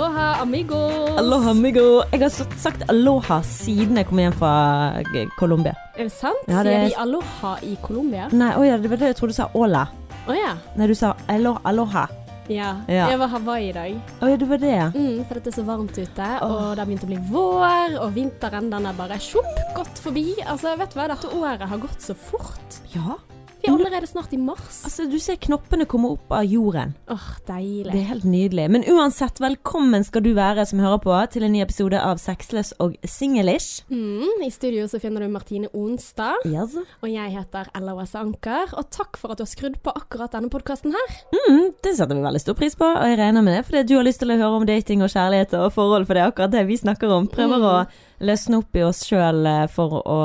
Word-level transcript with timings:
Aloha, 0.00 0.40
amigos. 0.40 1.18
Aloha, 1.20 1.50
amigo. 1.50 1.80
Jeg 2.12 2.20
har 2.22 2.30
sagt 2.56 2.86
aloha 2.88 3.42
siden 3.44 3.98
jeg 4.00 4.06
kom 4.08 4.16
hjem 4.22 4.32
fra 4.32 4.52
eh, 4.96 5.26
Colombia. 5.36 5.74
Er 5.92 6.06
det 6.08 6.12
sant? 6.14 6.40
Ja, 6.48 6.62
det 6.64 6.72
er- 6.72 6.86
Sier 6.88 6.94
de 6.96 7.02
aloha 7.02 7.50
i 7.60 7.74
Colombia? 7.82 8.28
Nei, 8.32 8.48
oh, 8.56 8.64
ja, 8.64 8.78
det 8.80 8.88
var 8.88 8.96
det 8.96 9.10
jeg 9.10 9.16
trodde 9.18 9.34
du 9.34 9.36
sa 9.36 9.50
ola. 9.52 9.82
Oh, 10.26 10.32
ja. 10.32 10.54
Nei, 10.74 10.86
du 10.88 10.94
sa 10.96 11.12
aloha. 11.28 11.60
aloha. 11.68 12.06
ja. 12.48 12.70
Ja. 12.88 13.10
Jeg 13.10 13.18
var 13.18 13.28
Hawaii 13.28 13.68
i 13.68 13.72
dag. 13.76 14.00
Å 14.22 14.30
ja, 14.32 14.36
det 14.40 14.48
var 14.48 14.56
det, 14.64 14.72
ja. 14.72 14.88
Mm, 14.94 15.20
for 15.28 15.34
det 15.34 15.52
er 15.52 15.56
så 15.60 15.66
varmt 15.68 15.98
ute, 15.98 16.28
og 16.48 16.56
det 16.72 16.78
har 16.80 16.86
begynt 16.88 17.04
å 17.04 17.10
bli 17.12 17.20
vår, 17.28 17.98
og 18.00 18.14
vinteren 18.16 18.70
den 18.72 18.86
er 18.86 18.96
bare 18.96 19.18
tjopp 19.20 19.60
gått 19.76 20.00
forbi. 20.00 20.30
Altså, 20.46 20.78
vet 20.80 20.94
du 20.94 20.98
hva, 20.98 21.10
dette 21.12 21.28
året 21.28 21.68
har 21.68 21.78
gått 21.84 22.00
så 22.00 22.16
fort. 22.16 22.80
Ja. 22.96 23.20
Vi 23.60 23.68
er 23.68 23.74
allerede 23.76 24.06
snart 24.08 24.32
i 24.32 24.38
mars. 24.40 24.78
Altså, 24.88 25.04
du 25.10 25.18
ser 25.20 25.36
knoppene 25.42 25.84
komme 25.88 26.08
opp 26.14 26.30
av 26.32 26.46
jorden. 26.48 26.94
Åh, 27.12 27.26
deilig. 27.48 27.90
Det 27.92 27.98
er 28.00 28.06
helt 28.08 28.24
nydelig. 28.24 28.64
Men 28.72 28.84
uansett, 28.88 29.36
velkommen 29.42 30.04
skal 30.06 30.22
du 30.24 30.30
være 30.36 30.64
som 30.68 30.80
hører 30.80 31.00
på 31.04 31.12
til 31.34 31.44
en 31.44 31.52
ny 31.52 31.60
episode 31.60 32.00
av 32.00 32.16
Sexless 32.22 32.72
og 32.80 32.94
singlish. 33.04 33.82
Mm, 33.92 34.40
I 34.46 34.48
studio 34.54 34.86
så 34.88 35.00
finner 35.02 35.26
du 35.26 35.28
Martine 35.34 35.68
Onstad, 35.76 36.40
Yes. 36.48 36.78
og 37.02 37.08
jeg 37.12 37.34
heter 37.36 37.68
Ella 37.76 37.94
Wesse 37.98 38.16
Anker. 38.22 38.72
Og 38.80 38.88
takk 38.96 39.20
for 39.20 39.34
at 39.34 39.42
du 39.42 39.44
har 39.44 39.52
skrudd 39.52 39.76
på 39.84 39.92
akkurat 39.92 40.32
denne 40.32 40.48
podkasten 40.52 40.96
her. 40.96 41.20
Mm, 41.36 41.74
det 41.84 41.94
setter 41.98 42.16
vi 42.16 42.24
veldig 42.24 42.40
stor 42.46 42.56
pris 42.58 42.78
på, 42.80 42.88
og 42.88 43.06
jeg 43.12 43.20
regner 43.20 43.44
med 43.44 43.58
det 43.58 43.66
fordi 43.68 43.84
du 43.90 43.96
har 43.98 44.08
lyst 44.08 44.24
til 44.24 44.32
å 44.32 44.40
høre 44.40 44.62
om 44.62 44.66
dating 44.68 45.04
og 45.04 45.12
kjærlighet 45.12 45.52
og 45.60 45.68
forhold, 45.76 46.08
for 46.08 46.16
det 46.16 46.24
er 46.24 46.32
akkurat 46.32 46.56
det 46.56 46.64
vi 46.70 46.80
snakker 46.80 47.12
om. 47.12 47.28
Prøver 47.28 47.60
å 47.60 47.76
løsne 48.24 48.62
opp 48.64 48.76
i 48.80 48.86
oss 48.88 49.04
sjøl 49.08 49.44
for 49.72 50.00
å, 50.00 50.20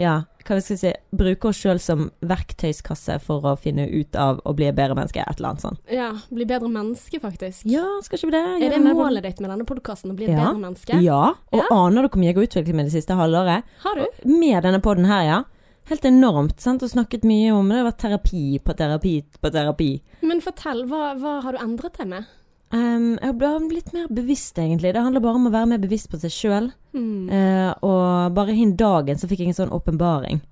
ja, 0.00 0.22
hva 0.46 0.56
vi 0.58 0.62
skal 0.64 0.78
si, 0.80 0.92
bruke 1.16 1.48
oss 1.50 1.58
sjøl 1.60 1.78
som 1.82 2.10
verktøyskasse 2.22 3.18
for 3.24 3.44
å 3.50 3.54
finne 3.60 3.86
ut 3.90 4.16
av 4.18 4.40
å 4.48 4.54
bli 4.56 4.66
et 4.70 4.76
bedre 4.78 4.96
menneske, 4.98 5.20
et 5.22 5.38
eller 5.40 5.52
annet 5.52 5.64
sånt. 5.64 5.80
Ja, 5.92 6.10
bli 6.32 6.46
bedre 6.48 6.70
menneske, 6.72 7.20
faktisk. 7.22 7.62
Ja, 7.70 7.84
skal 8.04 8.18
ikke 8.18 8.30
vi 8.30 8.36
det? 8.36 8.42
Er 8.66 8.74
det 8.76 8.82
målet 8.96 9.22
ditt 9.26 9.40
med 9.40 9.50
denne 9.52 9.66
podkasten, 9.68 10.12
å 10.12 10.16
bli 10.16 10.26
et 10.26 10.36
Ja. 10.36 10.50
bedre 10.52 10.60
menneske? 10.64 11.00
Ja, 11.02 11.34
og 11.52 11.58
Ja. 11.60 11.68
aner 11.70 12.02
du 12.02 12.08
hvor 12.08 12.20
mye 12.20 12.32
jeg 12.32 12.36
har 12.36 12.46
utviklet 12.46 12.74
meg 12.74 12.86
det 12.86 12.92
siste 12.92 13.14
halvåret? 13.16 13.64
Har 13.84 13.94
du? 13.94 14.06
Med 14.24 14.62
denne 14.62 14.80
podden 14.80 15.06
her, 15.06 15.22
ja. 15.24 15.44
Helt 15.86 16.04
enormt, 16.04 16.60
sant, 16.60 16.82
og 16.82 16.90
snakket 16.90 17.22
mye 17.24 17.50
om 17.52 17.68
det. 17.68 17.74
Det 17.76 17.82
har 17.84 17.90
vært 17.90 18.22
terapi 18.22 18.58
på 18.62 18.76
terapi 18.76 19.24
på 19.42 19.50
terapi. 19.50 20.00
Men 20.22 20.40
fortell, 20.40 20.84
hva, 20.86 21.14
hva 21.18 21.42
har 21.42 21.52
du 21.52 21.58
endret 21.58 21.96
deg 21.98 22.06
med? 22.06 22.24
Um, 22.70 23.16
jeg 23.18 23.34
har 23.42 23.64
blitt 23.66 23.92
mer 23.92 24.06
bevisst, 24.14 24.58
egentlig. 24.58 24.92
Det 24.94 25.02
handler 25.02 25.24
bare 25.24 25.40
om 25.40 25.48
å 25.48 25.54
være 25.54 25.72
mer 25.72 25.82
bevisst 25.82 26.10
på 26.12 26.20
seg 26.22 26.34
sjøl. 26.34 26.70
Mm. 26.94 27.26
Uh, 27.30 27.70
og 27.86 28.36
bare 28.36 28.54
hin 28.54 28.76
dagen 28.78 29.18
så 29.18 29.30
fikk 29.30 29.42
jeg 29.42 29.52
en 29.52 29.58
sånn 29.64 29.74
åpenbaring. 29.74 30.42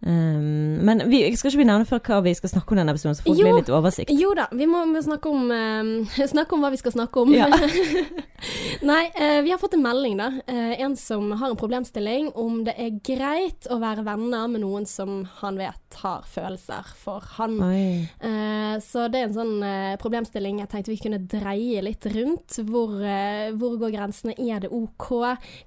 Um, 0.00 0.78
men 0.86 1.02
vi, 1.10 1.24
skal 1.34 1.50
ikke 1.50 1.58
vi 1.58 1.66
nevne 1.66 1.86
før 1.88 1.98
hva 2.06 2.20
vi 2.22 2.34
skal 2.38 2.52
snakke 2.52 2.70
om 2.70 2.78
denne 2.78 2.92
episoden, 2.94 3.16
så 3.18 3.24
folk 3.24 3.38
Jo. 3.40 3.48
blir 3.48 3.56
litt 3.58 3.72
oversikt. 3.74 4.12
Jo 4.14 4.30
da, 4.38 4.46
vi 4.54 4.68
må, 4.70 4.84
snakke, 5.02 5.32
om, 5.32 5.50
uh, 5.50 6.18
snakke 6.34 6.54
om 6.54 6.62
hva 6.62 6.70
vi 6.74 6.78
skal 6.78 6.94
snakke 6.94 7.24
om. 7.24 7.34
Ja. 7.34 7.48
Nei, 8.90 9.08
uh, 9.18 9.40
vi 9.42 9.50
har 9.50 9.58
fått 9.58 9.74
en 9.74 9.82
melding, 9.82 10.14
da. 10.20 10.28
Uh, 10.46 10.78
en 10.78 10.94
som 10.98 11.32
har 11.40 11.50
en 11.50 11.58
problemstilling 11.58 12.30
om 12.38 12.62
det 12.68 12.76
er 12.78 12.94
greit 13.02 13.66
å 13.74 13.80
være 13.82 14.06
venner 14.06 14.46
med 14.52 14.62
noen 14.62 14.86
som 14.86 15.24
han 15.40 15.58
vet 15.58 15.98
har 15.98 16.22
følelser 16.30 16.86
for 17.00 17.24
han. 17.38 17.56
Eh, 17.58 18.74
så 18.84 19.06
det 19.10 19.18
er 19.18 19.26
en 19.26 19.34
sånn 19.34 19.54
problemstilling 19.98 20.60
jeg 20.60 20.68
tenkte 20.70 20.92
vi 20.92 20.98
kunne 21.00 21.18
dreie 21.26 21.80
litt 21.82 22.04
rundt. 22.12 22.58
Hvor, 22.68 22.92
hvor 23.58 23.78
går 23.80 23.94
grensene? 23.96 24.36
Er 24.38 24.62
det 24.62 24.70
OK? 24.70 25.08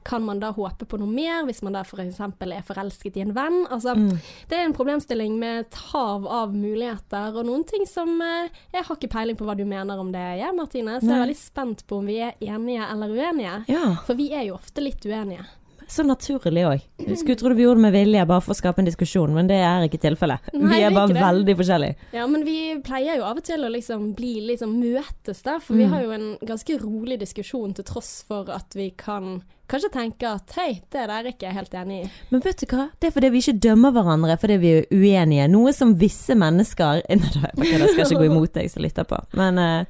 Kan 0.08 0.24
man 0.24 0.40
da 0.40 0.54
håpe 0.56 0.86
på 0.88 1.02
noe 1.02 1.10
mer, 1.10 1.42
hvis 1.50 1.64
man 1.66 1.76
da 1.76 1.82
f.eks. 1.84 2.22
er 2.22 2.68
forelsket 2.70 3.18
i 3.18 3.26
en 3.26 3.36
venn? 3.36 3.64
Altså, 3.74 3.98
Mm. 3.98 4.21
Det 4.50 4.58
er 4.58 4.66
en 4.68 4.76
problemstilling 4.76 5.38
med 5.40 5.66
et 5.66 5.80
hav 5.92 6.28
av 6.28 6.56
muligheter, 6.56 7.38
og 7.38 7.48
noen 7.48 7.64
ting 7.68 7.88
som 7.90 8.14
eh, 8.22 8.50
Jeg 8.74 8.86
har 8.88 8.98
ikke 8.98 9.12
peiling 9.12 9.40
på 9.40 9.48
hva 9.48 9.56
du 9.58 9.66
mener 9.68 10.00
om 10.02 10.12
det, 10.14 10.26
jeg, 10.42 10.56
Martine, 10.58 11.00
så 11.00 11.08
jeg 11.08 11.18
er 11.18 11.26
veldig 11.26 11.40
spent 11.40 11.86
på 11.88 12.02
om 12.02 12.10
vi 12.12 12.20
er 12.24 12.38
enige 12.42 12.88
eller 12.92 13.16
uenige. 13.16 13.56
Ja, 13.72 13.86
For 14.08 14.20
vi 14.20 14.32
er 14.36 14.48
jo 14.50 14.58
ofte 14.60 14.84
litt 14.84 15.06
uenige. 15.06 15.48
Så 15.92 16.06
naturlig 16.08 16.64
òg. 16.68 16.82
Skulle 17.20 17.38
tro 17.40 17.54
vi 17.54 17.64
gjorde 17.66 17.82
det 17.82 17.86
med 17.90 17.94
vilje 17.96 18.26
bare 18.30 18.42
for 18.46 18.56
å 18.56 18.58
skape 18.58 18.80
en 18.82 18.88
diskusjon, 18.90 19.34
men 19.36 19.48
det 19.52 19.60
er 19.62 19.86
ikke 19.88 20.00
tilfellet. 20.08 20.52
Vi 20.54 20.82
er 20.82 20.92
bare 20.96 21.12
det. 21.14 21.22
veldig 21.22 21.56
forskjellige. 21.60 21.96
Ja, 22.16 22.28
men 22.32 22.46
vi 22.48 22.58
pleier 22.86 23.18
jo 23.20 23.26
av 23.28 23.38
og 23.42 23.44
til 23.48 23.64
å 23.68 23.72
liksom 23.72 24.14
bli 24.18 24.36
liksom 24.52 24.78
møtes, 24.80 25.42
der, 25.44 25.60
For 25.60 25.74
vi 25.76 25.86
Mm. 25.86 25.90
har 25.94 26.02
jo 26.04 26.12
en 26.12 26.38
ganske 26.48 26.78
rolig 26.82 27.20
diskusjon 27.20 27.74
til 27.76 27.84
tross 27.86 28.24
for 28.28 28.50
at 28.50 28.74
vi 28.76 28.90
kan 28.98 29.42
kanskje 29.72 29.90
tenke 29.94 30.28
at 30.28 30.52
hei, 30.58 30.82
det 30.92 31.08
der 31.08 31.10
er 31.10 31.24
ikke 31.32 31.48
jeg 31.48 31.54
helt 31.56 31.72
enig 31.80 32.06
i. 32.06 32.10
Men 32.30 32.42
vet 32.44 32.58
du 32.60 32.66
hva? 32.76 32.90
Det 33.00 33.08
er 33.08 33.12
fordi 33.16 33.30
vi 33.32 33.40
ikke 33.40 33.60
dømmer 33.64 33.92
hverandre 33.96 34.38
fordi 34.40 34.58
vi 34.60 34.72
er 34.80 34.86
uenige. 34.92 35.50
Noe 35.50 35.72
som 35.74 35.94
visse 35.96 36.36
mennesker 36.36 37.04
Nei 37.10 37.16
da, 37.32 37.52
jeg 37.64 37.80
jeg 37.80 37.90
skal 37.94 38.06
ikke 38.06 38.20
gå 38.20 38.32
imot 38.32 38.54
deg 38.54 38.70
som 38.70 38.84
lytter 38.84 39.04
på. 39.08 39.20
Men 39.40 39.58
eh, 39.58 39.86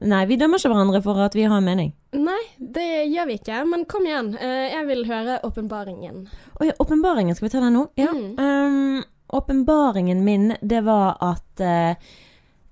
nei, 0.00 0.22
vi 0.26 0.36
dømmer 0.40 0.60
ikke 0.60 0.70
hverandre 0.72 1.00
for 1.04 1.20
at 1.24 1.34
vi 1.36 1.44
har 1.48 1.60
en 1.60 1.66
mening. 1.66 1.90
Nei, 2.16 2.40
det 2.58 2.86
gjør 3.10 3.28
vi 3.28 3.36
ikke. 3.38 3.58
Men 3.68 3.84
kom 3.90 4.06
igjen, 4.08 4.32
eh, 4.40 4.72
jeg 4.74 4.86
vil 4.88 5.04
høre 5.08 5.40
åpenbaringen. 5.46 6.24
Oi, 6.60 6.70
åpenbaringen, 6.82 7.36
skal 7.36 7.48
vi 7.48 7.52
ta 7.52 7.62
den 7.64 7.76
nå? 7.78 7.86
Ja. 8.00 8.10
Mm. 8.14 9.04
Um, 9.30 10.24
min, 10.24 10.54
det 10.60 10.80
var 10.84 11.16
at 11.22 11.60
uh, 11.62 11.94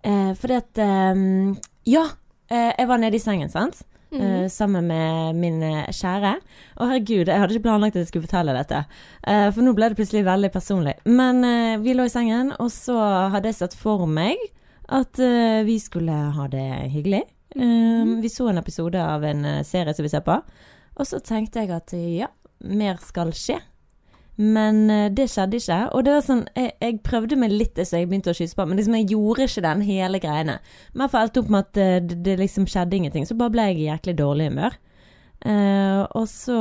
uh, 0.03 0.33
Fordi 0.34 0.55
at 0.55 0.78
um, 0.78 1.56
Ja, 1.87 2.03
uh, 2.50 2.72
jeg 2.78 2.89
var 2.89 2.99
nede 2.99 3.16
i 3.16 3.22
sengen, 3.22 3.49
sant? 3.49 3.84
Mm. 4.10 4.49
Sammen 4.49 4.87
med 4.89 5.37
min 5.37 5.60
kjære. 5.93 6.39
Å 6.81 6.87
herregud, 6.89 7.28
jeg 7.28 7.39
hadde 7.39 7.53
ikke 7.53 7.66
planlagt 7.69 7.95
at 7.95 8.06
jeg 8.06 8.09
skulle 8.09 8.25
fortelle 8.25 8.55
dette. 8.56 8.78
For 9.53 9.60
nå 9.60 9.75
ble 9.77 9.91
det 9.91 9.99
plutselig 9.99 10.22
veldig 10.25 10.49
personlig. 10.49 10.95
Men 11.05 11.45
vi 11.84 11.93
lå 11.93 12.06
i 12.09 12.12
sengen, 12.15 12.55
og 12.56 12.71
så 12.72 12.97
hadde 13.28 13.53
jeg 13.53 13.59
sett 13.59 13.77
for 13.77 14.09
meg 14.09 14.41
at 14.88 15.21
uh, 15.21 15.65
vi 15.69 15.78
skulle 15.82 16.12
ha 16.12 16.49
det 16.49 16.69
hyggelig. 16.94 17.22
Um, 17.56 18.19
vi 18.22 18.31
så 18.32 18.49
en 18.49 18.60
episode 18.60 19.00
av 19.00 19.25
en 19.25 19.44
eh, 19.44 19.62
serie 19.65 19.94
som 19.97 20.04
vi 20.04 20.10
ser 20.12 20.21
på, 20.21 20.34
og 20.99 21.06
så 21.09 21.19
tenkte 21.25 21.62
jeg 21.62 21.72
at 21.72 21.94
ja, 21.97 22.28
mer 22.60 22.98
skal 23.03 23.32
skje. 23.37 23.56
Men 24.38 24.84
eh, 24.93 25.09
det 25.10 25.27
skjedde 25.32 25.59
ikke. 25.59 25.78
Og 25.97 26.04
det 26.06 26.12
var 26.15 26.27
sånn, 26.27 26.44
jeg, 26.54 26.75
jeg 26.84 26.98
prøvde 27.06 27.38
meg 27.41 27.54
litt 27.54 27.81
så 27.81 28.03
jeg 28.03 28.10
begynte 28.10 28.31
å 28.34 28.38
kysse 28.38 28.59
på, 28.59 28.66
men 28.69 28.78
liksom 28.78 28.98
jeg 29.00 29.09
gjorde 29.15 29.48
ikke 29.48 29.65
den 29.65 29.82
hele 29.88 30.21
greiene. 30.22 30.59
Men 30.93 31.09
jeg 31.09 31.25
endte 31.25 31.43
opp 31.43 31.50
med 31.54 31.66
at 31.66 31.72
det, 31.81 32.21
det 32.27 32.37
liksom 32.43 32.69
skjedde 32.71 33.00
ingenting. 33.00 33.27
Så 33.27 33.38
bare 33.38 33.54
ble 33.56 33.66
jeg 33.71 33.81
i 33.81 33.88
jæklig 33.88 34.15
dårlig 34.21 34.53
humør. 34.53 34.78
Eh, 35.47 36.00
og 36.19 36.25
så 36.26 36.56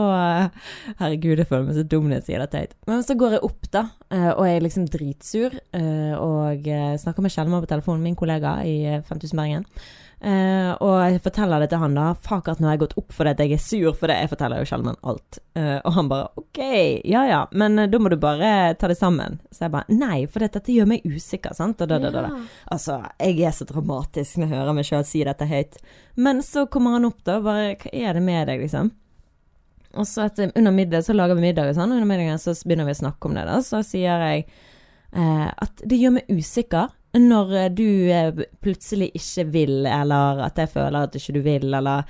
Herregud, 0.99 1.39
jeg 1.41 1.49
føler 1.49 1.65
meg 1.65 1.77
så 1.79 1.85
dum 1.89 2.09
når 2.09 2.19
jeg 2.19 2.27
sier 2.27 2.43
det 2.43 2.49
teit. 2.53 2.75
Men 2.89 3.05
så 3.05 3.17
går 3.17 3.37
jeg 3.37 3.45
opp, 3.47 3.69
da, 3.73 3.85
uh, 4.13 4.31
og 4.35 4.43
jeg 4.47 4.57
er 4.57 4.65
liksom 4.65 4.89
dritsur. 4.93 5.57
Uh, 5.75 6.13
og 6.21 6.67
snakker 7.01 7.25
med 7.25 7.33
Kjellmar 7.33 7.63
på 7.65 7.71
telefonen, 7.73 8.05
min 8.05 8.19
kollega 8.19 8.59
i 8.67 8.77
eh, 8.97 9.05
5000 9.07 9.41
Bergen. 9.41 9.65
Eh, 10.17 10.71
og 10.81 10.95
jeg 10.97 11.19
forteller 11.21 11.61
det 11.61 11.67
til 11.69 11.81
han, 11.81 11.93
da. 11.97 12.07
Fuck 12.25 12.47
at 12.49 12.61
nå 12.61 12.67
har 12.67 12.75
jeg 12.75 12.87
gått 12.87 12.95
opp 12.97 13.13
for 13.13 13.27
det 13.27 13.35
at 13.35 13.43
jeg 13.43 13.53
er 13.53 13.61
sur 13.61 13.93
for 13.93 14.09
det. 14.09 14.17
Jeg 14.23 14.31
forteller 14.31 14.63
jo 14.63 14.69
sjelden 14.69 14.97
alt. 15.05 15.39
Uh, 15.57 15.77
og 15.77 15.91
han 15.93 16.09
bare 16.09 16.41
OK, 16.41 16.61
ja 17.05 17.23
ja, 17.29 17.41
men 17.57 17.77
uh, 17.77 17.85
da 17.89 17.99
må 18.01 18.09
du 18.09 18.17
bare 18.21 18.73
ta 18.79 18.89
det 18.89 18.97
sammen. 18.97 19.37
Så 19.53 19.67
jeg 19.67 19.75
bare 19.75 19.93
nei, 19.93 20.25
for 20.25 20.43
dette, 20.43 20.57
dette 20.57 20.73
gjør 20.73 20.89
meg 20.89 21.05
usikker, 21.05 21.53
sant. 21.57 21.83
Og 21.83 21.91
da, 21.91 21.99
da, 22.01 22.11
da, 22.13 22.25
da. 22.29 22.43
Altså, 22.73 22.99
jeg 23.21 23.45
er 23.45 23.53
så 23.53 23.67
dramatisk 23.69 24.41
når 24.41 24.47
jeg 24.47 24.57
hører 24.57 24.79
meg 24.79 24.89
sjøl 24.89 25.05
si 25.07 25.23
dette 25.27 25.49
høyt. 25.49 25.77
Men 26.17 26.41
så 26.45 26.65
kommer 26.71 26.97
han 26.97 27.09
opp, 27.09 27.21
da, 27.21 27.37
og 27.37 27.51
bare 27.51 27.75
Hva 27.77 27.93
er 27.93 28.17
det 28.17 28.25
med 28.25 28.49
deg, 28.49 28.65
liksom? 28.65 28.93
Og 29.97 30.05
så 30.05 30.25
etter, 30.27 30.49
under 30.57 30.73
middag 30.73 31.05
så 31.05 31.13
lager 31.13 31.37
vi 31.37 31.45
middag 31.45 31.69
og 31.69 31.77
sånn, 31.77 31.93
og 31.93 32.01
under 32.01 32.09
middagen 32.09 32.41
så 32.41 32.57
begynner 32.65 32.89
vi 32.89 32.97
å 32.97 33.03
snakke 33.05 33.29
om 33.29 33.37
det, 33.37 33.45
da. 33.49 33.61
Så 33.65 33.85
sier 33.85 34.25
jeg 34.25 34.49
at 35.17 35.81
det 35.87 35.97
gjør 35.97 36.17
meg 36.17 36.27
usikker 36.29 36.91
når 37.15 37.53
eh, 37.55 37.69
du 37.71 37.87
eh, 38.11 38.45
plutselig 38.63 39.11
ikke 39.15 39.47
vil, 39.53 39.75
eller 39.85 40.43
at 40.47 40.59
jeg 40.59 40.71
føler 40.73 41.07
at 41.07 41.15
ikke 41.15 41.37
du 41.37 41.41
vil, 41.45 41.67
eller 41.73 42.03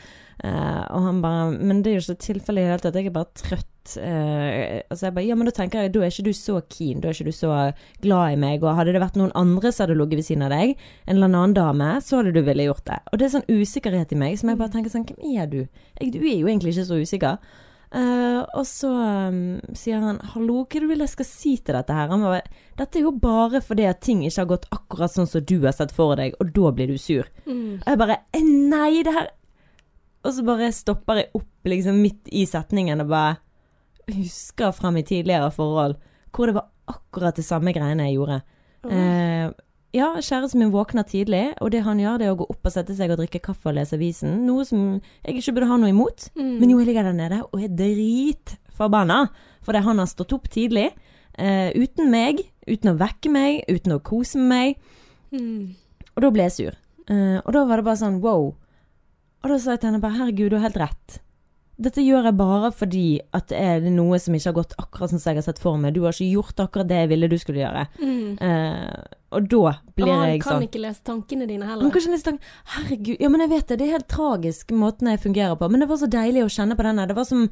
uh, 0.43 0.83
Og 0.95 1.03
han 1.05 1.21
bare 1.21 1.51
Men 1.51 1.81
det 1.81 1.91
er 1.91 1.97
jo 1.97 2.05
ikke 2.05 2.25
tilfellet 2.25 2.61
i 2.61 2.65
det 2.65 2.71
hele 2.71 2.85
tatt, 2.85 2.95
jeg 2.97 3.11
er 3.11 3.15
bare 3.15 3.37
trøtt. 3.37 3.73
Uh, 3.95 4.81
altså 4.91 5.07
jeg 5.07 5.15
bare 5.15 5.27
Ja, 5.27 5.37
men 5.39 5.47
da 5.47 5.53
tenker 5.55 5.85
jeg, 5.85 5.93
da 5.93 6.01
er 6.03 6.11
ikke 6.11 6.27
du 6.27 6.33
så 6.35 6.57
keen, 6.67 6.99
da 7.01 7.09
er 7.09 7.15
ikke 7.15 7.29
du 7.29 7.37
så 7.37 7.53
glad 8.03 8.33
i 8.33 8.41
meg, 8.41 8.65
og 8.65 8.75
hadde 8.79 8.97
det 8.97 9.03
vært 9.03 9.19
noen 9.19 9.31
andre 9.37 9.71
som 9.71 9.85
hadde 9.85 9.99
ligget 10.01 10.21
ved 10.21 10.27
siden 10.27 10.47
av 10.49 10.51
deg, 10.55 10.75
en 11.05 11.15
eller 11.15 11.29
annen 11.29 11.55
dame, 11.55 11.93
så 12.03 12.19
hadde 12.19 12.33
du 12.35 12.41
ville 12.43 12.67
gjort 12.67 12.85
det. 12.89 12.99
Og 13.11 13.21
det 13.21 13.29
er 13.29 13.35
sånn 13.37 13.47
usikkerhet 13.47 14.11
i 14.11 14.19
meg 14.19 14.35
som 14.41 14.51
jeg 14.51 14.59
bare 14.59 14.75
tenker 14.75 14.93
sånn 14.93 15.07
Hvem 15.07 15.39
er 15.39 15.47
du? 15.53 15.61
Jeg, 16.01 16.11
du 16.17 16.19
er 16.25 16.35
jo 16.35 16.49
egentlig 16.49 16.75
ikke 16.75 16.89
så 16.89 16.99
usikker. 16.99 17.63
Eh, 17.87 18.39
og 18.59 18.65
så 18.67 18.89
um, 18.91 19.59
sier 19.71 20.01
han 20.03 20.19
'hallo, 20.33 20.65
hva 20.67 20.81
du 20.83 20.87
vil 20.89 20.99
jeg 21.05 21.13
skal 21.13 21.27
si 21.27 21.53
til 21.57 21.77
dette 21.77 21.93
her?' 21.95 22.11
Han 22.11 22.25
bare 22.25 22.41
'dette 22.75 22.99
er 22.99 23.05
jo 23.05 23.11
bare 23.11 23.61
fordi 23.63 23.85
at 23.87 24.01
ting 24.01 24.25
ikke 24.25 24.41
har 24.43 24.51
gått 24.51 24.67
akkurat 24.75 25.11
sånn 25.11 25.27
som 25.27 25.41
du 25.41 25.61
har 25.63 25.71
sett 25.71 25.91
for 25.95 26.15
deg, 26.15 26.35
og 26.41 26.51
da 26.51 26.71
blir 26.71 26.87
du 26.87 26.97
sur'. 26.99 27.31
Mm. 27.45 27.79
Og 27.79 27.87
jeg 27.87 27.97
bare 27.97 28.17
«Eh, 28.33 28.43
'nei, 28.43 29.03
det 29.03 29.13
her 29.13 29.27
Og 30.25 30.33
så 30.33 30.43
bare 30.43 30.71
stopper 30.73 31.15
jeg 31.15 31.29
opp 31.35 31.63
liksom 31.63 32.01
midt 32.01 32.27
i 32.33 32.43
setningen 32.43 32.99
og 32.99 33.07
bare 33.07 33.37
husker 34.11 34.73
fra 34.73 34.91
mitt 34.91 35.07
tidligere 35.07 35.51
forhold 35.51 35.95
hvor 36.33 36.47
det 36.47 36.55
var 36.55 36.67
akkurat 36.87 37.35
det 37.35 37.45
samme 37.45 37.71
greiene 37.71 38.09
jeg 38.09 38.17
gjorde. 38.17 38.41
Eh, 38.83 39.51
ja, 39.95 40.09
kjæresten 40.19 40.59
min 40.59 40.71
våkner 40.73 41.05
tidlig, 41.07 41.53
og 41.63 41.71
det 41.71 41.83
han 41.85 41.99
gjør, 42.01 42.19
det 42.19 42.27
er 42.27 42.33
å 42.35 42.39
gå 42.41 42.47
opp 42.51 42.67
og 42.67 42.73
sette 42.73 42.95
seg 42.97 43.11
og 43.13 43.21
drikke 43.21 43.41
kaffe 43.43 43.69
og 43.71 43.77
lese 43.77 43.95
avisen. 43.95 44.41
Noe 44.47 44.65
som 44.67 44.97
jeg 45.23 45.39
ikke 45.39 45.55
burde 45.55 45.69
ha 45.69 45.77
noe 45.79 45.93
imot. 45.93 46.27
Mm. 46.35 46.57
Men 46.59 46.73
jo, 46.73 46.79
jeg 46.81 46.89
ligger 46.89 47.07
der 47.07 47.17
nede 47.17 47.41
og 47.47 47.61
er 47.61 47.71
dritforbanna 47.71 49.21
fordi 49.67 49.83
han 49.83 49.99
har 49.99 50.09
stått 50.11 50.35
opp 50.35 50.47
tidlig. 50.51 50.89
Uh, 51.37 51.69
uten 51.75 52.11
meg, 52.11 52.39
uten 52.67 52.93
å 52.93 52.97
vekke 52.99 53.31
meg, 53.31 53.63
uten 53.69 53.95
å 53.95 54.01
kose 54.03 54.39
meg. 54.41 54.77
Mm. 55.31 55.75
Og 56.15 56.23
da 56.23 56.31
ble 56.33 56.47
jeg 56.47 56.55
sur. 56.55 56.77
Uh, 57.07 57.39
og 57.43 57.51
da 57.55 57.63
var 57.67 57.79
det 57.79 57.87
bare 57.87 58.01
sånn 58.03 58.21
wow. 58.23 58.51
Og 59.43 59.51
da 59.51 59.59
sa 59.61 59.75
jeg 59.75 59.83
til 59.83 59.91
henne 59.91 60.03
bare 60.03 60.19
herregud, 60.19 60.51
du 60.51 60.57
har 60.59 60.67
helt 60.67 60.81
rett. 60.81 61.19
Dette 61.77 62.01
gjør 62.01 62.25
jeg 62.25 62.37
bare 62.39 62.71
fordi 62.73 63.05
at 63.37 63.51
det 63.51 63.57
er 63.61 63.83
noe 63.93 64.17
som 64.17 64.33
ikke 64.33 64.49
har 64.49 64.55
gått 64.57 64.73
akkurat 64.81 65.11
sånn 65.11 65.21
som 65.21 65.29
jeg 65.29 65.37
har 65.43 65.45
sett 65.45 65.61
for 65.61 65.77
meg. 65.77 65.93
Du 65.93 66.01
har 66.07 66.15
ikke 66.15 66.31
gjort 66.33 66.63
akkurat 66.63 66.89
det 66.89 67.03
jeg 67.03 67.11
ville 67.11 67.29
du 67.29 67.37
skulle 67.37 67.61
gjøre. 67.61 67.83
Mm. 68.01 68.39
Uh, 68.41 69.17
og 69.37 69.49
da 69.51 69.73
blir 69.93 70.07
Og 70.07 70.13
han 70.15 70.31
jeg 70.31 70.41
kan 70.41 70.55
sånn 70.55 70.65
ikke 70.65 70.81
lese 70.81 71.03
tankene 71.05 71.45
dine 71.49 71.67
Han 71.67 71.75
heller. 71.75 71.91
kan 71.93 72.01
ikke 72.01 72.13
lese 72.15 72.27
tankene. 72.31 72.53
Herregud. 72.73 73.17
Ja, 73.21 73.29
men 73.29 73.43
jeg 73.45 73.53
vet 73.53 73.67
det. 73.67 73.77
Det 73.77 73.87
er 73.87 73.97
helt 73.99 74.09
tragisk 74.09 74.73
måten 74.73 75.11
jeg 75.11 75.21
fungerer 75.21 75.57
på. 75.59 75.69
Men 75.69 75.83
det 75.85 75.89
var 75.91 76.01
så 76.01 76.09
deilig 76.09 76.45
å 76.47 76.53
kjenne 76.57 76.77
på 76.79 76.87
denne. 76.87 77.07
Det 77.09 77.17
var 77.17 77.29
som 77.29 77.49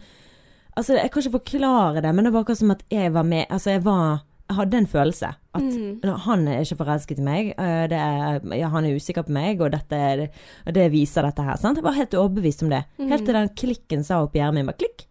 Altså, 0.75 0.97
jeg 0.97 1.07
kan 1.07 1.21
ikke 1.23 1.37
forklare 1.37 2.01
det, 2.03 2.09
men 2.11 2.25
det 2.25 2.33
var 2.33 2.43
akkurat 2.43 2.59
som 2.59 2.71
at 2.73 2.81
jeg 2.91 3.13
var 3.15 3.23
med 3.23 3.45
Altså, 3.47 3.69
jeg 3.77 3.85
var 3.85 4.25
hadde 4.49 4.77
en 4.77 4.85
følelse. 4.87 5.29
At 5.55 5.61
Mm. 5.63 6.01
han 6.19 6.47
er 6.47 6.61
ikke 6.61 6.77
forelsket 6.77 7.19
i 7.19 7.21
meg. 7.23 7.53
eh, 7.57 7.87
Det 7.87 7.97
er, 7.97 8.39
ja, 8.57 8.67
han 8.69 8.85
er 8.85 8.95
usikker 8.95 9.23
på 9.25 9.29
meg, 9.31 9.59
og 9.61 9.71
dette 9.71 10.29
det 10.71 10.91
viser 10.91 11.23
dette 11.23 11.43
her. 11.43 11.55
Sant? 11.57 11.77
Jeg 11.77 11.83
var 11.83 11.93
helt 11.93 12.11
overbevist 12.13 12.61
om 12.63 12.69
det. 12.69 12.85
Helt 12.99 13.25
til 13.25 13.33
den 13.33 13.49
klikken 13.49 14.03
sa 14.05 14.21
opp 14.23 14.35
i 14.35 14.39
hjernen 14.39 14.55
min. 14.55 14.65
Bare 14.67 14.77
klikk. 14.77 15.05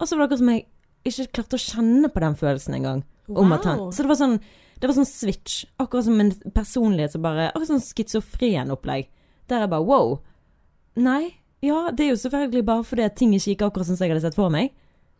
Og 0.00 0.06
så 0.08 0.16
var 0.16 0.26
det 0.26 0.32
akkurat 0.32 0.38
som 0.38 0.48
jeg 0.48 0.66
ikke 1.04 1.32
klarte 1.32 1.56
å 1.56 1.64
kjenne 1.74 2.08
på 2.12 2.20
den 2.20 2.34
følelsen 2.34 2.74
engang. 2.74 3.04
Om 3.28 3.50
han 3.52 3.78
Wow. 3.78 3.90
Så 3.90 3.98
det 4.02 4.08
var 4.08 4.16
sånn 4.16 4.40
Det 4.80 4.88
var 4.88 4.94
sånn 4.96 5.06
switch. 5.06 5.66
Akkurat 5.78 6.04
som 6.04 6.18
en 6.20 6.30
personlighet 6.54 7.10
som 7.12 7.20
bare 7.22 7.52
Akkurat 7.52 7.68
sånn 7.68 7.84
schizofren 7.84 8.70
opplegg. 8.70 9.06
Der 9.46 9.60
jeg 9.60 9.68
bare 9.70 9.84
wow. 9.84 10.20
Nei. 10.96 11.34
Ja, 11.62 11.90
det 11.90 12.06
er 12.06 12.10
jo 12.14 12.28
selvfølgelig 12.28 12.64
bare 12.64 12.82
fordi 12.84 13.08
ting 13.14 13.32
ikke 13.34 13.54
gikk 13.54 13.62
akkurat 13.70 13.86
som 13.86 13.96
jeg 13.96 14.08
hadde 14.10 14.22
sett 14.22 14.34
for 14.34 14.48
meg. 14.48 14.70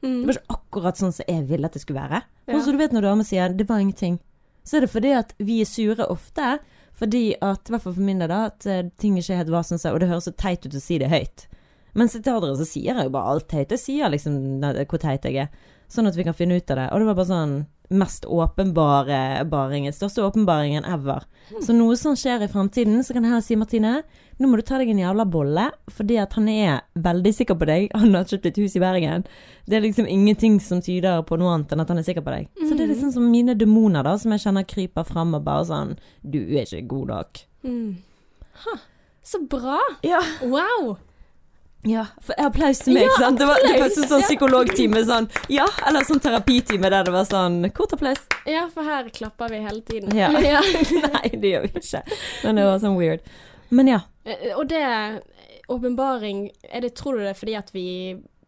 Mm. 0.02 0.20
Det 0.20 0.26
var 0.26 0.36
ikke 0.38 0.56
akkurat 0.56 1.00
sånn 1.00 1.14
som 1.14 1.28
jeg 1.28 1.46
ville 1.48 1.68
at 1.68 1.76
det 1.76 1.82
skulle 1.84 2.02
være. 2.02 2.22
Ja. 2.46 2.56
Og 2.56 2.64
så 2.64 2.72
du 2.72 2.80
vet 2.80 2.92
når 2.96 3.06
damer 3.08 3.26
sier 3.26 3.48
'det 3.52 3.68
var 3.68 3.80
ingenting', 3.80 4.18
så 4.64 4.76
er 4.76 4.80
det 4.80 4.90
fordi 4.90 5.12
at 5.16 5.34
vi 5.38 5.60
er 5.60 5.68
sure 5.68 6.06
ofte. 6.06 6.58
Fordi 7.00 7.34
at, 7.40 7.68
i 7.68 7.72
hvert 7.72 7.82
fall 7.82 7.94
for 7.94 8.04
min 8.04 8.18
del, 8.18 8.28
da, 8.28 8.50
at 8.50 8.66
eh, 8.66 8.90
ting 8.98 9.16
ikke 9.16 9.36
helt 9.38 9.48
var 9.48 9.62
sånn 9.62 9.78
som 9.80 9.94
Og 9.94 10.00
det 10.00 10.08
høres 10.10 10.24
så 10.24 10.36
teit 10.36 10.66
ut 10.66 10.74
å 10.74 10.80
si 10.80 10.98
det 10.98 11.08
høyt. 11.08 11.46
Men 11.94 12.08
til 12.08 12.32
andre 12.32 12.56
så 12.58 12.66
sier 12.68 12.94
jeg 12.94 13.04
jo 13.04 13.14
bare 13.14 13.32
alt 13.32 13.48
teit. 13.48 13.70
Jeg 13.70 13.78
sier 13.78 14.12
liksom 14.12 14.60
hvor 14.60 15.00
teit 15.00 15.24
jeg 15.24 15.36
er. 15.36 15.48
Sånn 15.88 16.06
at 16.06 16.14
vi 16.14 16.26
kan 16.26 16.36
finne 16.36 16.60
ut 16.60 16.70
av 16.70 16.76
det. 16.76 16.88
Og 16.92 17.00
det 17.00 17.06
var 17.08 17.14
bare 17.18 17.30
sånn 17.30 17.54
mest 17.90 18.26
åpenbare 18.30 19.44
baringen. 19.50 19.92
Største 19.92 20.22
åpenbaringen 20.22 20.84
ever. 20.86 21.24
Så 21.64 21.74
noe 21.74 21.96
sånn 21.98 22.18
skjer 22.18 22.44
i 22.46 22.50
fremtiden, 22.52 23.02
så 23.02 23.16
kan 23.16 23.24
jeg 23.26 23.32
heller 23.32 23.46
si 23.48 23.58
Martine, 23.58 23.94
nå 24.40 24.48
må 24.48 24.56
du 24.56 24.64
ta 24.64 24.78
deg 24.80 24.88
en 24.88 25.02
jævla 25.02 25.26
bolle, 25.28 25.66
fordi 25.92 26.16
at 26.22 26.32
han 26.38 26.48
er 26.48 26.78
veldig 26.96 27.32
sikker 27.36 27.58
på 27.60 27.68
deg. 27.68 27.90
Han 28.00 28.16
har 28.16 28.28
kjøpt 28.28 28.48
et 28.48 28.60
hus 28.62 28.76
i 28.78 28.82
Bergen. 28.82 29.26
Det 29.68 29.76
er 29.76 29.84
liksom 29.84 30.08
ingenting 30.08 30.56
som 30.64 30.80
tyder 30.84 31.20
på 31.28 31.36
noe 31.40 31.52
annet 31.54 31.74
enn 31.74 31.82
at 31.84 31.90
han 31.92 32.00
er 32.00 32.06
sikker 32.06 32.24
på 32.26 32.32
deg. 32.32 32.48
Så 32.58 32.72
det 32.72 32.86
er 32.86 32.90
liksom 32.90 33.12
som 33.14 33.28
mine 33.30 33.54
demoner, 33.58 34.02
da, 34.06 34.16
som 34.18 34.32
jeg 34.34 34.42
kjenner 34.42 34.66
kryper 34.66 35.06
fram 35.06 35.36
og 35.36 35.44
bare 35.46 35.68
sånn 35.68 35.92
Du 36.24 36.40
er 36.40 36.64
ikke 36.64 36.88
god 36.90 37.12
nok. 37.12 37.42
Mm. 37.62 38.00
Ha, 38.64 38.74
så 39.30 39.42
bra! 39.52 39.78
Ja. 40.06 40.24
Wow! 40.42 40.96
Ja, 41.82 42.02
for 42.20 42.36
applaus 42.36 42.82
til 42.84 42.92
meg, 42.92 43.06
Ja, 43.06 43.14
sant. 43.22 43.38
Det 43.40 43.46
var, 43.48 43.60
det 43.64 43.78
var 43.80 43.92
sånn 43.94 44.24
psykologtime 44.26 45.00
sånn 45.08 45.28
Ja, 45.48 45.64
eller 45.88 46.04
sånn 46.04 46.20
terapitime 46.20 46.90
der 46.92 47.06
det 47.08 47.14
var 47.14 47.24
sånn 47.28 47.62
Kort 47.72 47.94
applaus. 47.96 48.20
Ja, 48.48 48.66
for 48.72 48.84
her 48.84 49.08
klapper 49.14 49.48
vi 49.52 49.62
hele 49.64 49.80
tiden. 49.86 50.12
Ja. 50.16 50.28
ja. 50.54 50.60
Nei, 51.14 51.30
det 51.32 51.54
gjør 51.54 51.64
vi 51.68 51.72
ikke. 51.80 52.02
Men 52.44 52.60
det 52.60 52.66
var 52.68 52.82
sånn 52.84 52.98
weird. 53.00 53.24
Men 53.70 53.88
ja. 53.88 54.00
Eh, 54.24 54.56
Og 54.56 54.68
det 54.70 54.82
åpenbaring 55.70 56.50
er 56.64 56.88
Tror 56.88 57.14
du 57.14 57.22
det 57.22 57.30
er 57.30 57.38
fordi 57.38 57.54
at 57.54 57.70
vi 57.74 57.86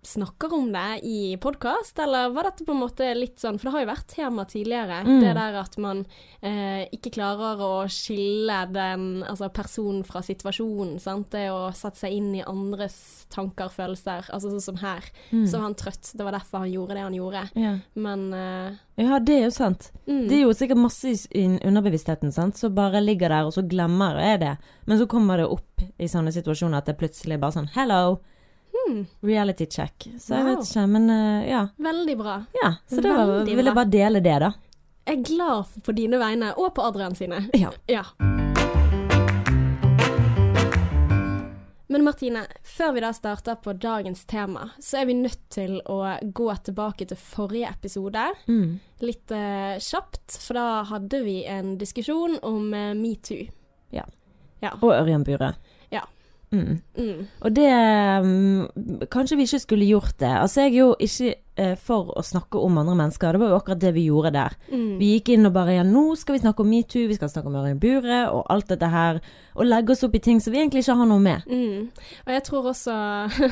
snakker 0.02 0.52
om 0.54 0.72
det 0.72 1.00
i 1.06 1.36
podkast, 1.40 1.98
eller 2.02 2.30
var 2.34 2.48
dette 2.48 2.64
på 2.66 2.72
en 2.74 2.80
måte 2.82 3.06
litt 3.14 3.38
sånn 3.38 3.58
For 3.60 3.68
det 3.68 3.72
har 3.76 3.84
jo 3.84 3.90
vært 3.92 4.08
tema 4.10 4.44
tidligere. 4.50 4.96
Mm. 5.06 5.20
Det 5.22 5.34
der 5.38 5.58
at 5.60 5.76
man 5.78 6.00
eh, 6.42 6.88
ikke 6.90 7.12
klarer 7.14 7.62
å 7.62 7.68
skille 7.86 8.56
den 8.74 9.04
altså 9.22 9.46
personen 9.54 10.02
fra 10.06 10.22
situasjonen. 10.26 10.96
Sant? 11.02 11.28
Det 11.30 11.44
å 11.54 11.68
sette 11.76 12.02
seg 12.02 12.16
inn 12.18 12.32
i 12.34 12.42
andres 12.42 12.96
tanker, 13.30 13.70
følelser. 13.70 14.26
Altså 14.34 14.50
sånn 14.50 14.64
som 14.64 14.80
her. 14.82 15.06
Mm. 15.30 15.46
Så 15.46 15.60
var 15.60 15.68
han 15.68 15.78
trøtt. 15.78 16.10
Det 16.18 16.26
var 16.26 16.34
derfor 16.34 16.64
han 16.64 16.74
gjorde 16.74 16.98
det 16.98 17.06
han 17.06 17.18
gjorde. 17.20 17.44
ja. 17.54 17.76
Men 17.94 18.26
eh, 18.34 18.80
Ja, 19.04 19.18
det 19.22 19.38
er 19.38 19.46
jo 19.46 19.54
sant. 19.54 19.92
mm. 20.10 20.26
Det 20.28 20.36
er 20.40 20.42
jo 20.48 20.56
sikkert 20.56 20.82
masse 20.82 21.14
i 21.14 21.46
underbevisstheten, 21.62 22.34
sant, 22.34 22.58
så 22.58 22.68
bare 22.74 23.00
ligger 23.00 23.30
der, 23.32 23.46
og 23.46 23.54
så 23.54 23.62
glemmer 23.62 24.18
jeg 24.20 24.42
det. 24.42 24.56
Men 24.90 24.98
så 24.98 25.06
kommer 25.06 25.38
det 25.38 25.46
opp 25.46 25.86
i 25.98 26.10
sånne 26.10 26.34
situasjoner 26.34 26.82
at 26.82 26.90
det 26.90 26.98
plutselig 26.98 27.38
bare 27.42 27.54
sånn 27.56 27.70
Hello, 27.74 28.18
hmm, 28.88 29.06
reality 29.22 29.66
check. 29.66 30.08
Så 30.18 30.34
jeg 30.34 30.44
Wow. 30.44 30.56
vet 30.56 30.68
ikke, 30.70 30.86
men 30.88 31.10
uh, 31.10 31.48
ja. 31.48 31.62
Veldig 31.76 32.16
bra. 32.18 32.36
ja. 32.62 32.74
Så 32.90 33.00
da 33.04 33.16
vil 33.44 33.64
jeg 33.64 33.74
bare 33.74 33.90
dele 33.90 34.20
det, 34.20 34.38
da. 34.40 34.52
Jeg 35.06 35.18
er 35.18 35.22
glad 35.26 35.64
på 35.82 35.92
dine 35.98 36.18
vegne, 36.22 36.52
og 36.56 36.74
på 36.74 36.82
Adrian 36.86 37.14
sine. 37.18 37.44
Ja. 37.58 37.70
Ja. 37.90 38.04
Men 41.92 42.04
Martine, 42.06 42.46
før 42.64 42.92
vi 42.96 43.00
da 43.04 43.10
starter 43.12 43.54
på 43.60 43.72
dagens 43.76 44.24
tema, 44.24 44.70
så 44.80 45.02
er 45.02 45.06
vi 45.10 45.14
nødt 45.18 45.42
til 45.52 45.74
å 45.92 45.98
gå 46.24 46.46
tilbake 46.64 47.04
til 47.10 47.18
forrige 47.20 47.68
episode. 47.68 48.22
Mm. 48.48 48.78
Litt 49.04 49.34
uh, 49.36 49.74
kjapt, 49.76 50.38
for 50.40 50.56
da 50.56 50.64
hadde 50.88 51.20
vi 51.26 51.42
en 51.44 51.74
diskusjon 51.80 52.38
om 52.48 52.70
uh, 52.72 52.94
metoo. 52.96 53.44
Ja. 53.92 54.06
Ja. 54.64 54.70
Og 54.80 54.94
Ørjan 54.94 55.26
Bure. 55.26 55.52
Mm. 56.52 56.80
Mm. 56.98 57.20
Og 57.40 57.54
det 57.56 57.68
um, 58.20 58.66
Kanskje 59.10 59.38
vi 59.38 59.46
ikke 59.48 59.62
skulle 59.62 59.88
gjort 59.88 60.18
det. 60.20 60.28
Altså, 60.28 60.66
jeg 60.66 60.74
er 60.74 60.78
jo 60.82 60.88
ikke 61.00 61.30
eh, 61.56 61.72
for 61.80 62.12
å 62.12 62.24
snakke 62.24 62.60
om 62.60 62.76
andre 62.80 62.96
mennesker. 62.98 63.32
Det 63.32 63.40
var 63.40 63.54
jo 63.54 63.58
akkurat 63.58 63.80
det 63.80 63.92
vi 63.96 64.04
gjorde 64.08 64.34
der. 64.36 64.56
Mm. 64.68 64.98
Vi 65.00 65.08
gikk 65.14 65.32
inn 65.32 65.48
og 65.48 65.54
bare 65.56 65.78
ja, 65.78 65.86
nå 65.86 66.04
skal 66.20 66.36
vi 66.36 66.42
snakke 66.44 66.64
om 66.64 66.70
metoo, 66.72 67.08
vi 67.08 67.16
skal 67.16 67.32
snakke 67.32 67.48
om 67.48 67.56
Ørjan 67.62 67.80
Bure 67.82 68.20
og 68.34 68.44
alt 68.52 68.68
dette 68.72 68.92
her. 68.92 69.22
Og 69.56 69.68
legge 69.68 69.96
oss 69.96 70.04
opp 70.06 70.14
i 70.16 70.22
ting 70.24 70.40
som 70.44 70.54
vi 70.54 70.60
egentlig 70.60 70.84
ikke 70.84 70.98
har 71.00 71.08
noe 71.08 71.24
med. 71.24 71.48
Mm. 71.48 71.90
Og 72.26 72.32
jeg 72.36 72.46
tror 72.48 72.70
også 72.72 72.98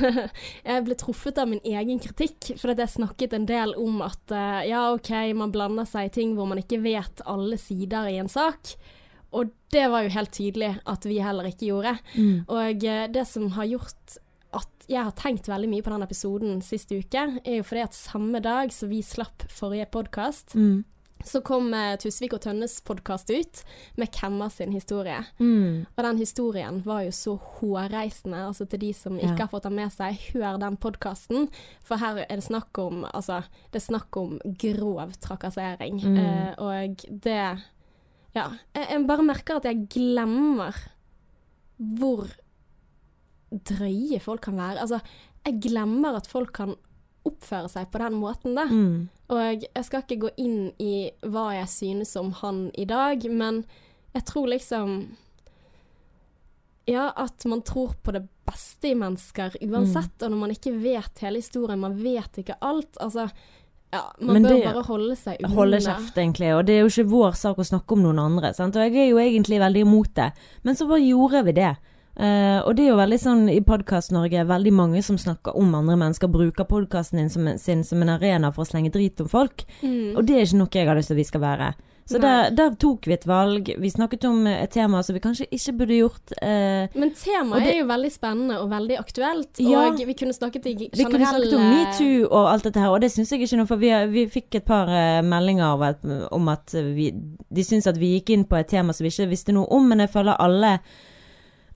Jeg 0.71 0.87
ble 0.87 0.97
truffet 1.01 1.41
av 1.41 1.51
min 1.51 1.65
egen 1.65 2.01
kritikk, 2.05 2.53
for 2.61 2.73
jeg 2.73 2.95
snakket 2.95 3.37
en 3.37 3.49
del 3.49 3.77
om 3.81 4.01
at 4.05 4.37
eh, 4.37 4.63
ja, 4.71 4.91
OK, 4.95 5.13
man 5.37 5.53
blander 5.55 5.89
seg 5.89 6.09
i 6.11 6.17
ting 6.21 6.37
hvor 6.37 6.49
man 6.51 6.61
ikke 6.61 6.83
vet 6.85 7.25
alle 7.29 7.61
sider 7.61 8.13
i 8.13 8.19
en 8.21 8.29
sak. 8.33 8.77
Og 9.33 9.51
det 9.71 9.85
var 9.91 10.03
jo 10.03 10.09
helt 10.17 10.33
tydelig 10.35 10.73
at 10.87 11.05
vi 11.07 11.21
heller 11.23 11.45
ikke 11.47 11.69
gjorde. 11.71 11.97
Og 12.49 12.85
eh, 12.85 13.07
det 13.15 13.27
som 13.31 13.51
har 13.55 13.65
gjort 13.71 14.19
at 14.53 14.87
jeg 14.91 15.05
har 15.07 15.13
tenkt 15.15 15.47
veldig 15.47 15.69
mye 15.71 15.83
på 15.87 15.91
den 15.93 16.03
episoden 16.03 16.63
sist 16.67 16.91
uke, 16.91 17.27
er 17.45 17.61
jo 17.61 17.63
fordi 17.63 17.85
at 17.85 17.95
samme 17.95 18.41
dag 18.43 18.73
som 18.75 18.91
vi 18.91 19.03
slapp 19.07 19.45
forrige 19.49 19.87
podkast, 19.95 20.57
Mm. 20.57 20.83
så 21.23 21.43
kom 21.45 21.73
eh, 21.75 21.95
Tusvik 22.01 22.33
og 22.35 22.41
Tønnes 22.41 22.81
podkast 22.83 23.31
ut 23.31 23.63
med 24.01 24.11
Kemmer 24.11 24.49
sin 24.51 24.73
historie. 24.73 25.21
Mm. 25.39 25.87
Og 25.97 26.03
den 26.05 26.19
historien 26.19 26.83
var 26.85 27.03
jo 27.05 27.11
så 27.15 27.37
hårreisende, 27.61 28.41
altså 28.49 28.67
til 28.67 28.81
de 28.81 28.93
som 28.93 29.15
ikke 29.19 29.37
Ja. 29.37 29.45
har 29.47 29.49
fått 29.53 29.63
den 29.69 29.77
med 29.77 29.93
seg, 29.93 30.19
hør 30.33 30.59
den 30.59 30.77
podkasten. 30.77 31.49
For 31.85 31.97
her 32.03 32.25
er 32.29 32.35
det 32.37 32.43
snakk 32.49 32.77
om 32.79 33.05
Altså, 33.15 33.45
det 33.71 33.83
er 33.83 33.93
snakk 33.93 34.17
om 34.17 34.41
grov 34.59 35.13
trakassering. 35.21 36.01
Mm. 36.03 36.17
Eh, 36.17 36.55
og 36.59 36.97
det 37.21 37.59
Ja. 38.37 38.49
Jeg, 38.77 38.87
jeg 38.91 39.07
bare 39.09 39.25
merker 39.27 39.57
at 39.61 39.65
jeg 39.67 39.87
glemmer 39.91 40.77
hvor 41.79 42.29
drøye 43.51 44.21
folk 44.23 44.45
kan 44.47 44.59
være. 44.61 44.81
Altså, 44.85 45.01
jeg 45.47 45.61
glemmer 45.65 46.15
at 46.21 46.29
folk 46.31 46.53
kan 46.61 46.77
oppføre 47.27 47.69
seg 47.69 47.89
på 47.93 48.01
den 48.01 48.15
måten, 48.21 48.55
da. 48.57 48.65
Mm. 48.71 49.09
Og 49.31 49.65
jeg 49.67 49.85
skal 49.87 50.05
ikke 50.05 50.21
gå 50.27 50.31
inn 50.41 50.71
i 50.81 51.11
hva 51.27 51.51
jeg 51.59 51.69
synes 51.73 52.15
om 52.21 52.31
han 52.41 52.69
i 52.81 52.87
dag, 52.89 53.27
men 53.31 53.65
jeg 54.15 54.25
tror 54.31 54.49
liksom 54.53 54.95
Ja, 56.91 57.13
at 57.15 57.45
man 57.47 57.61
tror 57.63 57.93
på 58.03 58.11
det 58.17 58.25
beste 58.49 58.89
i 58.91 58.97
mennesker 58.99 59.55
uansett, 59.63 60.11
Mm. 60.19 60.25
og 60.25 60.31
når 60.33 60.39
man 60.41 60.51
ikke 60.51 60.73
vet 60.83 61.21
hele 61.23 61.39
historien, 61.39 61.79
man 61.79 61.95
vet 62.03 62.39
ikke 62.41 62.57
alt, 62.67 62.97
altså 62.99 63.29
Ja, 63.93 64.05
man 64.21 64.35
Men 64.35 64.43
bør 64.45 64.57
det- 64.57 64.65
bare 64.65 64.83
holde 64.87 65.17
seg 65.17 65.37
unna. 65.41 65.55
Holde 65.55 65.81
kjeft, 65.81 66.15
egentlig. 66.15 66.57
Og 66.57 66.67
det 66.67 66.75
er 66.75 66.81
jo 66.81 66.91
ikke 66.93 67.11
vår 67.11 67.33
sak 67.35 67.57
å 67.57 67.67
snakke 67.67 67.93
om 67.93 68.03
noen 68.03 68.19
andre. 68.19 68.55
Sant? 68.55 68.77
Og 68.77 68.83
jeg 68.83 68.95
er 68.97 69.11
jo 69.11 69.17
egentlig 69.19 69.59
veldig 69.59 69.81
imot 69.83 70.15
det. 70.15 70.33
Men 70.63 70.75
så 70.77 70.87
bare 70.87 71.01
gjorde 71.01 71.45
vi 71.45 71.53
det. 71.53 71.77
Uh, 72.21 72.61
og 72.67 72.77
det 72.77 72.85
er 72.85 72.91
jo 72.91 72.97
veldig 72.99 73.19
sånn 73.19 73.49
i 73.49 73.61
Podkast-Norge, 73.61 74.45
veldig 74.47 74.73
mange 74.73 75.03
som 75.03 75.17
snakker 75.17 75.57
om 75.57 75.75
andre 75.75 75.97
mennesker, 75.97 76.29
bruker 76.29 76.65
podkasten 76.65 77.31
sin 77.59 77.85
som 77.85 78.03
en 78.03 78.09
arena 78.09 78.51
for 78.53 78.65
å 78.65 78.69
slenge 78.69 78.93
drit 78.93 79.19
om 79.21 79.29
folk. 79.31 79.65
Mm. 79.81 80.17
Og 80.19 80.27
det 80.27 80.37
er 80.37 80.43
ikke 80.45 80.59
noe 80.59 80.69
jeg 80.71 80.87
har 80.87 80.97
lyst 80.97 81.09
til 81.09 81.15
at 81.15 81.23
vi 81.23 81.25
skal 81.25 81.41
være. 81.41 81.75
Så 82.11 82.19
der, 82.21 82.51
der 82.51 82.75
tok 82.75 83.07
vi 83.07 83.15
et 83.15 83.25
valg. 83.29 83.69
Vi 83.79 83.91
snakket 83.91 84.25
om 84.27 84.41
et 84.51 84.71
tema 84.75 85.03
som 85.07 85.15
vi 85.15 85.21
kanskje 85.23 85.47
ikke 85.55 85.75
burde 85.79 85.99
gjort. 86.01 86.33
eh, 86.43 86.89
Men 86.99 87.13
temaet 87.15 87.63
det- 87.63 87.75
er 87.75 87.79
jo 87.81 87.87
veldig 87.87 88.11
spennende 88.13 88.57
og 88.61 88.71
veldig 88.71 88.97
aktuelt, 88.99 89.61
Ja. 89.63 89.85
og 89.89 89.99
vi 90.07 90.15
kunne 90.19 90.33
snakket 90.35 90.67
i 90.67 90.75
Vi 90.93 91.05
kunne 91.05 91.27
snakket 91.27 91.55
om 91.55 91.69
metoo 91.71 92.27
og 92.31 92.51
alt 92.53 92.65
dette 92.65 92.81
her, 92.81 92.89
og 92.91 93.01
det 93.01 93.13
syns 93.13 93.31
jeg 93.31 93.41
ikke 93.43 93.57
noe 93.57 93.67
for. 93.67 93.77
Vi, 93.77 93.91
vi 94.11 94.27
fikk 94.27 94.55
et 94.57 94.65
par 94.65 94.89
eh, 94.89 95.23
meldinger 95.23 95.83
at, 95.91 96.05
om 96.33 96.49
at 96.49 96.73
vi, 96.75 97.13
de 97.13 97.63
syns 97.63 97.87
at 97.87 97.97
vi 97.97 98.19
gikk 98.21 98.31
inn 98.31 98.45
på 98.45 98.59
et 98.59 98.67
tema 98.69 98.93
som 98.93 99.05
vi 99.05 99.11
ikke 99.11 99.29
visste 99.31 99.53
noe 99.53 99.67
om, 99.71 99.89
men 99.89 99.99
jeg 100.01 100.11
føler 100.11 100.37
alle 100.39 100.81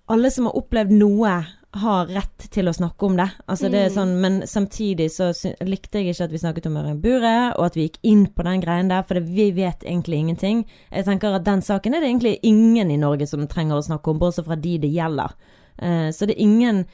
alle 0.08 0.30
som 0.30 0.44
har 0.44 0.52
opplevd 0.58 0.90
noe, 0.90 1.46
har 1.74 2.06
rett 2.06 2.46
til 2.54 2.70
å 2.70 2.74
snakke 2.74 3.06
om 3.06 3.16
det. 3.18 3.26
Altså 3.48 3.70
det 3.70 3.90
Mm. 3.90 3.94
sånn, 3.94 4.20
Men 4.20 4.42
samtidig 4.42 5.10
så 5.10 5.32
likte 5.60 5.98
jeg 5.98 6.14
ikke 6.14 6.24
at 6.24 6.30
vi 6.30 6.38
snakket 6.38 6.66
om 6.66 6.76
Ørjan 6.76 7.00
Bure, 7.00 7.54
og 7.58 7.66
at 7.66 7.74
vi 7.74 7.88
gikk 7.88 7.98
inn 8.02 8.26
på 8.26 8.44
den 8.44 8.60
greien 8.60 8.88
der, 8.88 9.02
for 9.02 9.14
det, 9.14 9.24
vi 9.24 9.50
vet 9.50 9.80
egentlig 9.80 10.18
ingenting. 10.18 10.64
Jeg 10.92 11.04
tenker 11.04 11.34
at 11.34 11.44
den 11.44 11.60
saken 11.60 11.94
er 11.94 12.00
det 12.00 12.10
egentlig 12.10 12.38
ingen 12.42 12.90
i 12.90 12.96
Norge 12.96 13.26
som 13.26 13.46
trenger 13.46 13.76
å 13.76 13.84
snakke 13.84 14.10
om, 14.10 14.18
bortsett 14.18 14.46
fra 14.46 14.56
de 14.56 14.78
det 14.78 14.92
gjelder. 14.92 15.34
Uh, 15.82 16.10
så 16.10 16.26
det 16.26 16.36
er 16.36 16.42
ingen 16.42 16.86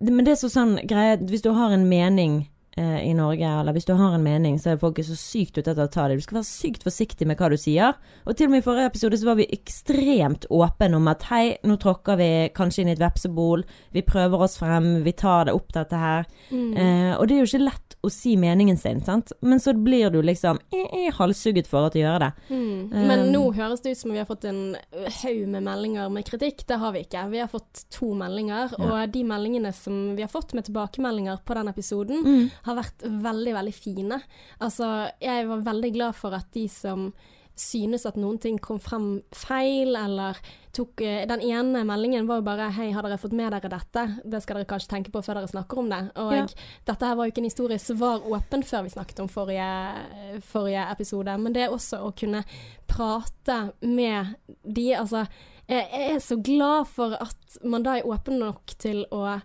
det, 0.00 0.12
Men 0.12 0.24
det 0.24 0.32
er 0.32 0.48
så 0.48 0.48
sånn 0.48 0.86
greie 0.88 1.18
Hvis 1.18 1.42
du 1.42 1.52
har 1.52 1.70
en 1.70 1.88
mening 1.88 2.48
eh, 2.76 3.08
i 3.10 3.12
Norge, 3.16 3.44
eller 3.60 3.72
hvis 3.76 3.86
du 3.88 3.94
har 3.98 4.14
en 4.14 4.22
mening, 4.24 4.58
så 4.60 4.72
er 4.74 4.80
folk 4.80 4.98
så 5.04 5.16
sykt 5.18 5.58
ute 5.58 5.70
etter 5.72 5.84
å 5.86 5.92
ta 5.92 6.06
det. 6.08 6.16
Du 6.20 6.24
skal 6.26 6.38
være 6.40 6.48
sykt 6.48 6.84
forsiktig 6.86 7.26
med 7.26 7.38
hva 7.40 7.50
du 7.52 7.56
sier. 7.60 7.94
Og 8.26 8.36
til 8.36 8.46
og 8.48 8.54
med 8.54 8.62
i 8.62 8.66
forrige 8.66 8.90
episode 8.92 9.18
så 9.20 9.26
var 9.30 9.38
vi 9.40 9.48
ekstremt 9.52 10.46
åpne 10.50 10.96
om 10.96 11.08
at 11.12 11.26
hei, 11.30 11.56
nå 11.66 11.76
tråkker 11.82 12.16
vi 12.20 12.28
kanskje 12.56 12.82
inn 12.84 12.92
i 12.92 12.96
et 12.96 13.02
vepsebol, 13.02 13.64
vi 13.92 14.02
prøver 14.06 14.46
oss 14.46 14.58
frem, 14.60 15.02
vi 15.04 15.12
tar 15.16 15.48
det 15.48 15.54
opp 15.56 15.72
dette 15.76 15.96
her. 16.00 16.26
Mm. 16.50 16.70
Eh, 16.76 17.12
og 17.18 17.26
det 17.28 17.36
er 17.36 17.44
jo 17.44 17.50
ikke 17.50 17.64
lett 17.66 17.96
å 18.06 18.10
si 18.12 18.36
meningen 18.38 18.76
sin, 18.78 19.00
sant. 19.02 19.32
Men 19.42 19.58
så 19.62 19.72
blir 19.74 20.10
du 20.14 20.20
liksom 20.22 20.60
eh, 20.70 20.86
eh, 21.06 21.12
halshugget 21.16 21.66
for 21.66 21.88
at 21.88 21.96
du 21.96 22.00
gjør 22.02 22.20
det. 22.26 22.32
Mm. 22.50 22.90
Men 22.92 23.14
Um, 23.26 23.30
nå 23.32 23.40
høres 23.56 23.80
det 23.82 23.94
ut 23.96 23.98
som 23.98 24.12
vi 24.12 24.18
har 24.20 24.26
fått 24.28 24.44
en 24.46 24.76
haug 25.22 25.46
med 25.48 25.64
meldinger 25.66 26.10
med 26.12 26.26
kritikk. 26.28 26.66
Det 26.68 26.76
har 26.78 26.92
vi 26.94 27.00
ikke. 27.06 27.22
Vi 27.32 27.40
har 27.40 27.48
fått 27.50 27.86
to 27.90 28.12
meldinger, 28.14 28.70
Ja. 28.76 28.84
og 28.84 29.12
de 29.14 29.22
meldingene 29.24 29.72
som 29.74 30.14
vi 30.16 30.22
har 30.22 30.28
fått 30.30 30.52
med 30.54 30.66
tilbakemeldinger 30.68 31.40
på 31.46 31.54
den 31.56 31.68
episoden, 31.72 32.22
Mm. 32.26 32.50
Har 32.66 32.78
vært 32.78 33.06
veldig, 33.06 33.54
veldig 33.56 33.74
fine. 33.74 34.20
Altså, 34.60 34.90
jeg 35.22 35.48
var 35.48 35.64
veldig 35.66 35.92
glad 35.94 36.16
for 36.18 36.36
at 36.36 36.50
de 36.56 36.66
som 36.72 37.10
synes 37.56 38.04
at 38.04 38.18
noen 38.20 38.36
ting 38.40 38.58
kom 38.60 38.78
frem 38.82 39.06
feil, 39.34 39.96
eller 39.96 40.36
tok 40.76 41.00
eh, 41.00 41.22
Den 41.28 41.40
ene 41.40 41.86
meldingen 41.88 42.26
var 42.28 42.42
jo 42.42 42.44
bare 42.50 42.68
'Hei, 42.68 42.90
har 42.92 43.02
dere 43.02 43.16
fått 43.16 43.32
med 43.32 43.52
dere 43.52 43.70
dette?' 43.72 44.20
Det 44.28 44.42
skal 44.42 44.58
dere 44.60 44.68
kanskje 44.68 44.92
tenke 44.92 45.12
på 45.12 45.22
før 45.24 45.40
dere 45.40 45.48
snakker 45.48 45.78
om 45.78 45.88
det. 45.88 46.02
Og 46.20 46.32
Ja. 46.32 46.46
dette 46.84 47.06
her 47.06 47.16
var 47.16 47.24
jo 47.24 47.32
ikke 47.32 47.38
en 47.38 47.50
historie 47.50 47.78
som 47.78 47.96
var 47.96 48.20
åpen 48.20 48.62
før 48.62 48.82
vi 48.84 48.92
snakket 48.92 49.20
om 49.20 49.28
forrige, 49.28 50.42
forrige 50.42 50.84
episode, 50.92 51.38
men 51.38 51.52
det 51.54 51.62
er 51.62 51.72
også 51.72 52.04
å 52.04 52.12
kunne 52.14 52.44
prate 52.86 53.72
med 53.80 54.36
de, 54.62 54.92
altså 54.94 55.26
jeg 55.68 55.88
jeg 55.90 56.14
er 56.14 56.18
så 56.18 56.36
glad 56.36 56.86
for 56.86 57.16
at 57.20 57.58
man 57.64 57.82
da 57.82 57.96
er 57.96 58.06
åpen 58.06 58.38
nok 58.38 58.66
til 58.78 59.04
å 59.10 59.40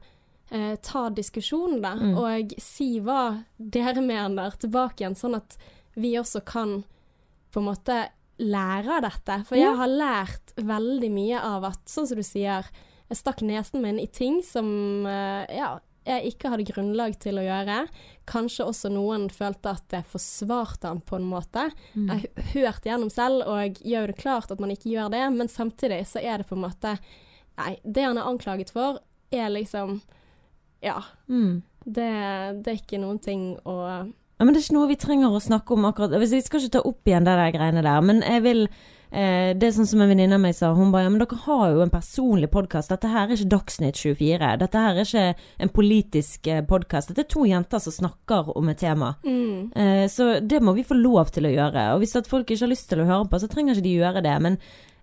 eh, 0.52 0.76
ta 0.84 1.10
diskusjonen, 1.10 1.82
da, 1.82 1.94
Mm. 1.96 2.18
og 2.18 2.54
si 2.60 3.00
hva 3.00 3.44
dere 3.58 4.02
mener 4.02 4.52
tilbake 4.60 5.02
igjen, 5.04 5.16
sånn 5.16 5.36
at 5.38 5.58
vi 5.96 6.14
også 6.20 6.44
kan 6.46 6.84
på 7.52 7.60
en 7.60 7.66
måte 7.68 8.10
lære 8.40 8.98
av 8.98 9.02
dette. 9.04 9.46
For 9.46 9.56
jeg 9.58 9.76
har 9.78 9.88
lært 9.88 10.54
veldig 10.58 11.12
mye 11.12 11.40
av 11.40 11.64
at, 11.66 11.80
sånn 11.86 12.08
som 12.08 12.18
du 12.18 12.24
sier, 12.24 12.66
jeg 13.10 13.18
stakk 13.18 13.42
nesen 13.44 13.82
min 13.82 14.00
i 14.00 14.08
ting 14.08 14.42
som 14.42 15.06
eh, 15.06 15.46
ja, 15.58 15.80
jeg 16.08 16.32
ikke 16.34 16.50
hadde 16.50 16.66
grunnlag 16.66 17.20
til 17.20 17.38
å 17.38 17.44
gjøre. 17.46 17.88
Kanskje 18.26 18.66
også 18.66 18.90
noen 18.90 19.30
følte 19.30 19.70
at 19.76 19.94
jeg 19.94 20.08
forsvarte 20.10 20.88
han 20.88 21.02
på 21.06 21.16
en 21.20 21.28
måte. 21.30 21.68
Mm. 21.94 22.08
Jeg 22.10 22.46
hørte 22.56 22.90
gjennom 22.90 23.12
selv, 23.14 23.44
og 23.46 23.78
gjør 23.86 24.08
det 24.08 24.18
klart 24.18 24.50
at 24.52 24.60
man 24.60 24.72
ikke 24.74 24.90
gjør 24.90 25.12
det, 25.14 25.22
men 25.36 25.48
samtidig 25.48 26.08
så 26.08 26.24
er 26.24 26.38
det 26.42 26.48
på 26.50 26.56
en 26.58 26.66
måte 26.66 26.98
Nei, 27.60 27.76
det 27.84 28.02
han 28.08 28.18
er 28.18 28.26
anklaget 28.26 28.72
for, 28.74 28.98
er 29.30 29.50
liksom 29.52 30.00
Ja. 30.82 31.02
Mm. 31.30 31.62
Det, 31.86 32.10
det 32.62 32.72
er 32.72 32.78
ikke 32.80 33.02
noen 33.02 33.20
ting 33.22 33.46
å 33.66 33.76
Ja, 33.82 34.46
men 34.46 34.54
det 34.54 34.60
er 34.62 34.66
ikke 34.68 34.76
noe 34.80 34.90
vi 34.90 34.98
trenger 35.02 35.34
å 35.34 35.42
snakke 35.42 35.74
om 35.74 35.86
akkurat 35.90 36.14
Hvis 36.22 36.34
Vi 36.36 36.42
skal 36.46 36.62
ikke 36.62 36.76
ta 36.78 36.82
opp 36.86 37.10
igjen 37.10 37.26
det 37.26 37.34
der 37.38 37.54
greiene 37.56 37.82
der, 37.86 38.02
men 38.06 38.22
jeg 38.22 38.42
vil 38.46 38.62
eh, 38.68 39.52
Det 39.58 39.68
er 39.68 39.74
sånn 39.76 39.90
som 39.90 40.02
en 40.02 40.10
venninne 40.10 40.38
av 40.38 40.44
meg 40.44 40.54
sa, 40.58 40.72
hun 40.78 40.94
bare 40.94 41.08
ja, 41.08 41.14
men 41.14 41.22
dere 41.22 41.40
har 41.48 41.74
jo 41.74 41.82
en 41.82 41.94
personlig 41.94 42.52
podkast. 42.54 42.94
Dette 42.94 43.10
her 43.10 43.26
er 43.28 43.34
ikke 43.34 43.50
Dagsnytt 43.56 43.98
24. 44.02 44.52
Dette 44.62 44.84
her 44.86 45.02
er 45.02 45.10
ikke 45.10 45.26
en 45.66 45.74
politisk 45.74 46.52
eh, 46.54 46.62
podkast. 46.70 47.10
Dette 47.10 47.26
er 47.26 47.32
to 47.34 47.46
jenter 47.50 47.82
som 47.82 47.98
snakker 47.98 48.54
om 48.58 48.70
et 48.74 48.82
tema. 48.82 49.16
mm, 49.26 49.72
Eh, 49.82 50.06
så 50.10 50.32
det 50.42 50.62
må 50.62 50.74
vi 50.78 50.86
få 50.86 50.98
lov 50.98 51.34
til 51.34 51.46
å 51.50 51.54
gjøre. 51.54 51.90
Og 51.96 52.02
hvis 52.06 52.16
at 52.18 52.30
folk 52.30 52.50
ikke 52.50 52.66
har 52.66 52.74
lyst 52.74 52.90
til 52.90 53.02
å 53.02 53.10
høre 53.10 53.30
på, 53.30 53.42
så 53.42 53.50
trenger 53.50 53.78
ikke 53.78 53.90
de 53.90 53.98
gjøre 53.98 54.24
det. 54.26 54.38
Men 54.42 54.58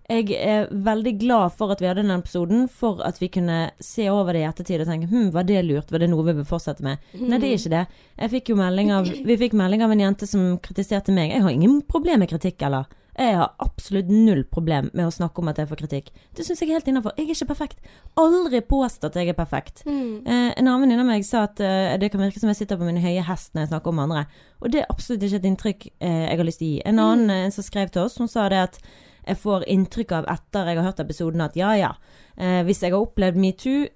jeg 0.09 0.33
er 0.41 0.67
veldig 0.73 1.13
glad 1.21 1.53
for 1.57 1.71
at 1.73 1.81
vi 1.83 1.87
hadde 1.89 2.01
den 2.01 2.15
episoden, 2.15 2.67
for 2.67 3.01
at 3.05 3.19
vi 3.21 3.29
kunne 3.31 3.59
se 3.83 4.07
over 4.09 4.33
det 4.33 4.41
i 4.43 4.47
ettertid 4.49 4.81
og 4.83 4.89
tenke 4.89 5.09
hm, 5.11 5.31
var 5.35 5.45
det 5.45 5.61
lurt, 5.67 5.91
var 5.93 6.01
det 6.01 6.09
noe 6.09 6.25
vi 6.25 6.37
bør 6.39 6.47
fortsette 6.49 6.85
med? 6.85 6.97
Nei, 7.13 7.37
det 7.37 7.51
er 7.51 7.59
ikke 7.59 7.75
det. 7.75 7.83
Jeg 8.17 8.33
fikk 8.35 8.53
jo 8.53 8.59
melding 8.59 8.93
av, 8.95 9.09
vi 9.09 9.37
fikk 9.37 9.53
melding 9.59 9.85
av 9.85 9.93
en 9.93 10.05
jente 10.07 10.29
som 10.29 10.55
kritiserte 10.65 11.13
meg. 11.15 11.35
Jeg 11.35 11.45
har 11.45 11.53
ingen 11.53 11.81
problem 11.85 12.23
med 12.25 12.31
kritikk, 12.33 12.61
eller? 12.65 12.89
Jeg 13.19 13.35
har 13.35 13.49
absolutt 13.59 14.07
null 14.07 14.45
problem 14.47 14.87
med 14.95 15.03
å 15.03 15.11
snakke 15.11 15.41
om 15.41 15.49
at 15.51 15.57
jeg 15.59 15.67
får 15.67 15.79
kritikk. 15.81 16.05
Det 16.37 16.45
syns 16.47 16.61
jeg 16.63 16.69
er 16.69 16.77
helt 16.77 16.87
innafor. 16.87 17.11
Jeg 17.19 17.27
er 17.27 17.35
ikke 17.35 17.49
perfekt. 17.49 17.81
Aldri 18.21 18.61
påstå 18.63 19.09
at 19.09 19.17
jeg 19.19 19.33
er 19.33 19.35
perfekt. 19.35 19.83
mm, 19.85 20.21
Eh, 20.29 20.53
en 20.55 20.67
annen 20.67 20.85
venninne 20.85 21.03
av 21.03 21.09
meg 21.09 21.25
sa 21.27 21.43
at 21.49 21.59
eh, 21.59 21.97
det 21.99 22.11
kan 22.13 22.21
virke 22.23 22.39
som 22.39 22.47
jeg 22.51 22.61
sitter 22.61 22.79
på 22.79 22.87
min 22.87 23.01
høye 23.03 23.25
hest 23.27 23.51
når 23.53 23.65
jeg 23.65 23.71
snakker 23.73 23.91
om 23.91 23.99
andre. 24.05 24.23
Og 24.63 24.71
det 24.71 24.81
er 24.81 24.89
absolutt 24.93 25.23
ikke 25.27 25.41
et 25.41 25.49
inntrykk 25.51 25.85
eh, 25.99 26.23
jeg 26.29 26.39
har 26.39 26.47
lyst 26.47 26.63
til 26.63 26.69
å 26.69 26.71
gi. 26.71 26.81
En 26.87 27.03
annen 27.03 27.35
eh, 27.35 27.51
som 27.51 27.67
skrev 27.67 27.91
til 27.91 28.05
oss, 28.07 28.17
hun 28.23 28.31
sa 28.31 28.47
det 28.49 28.63
at 28.69 28.79
jeg 29.29 29.39
får 29.39 29.65
inntrykk 29.69 30.13
av 30.17 30.27
etter 30.33 30.69
jeg 30.71 30.79
har 30.79 30.89
hørt 30.89 31.01
episoden 31.03 31.45
at 31.45 31.57
ja 31.59 31.71
ja, 31.77 31.93
eh, 32.35 32.61
hvis 32.67 32.83
jeg 32.83 32.93
har 32.95 33.03
opplevd 33.03 33.39
metoo 33.39 33.87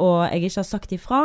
og 0.00 0.16
jeg 0.30 0.46
ikke 0.46 0.60
har 0.62 0.68
sagt 0.68 0.94
ifra, 0.96 1.20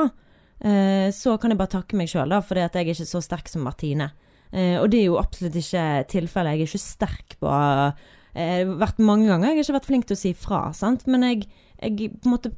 eh, 0.60 1.08
så 1.14 1.38
kan 1.38 1.54
jeg 1.54 1.62
bare 1.62 1.76
takke 1.78 2.00
meg 2.00 2.12
sjøl, 2.12 2.36
fordi 2.42 2.66
at 2.66 2.76
jeg 2.76 2.88
er 2.88 2.94
ikke 2.96 3.14
så 3.14 3.24
sterk 3.24 3.52
som 3.52 3.66
Martine. 3.68 4.12
Eh, 4.52 4.76
og 4.80 4.90
det 4.92 5.02
er 5.02 5.10
jo 5.10 5.20
absolutt 5.20 5.58
ikke 5.60 5.86
tilfellet. 6.12 6.56
Jeg 6.56 6.66
er 6.66 6.70
ikke 6.70 6.84
sterk 6.86 7.38
på 7.42 7.50
eh, 7.52 8.12
har 8.36 8.76
vært 8.82 9.00
mange 9.00 9.30
ganger, 9.30 9.52
jeg 9.52 9.58
har 9.58 9.64
ikke 9.64 9.80
vært 9.80 9.90
flink 9.90 10.08
til 10.10 10.18
å 10.18 10.22
si 10.22 10.34
fra, 10.38 10.62
sant. 10.76 11.06
Men 11.12 11.28
jeg, 11.28 11.48
jeg 11.80 12.14
på 12.18 12.30
en 12.30 12.36
måte 12.36 12.54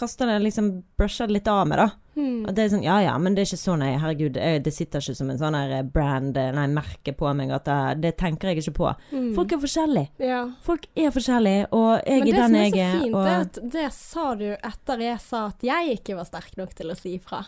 kaster 0.00 0.26
det 0.30 0.38
liksom 0.42 0.70
brusha 0.98 1.26
det 1.28 1.36
litt 1.38 1.48
av 1.52 1.66
meg, 1.68 1.78
da. 1.78 1.86
mm, 2.16 2.48
At 2.48 2.56
det 2.56 2.64
er 2.64 2.72
sånn 2.72 2.82
Ja 2.84 2.96
ja, 3.04 3.12
men 3.20 3.34
det 3.36 3.42
er 3.44 3.50
ikke 3.50 3.60
så 3.60 3.76
nøye. 3.80 3.98
Herregud, 4.02 4.38
det 4.64 4.72
sitter 4.74 5.00
ikke 5.04 5.14
som 5.20 5.30
en 5.30 5.38
sånn 5.40 5.54
her 5.58 5.82
brand, 5.84 6.36
eh, 6.40 6.50
nei, 6.56 6.66
merke 6.72 7.12
på 7.16 7.30
meg 7.36 7.52
at 7.56 7.64
det, 7.68 8.00
det 8.02 8.12
tenker 8.18 8.48
jeg 8.50 8.62
ikke 8.64 8.76
på. 8.80 8.90
mm. 9.12 9.30
Folk 9.36 9.52
er 9.52 9.62
forskjellige. 9.62 10.08
ja. 10.26 10.42
Folk 10.66 10.86
er 10.96 11.10
forskjellige, 11.14 11.66
og 11.72 12.00
jeg 12.06 12.20
er 12.20 12.24
den 12.24 12.34
jeg 12.34 12.34
er 12.34 12.48
Men 12.48 12.50
det 12.50 12.50
som 12.50 12.56
er 12.56 12.92
så 12.92 13.00
fint, 13.00 13.14
Og 13.14 13.26
er 13.26 13.40
at 13.40 13.58
det 13.78 13.92
sa 13.92 14.34
du 14.34 14.46
etter 14.56 14.98
jeg 15.06 15.20
sa 15.20 15.46
at 15.46 15.62
jeg 15.62 15.98
ikke 16.00 16.16
var 16.16 16.24
sterk 16.24 16.56
nok 16.56 16.74
til 16.74 16.90
å 16.90 16.96
si 16.96 17.14
ifra. 17.20 17.44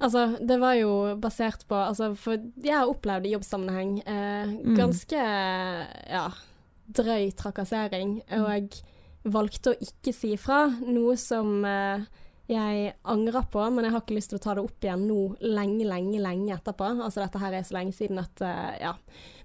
Altså, 0.00 0.22
det 0.40 0.56
var 0.60 0.74
jo 0.80 0.92
basert 1.20 1.66
på 1.68 1.76
altså, 1.76 2.14
For 2.16 2.38
jeg 2.64 2.72
har 2.72 2.88
opplevd 2.88 3.26
i 3.28 3.34
jobbsammenheng 3.34 3.98
eh, 4.06 4.46
Mm. 4.64 4.76
ganske 4.78 5.20
ja, 6.10 6.30
drøy 6.90 7.30
trakassering, 7.36 8.22
Mm. 8.30 8.40
og 8.42 8.48
jeg 8.50 8.82
valgte 9.24 9.74
å 9.74 9.78
ikke 9.80 10.14
si 10.16 10.32
ifra. 10.36 10.66
Noe 10.86 11.16
som 11.20 11.64
eh, 11.64 12.04
jeg 12.50 12.94
angrer 13.06 13.44
på, 13.52 13.62
men 13.70 13.84
jeg 13.86 13.92
har 13.94 14.02
ikke 14.02 14.16
lyst 14.16 14.32
til 14.32 14.40
å 14.40 14.42
ta 14.42 14.54
det 14.58 14.64
opp 14.66 14.82
igjen 14.82 15.04
nå 15.06 15.18
lenge, 15.54 15.84
lenge, 15.86 16.18
lenge 16.18 16.54
etterpå. 16.56 16.88
Altså 17.04 17.22
dette 17.22 17.38
her 17.38 17.54
er 17.60 17.62
så 17.68 17.76
lenge 17.78 17.94
siden 17.94 18.18
at 18.22 18.42
eh, 18.42 18.80
ja. 18.82 18.94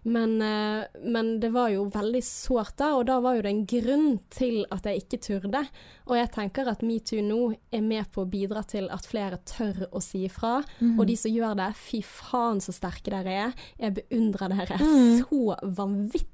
Men, 0.05 0.35
eh, 0.41 0.83
men 1.01 1.31
det 1.41 1.49
var 1.53 1.71
jo 1.73 1.87
veldig 1.89 2.21
sårt 2.25 2.75
da, 2.77 2.91
og 2.97 3.07
da 3.09 3.15
var 3.25 3.37
jo 3.37 3.41
det 3.45 3.51
en 3.55 3.63
grunn 3.69 4.19
til 4.33 4.59
at 4.73 4.85
jeg 4.85 5.01
ikke 5.03 5.19
turde. 5.25 5.63
Og 6.05 6.17
jeg 6.17 6.29
tenker 6.35 6.69
at 6.69 6.83
metoo 6.85 7.21
nå 7.25 7.39
er 7.73 7.81
med 7.85 8.09
på 8.13 8.21
å 8.21 8.29
bidra 8.29 8.61
til 8.69 8.85
at 8.93 9.05
flere 9.09 9.39
tør 9.49 9.87
å 9.91 10.01
si 10.05 10.27
ifra. 10.27 10.59
Mm. 10.77 10.99
Og 10.99 11.07
de 11.09 11.15
som 11.17 11.33
gjør 11.33 11.57
det, 11.61 11.71
fy 11.77 12.03
faen 12.05 12.61
så 12.61 12.73
sterke 12.77 13.13
dere 13.13 13.33
er. 13.47 13.57
Jeg 13.81 13.97
beundrer 14.01 14.53
dere 14.53 14.77
Mm. 14.81 15.25
så 15.25 15.57
vanvittig. 15.65 16.29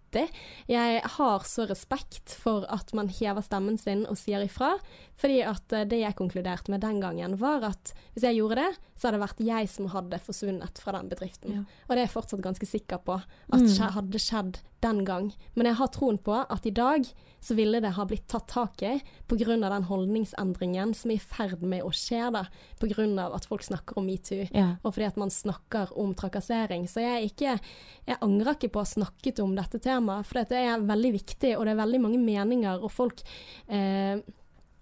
Jeg 0.68 1.02
har 1.18 1.40
så 1.48 1.68
respekt 1.70 2.30
for 2.30 2.66
at 2.70 2.94
man 2.94 3.08
hever 3.08 3.42
stemmen 3.42 3.78
sin 3.80 4.06
og 4.10 4.18
sier 4.18 4.44
ifra. 4.46 4.74
Fordi 5.22 5.42
at 5.48 5.74
eh, 5.74 5.86
det 5.86 6.00
jeg 6.02 6.16
konkluderte 6.16 6.72
med 6.72 6.82
den 6.82 7.00
gangen, 7.02 7.38
var 7.40 7.64
at 7.64 7.94
hvis 8.14 8.24
jeg 8.24 8.36
gjorde 8.40 8.56
det, 8.56 8.78
så 8.98 9.08
hadde 9.08 9.18
det 9.20 9.24
vært 9.30 9.46
jeg 9.48 9.70
som 9.70 9.88
hadde 9.94 10.20
forsvunnet 10.20 10.78
fra 10.84 10.92
den 10.98 11.10
bedriften. 11.10 11.52
Ja. 11.54 11.64
Og 11.88 11.96
det 11.96 11.98
er 12.02 12.06
jeg 12.08 12.16
fortsatt 12.16 12.42
ganske 12.42 12.68
sikker 12.68 12.98
på 13.06 13.22
at 13.22 13.62
Mm. 13.62 13.92
hadde 13.96 14.20
skjedd 14.20 14.60
den 14.82 15.04
gang. 15.06 15.30
Men 15.54 15.70
jeg 15.70 15.80
har 15.80 15.92
troen 15.94 16.18
på 16.22 16.36
at 16.42 16.66
i 16.66 16.74
dag 16.76 17.08
så 17.42 17.56
ville 17.58 17.80
det 17.82 17.94
ha 17.96 18.06
blitt 18.06 18.28
tatt 18.30 18.48
tak 18.52 18.84
i 18.86 19.00
pga. 19.30 19.56
den 19.58 19.88
holdningsendringen 19.90 20.94
som 20.94 21.12
er 21.12 21.18
i 21.18 21.20
ferd 21.22 21.64
med 21.66 21.84
å 21.84 21.90
skje 21.90 22.30
da. 22.34 22.46
Pga. 22.80 23.30
at 23.34 23.46
folk 23.50 23.64
snakker 23.64 23.98
om 23.98 24.06
metoo. 24.06 24.46
Ja. 24.54 24.78
Og 24.84 24.94
fordi 24.94 25.08
at 25.08 25.18
man 25.18 25.34
snakker 25.34 25.90
om 25.98 26.14
trakassering. 26.14 26.88
Så 26.88 27.02
jeg, 27.02 27.32
ikke, 27.32 27.58
jeg 28.06 28.22
angrer 28.22 28.54
ikke 28.56 28.70
på 28.70 28.82
å 28.82 28.86
ha 28.86 28.92
snakket 28.92 29.42
om 29.42 29.56
dette 29.56 29.82
temaet, 29.82 30.28
for 30.28 30.44
det 30.44 30.60
er 30.60 30.86
veldig 30.86 31.14
viktig, 31.18 31.56
og 31.58 31.66
det 31.66 31.74
er 31.74 31.82
veldig 31.82 32.02
mange 32.02 32.22
meninger, 32.22 32.84
og 32.84 32.94
folk 32.94 33.24
eh, 33.68 34.22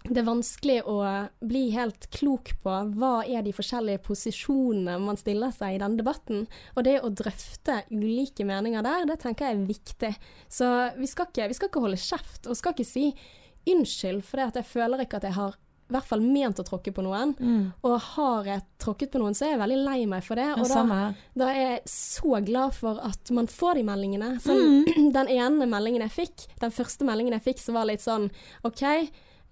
det 0.08 0.16
er 0.22 0.26
vanskelig 0.26 0.78
å 0.88 0.96
bli 1.44 1.66
helt 1.74 2.06
klok 2.14 2.54
på 2.62 2.76
hva 2.96 3.12
er 3.28 3.44
de 3.44 3.52
forskjellige 3.52 4.00
posisjonene 4.06 4.96
man 5.02 5.18
stiller 5.20 5.52
seg 5.52 5.76
i 5.76 5.80
denne 5.82 6.00
debatten. 6.00 6.46
Og 6.74 6.86
det 6.86 6.96
å 7.04 7.12
drøfte 7.12 7.82
ulike 7.92 8.46
meninger 8.48 8.84
der, 8.86 9.04
det 9.10 9.18
tenker 9.20 9.50
jeg 9.50 9.58
er 9.58 9.66
viktig. 9.68 10.12
Så 10.48 10.70
vi 10.96 11.10
skal 11.10 11.28
ikke, 11.28 11.50
vi 11.52 11.58
skal 11.58 11.68
ikke 11.68 11.84
holde 11.84 12.00
kjeft, 12.00 12.48
og 12.48 12.56
skal 12.56 12.72
ikke 12.74 12.88
si 12.88 13.10
unnskyld, 13.68 14.22
for 14.24 14.40
jeg 14.40 14.64
føler 14.70 15.04
ikke 15.04 15.20
at 15.20 15.28
jeg 15.28 15.36
har 15.36 15.58
i 15.90 15.92
hvert 15.92 16.06
fall 16.06 16.22
ment 16.22 16.60
å 16.62 16.64
tråkke 16.64 16.92
på 16.94 17.02
noen. 17.02 17.32
Mm. 17.36 17.62
Og 17.84 17.96
har 18.14 18.46
jeg 18.46 18.62
tråkket 18.80 19.10
på 19.12 19.20
noen, 19.20 19.34
så 19.34 19.48
er 19.48 19.56
jeg 19.56 19.62
veldig 19.64 19.78
lei 19.82 19.98
meg 20.08 20.22
for 20.22 20.38
det. 20.38 20.46
Og 20.54 20.68
da, 20.70 20.84
da 21.42 21.48
er 21.50 21.64
jeg 21.64 21.80
så 21.90 22.38
glad 22.46 22.76
for 22.78 23.00
at 23.04 23.32
man 23.34 23.50
får 23.50 23.80
de 23.80 23.88
meldingene. 23.90 24.36
Så 24.40 24.54
Mm. 24.54 25.10
Den 25.16 25.28
ene 25.34 25.66
meldingen 25.66 26.04
jeg 26.06 26.14
fikk, 26.14 26.46
den 26.62 26.70
første 26.72 27.04
meldingen 27.04 27.34
jeg 27.36 27.42
fikk, 27.50 27.58
som 27.62 27.74
var 27.76 27.88
litt 27.90 28.04
sånn 28.04 28.28
OK, 28.64 28.84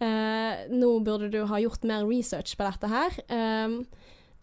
eh, 0.05 0.67
nå 0.73 0.93
burde 1.07 1.31
du 1.33 1.40
ha 1.50 1.62
gjort 1.62 1.87
mer 1.88 2.07
research 2.09 2.57
på 2.59 2.67
dette 2.67 2.90
her. 2.93 3.19
Um, 3.31 3.81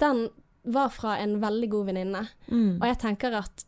den 0.01 0.27
var 0.65 0.91
fra 0.93 1.19
en 1.21 1.39
veldig 1.43 1.69
god 1.71 1.91
venninne. 1.91 2.25
Mm. 2.49 2.75
Og 2.81 2.85
jeg 2.89 3.01
tenker 3.03 3.37
at 3.37 3.65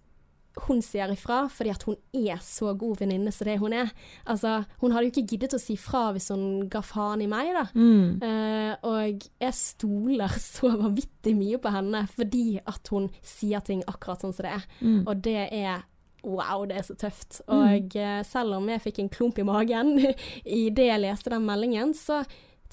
hun 0.65 0.79
sier 0.81 1.11
ifra 1.13 1.43
fordi 1.53 1.69
at 1.69 1.83
hun 1.85 1.97
er 2.17 2.39
så 2.41 2.71
god 2.77 3.01
venninne 3.03 3.31
som 3.33 3.45
det 3.45 3.57
hun 3.61 3.75
er. 3.77 3.91
Altså, 4.25 4.63
hun 4.81 4.93
hadde 4.93 5.09
jo 5.09 5.13
ikke 5.13 5.27
giddet 5.33 5.57
å 5.57 5.61
si 5.61 5.77
fra 5.79 6.07
hvis 6.15 6.31
hun 6.33 6.65
ga 6.71 6.81
faen 6.85 7.21
i 7.23 7.29
meg, 7.29 7.51
da. 7.55 7.65
Mm. 7.77 8.23
Uh, 8.23 8.73
og 8.89 9.27
jeg 9.43 9.57
stoler 9.59 10.39
så 10.49 10.73
vanvittig 10.73 11.35
mye 11.37 11.61
på 11.61 11.73
henne 11.73 12.05
fordi 12.13 12.47
at 12.63 12.93
hun 12.93 13.11
sier 13.21 13.63
ting 13.65 13.85
akkurat 13.87 14.25
sånn 14.25 14.35
som 14.35 14.47
det 14.47 14.57
er. 14.57 14.67
Mm. 14.81 15.03
Og 15.05 15.23
det 15.27 15.43
er 15.45 15.85
Wow, 16.27 16.65
det 16.67 16.81
er 16.81 16.87
så 16.87 16.95
tøft. 16.99 17.39
Og 17.47 17.95
mm. 17.95 18.25
selv 18.27 18.57
om 18.57 18.67
jeg 18.67 18.83
fikk 18.83 18.99
en 18.99 19.11
klump 19.13 19.39
i 19.39 19.47
magen 19.47 19.95
i 20.59 20.67
det 20.75 20.89
jeg 20.89 21.03
leste 21.03 21.31
den 21.31 21.47
meldingen, 21.47 21.93
så 21.95 22.23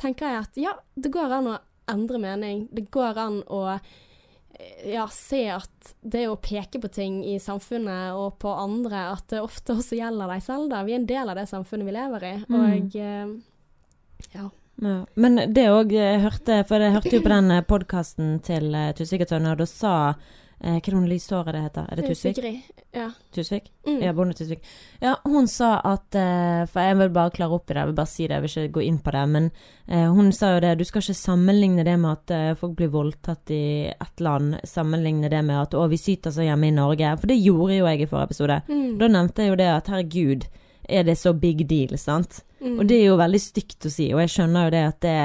tenker 0.00 0.26
jeg 0.32 0.42
at 0.42 0.58
ja, 0.58 0.72
det 0.98 1.12
går 1.14 1.38
an 1.38 1.52
å 1.52 1.60
endre 1.90 2.18
mening. 2.18 2.66
Det 2.74 2.88
går 2.94 3.20
an 3.20 3.38
å 3.52 3.60
eh, 3.76 4.90
ja, 4.94 5.06
se 5.12 5.44
at 5.54 5.94
det 6.00 6.26
å 6.30 6.38
peke 6.40 6.80
på 6.82 6.90
ting 6.92 7.22
i 7.28 7.38
samfunnet 7.42 8.16
og 8.18 8.40
på 8.42 8.50
andre, 8.50 9.06
at 9.14 9.28
det 9.30 9.44
ofte 9.44 9.78
også 9.78 10.00
gjelder 10.00 10.34
deg 10.34 10.44
selv. 10.44 10.68
da. 10.72 10.82
Vi 10.86 10.96
er 10.96 11.02
en 11.02 11.08
del 11.10 11.30
av 11.30 11.38
det 11.38 11.48
samfunnet 11.50 11.88
vi 11.88 11.96
lever 11.96 12.28
i. 12.30 12.34
Mm. 12.48 12.60
Og 12.60 13.00
eh, 13.00 13.34
ja. 14.34 14.50
Ja. 14.82 14.96
Men 15.14 15.38
det 15.54 15.68
òg 15.70 15.92
hørte 15.94 16.56
For 16.66 16.82
jeg 16.82 16.96
hørte 16.96 17.12
jo 17.12 17.20
på 17.22 17.30
den 17.30 17.52
podkasten 17.68 18.40
til 18.42 18.74
Tusvik 18.98 19.22
og 19.22 19.28
Tønne, 19.30 19.52
og 19.54 19.60
da 19.60 19.68
sa 19.70 19.92
eh, 20.64 20.78
Hva 20.80 20.90
er 20.90 20.96
det 20.96 21.10
lyshåret 21.12 21.54
det 21.54 21.62
heter? 21.66 21.86
Er 21.90 22.00
det 22.00 22.08
Tusvik? 22.08 22.38
Sigrid. 22.38 22.80
Ja. 22.94 23.10
Tusvik? 23.34 23.70
Mm. 23.86 24.00
Ja, 24.02 24.12
Bonde 24.16 24.34
Tusvik. 24.38 24.64
Ja, 25.02 25.14
hun 25.24 25.48
sa 25.50 25.76
at 25.84 26.16
eh, 26.18 26.64
For 26.70 26.88
jeg 26.88 26.98
vil 26.98 27.12
bare 27.14 27.34
klare 27.34 27.58
opp 27.58 27.68
i 27.68 27.74
det, 27.74 27.82
jeg 27.82 27.90
vil 27.90 27.98
bare 28.00 28.12
si 28.14 28.26
det, 28.26 28.38
jeg 28.38 28.44
vil 28.44 28.52
ikke 28.52 28.76
gå 28.78 28.84
inn 28.88 28.98
på 29.04 29.14
det. 29.14 29.24
Men 29.36 29.50
eh, 29.86 30.08
hun 30.16 30.32
sa 30.32 30.54
jo 30.54 30.62
det, 30.64 30.74
du 30.80 30.84
skal 30.88 31.04
ikke 31.04 31.18
sammenligne 31.20 31.84
det 31.86 31.98
med 32.00 32.12
at 32.12 32.34
eh, 32.34 32.56
folk 32.58 32.76
blir 32.78 32.92
voldtatt 32.94 33.54
i 33.54 33.64
ett 33.92 34.24
land, 34.24 34.58
sammenligne 34.64 35.30
det 35.32 35.44
med 35.44 35.60
at 35.66 35.76
å, 35.76 35.86
vi 35.92 36.00
syter 36.00 36.34
så 36.34 36.46
hjemme 36.46 36.70
i 36.70 36.76
Norge. 36.76 37.14
For 37.20 37.30
det 37.30 37.40
gjorde 37.42 37.78
jo 37.78 37.88
jeg 37.90 38.04
i 38.06 38.10
forrige 38.10 38.32
episode. 38.32 38.60
Mm. 38.70 38.90
Da 39.02 39.10
nevnte 39.18 39.44
jeg 39.44 39.54
jo 39.54 39.60
det 39.60 39.70
at 39.74 39.92
herregud, 39.92 40.48
er 40.84 41.06
det 41.06 41.16
så 41.16 41.32
big 41.32 41.64
deal, 41.68 41.96
sant? 41.98 42.42
Mm. 42.64 42.78
Og 42.80 42.86
det 42.88 42.96
er 42.96 43.10
jo 43.10 43.16
veldig 43.20 43.40
stygt 43.42 43.84
å 43.84 43.92
si, 43.92 44.06
og 44.14 44.22
jeg 44.24 44.32
skjønner 44.32 44.66
jo 44.66 44.72
det 44.72 44.84
at 44.88 45.00
det 45.04 45.16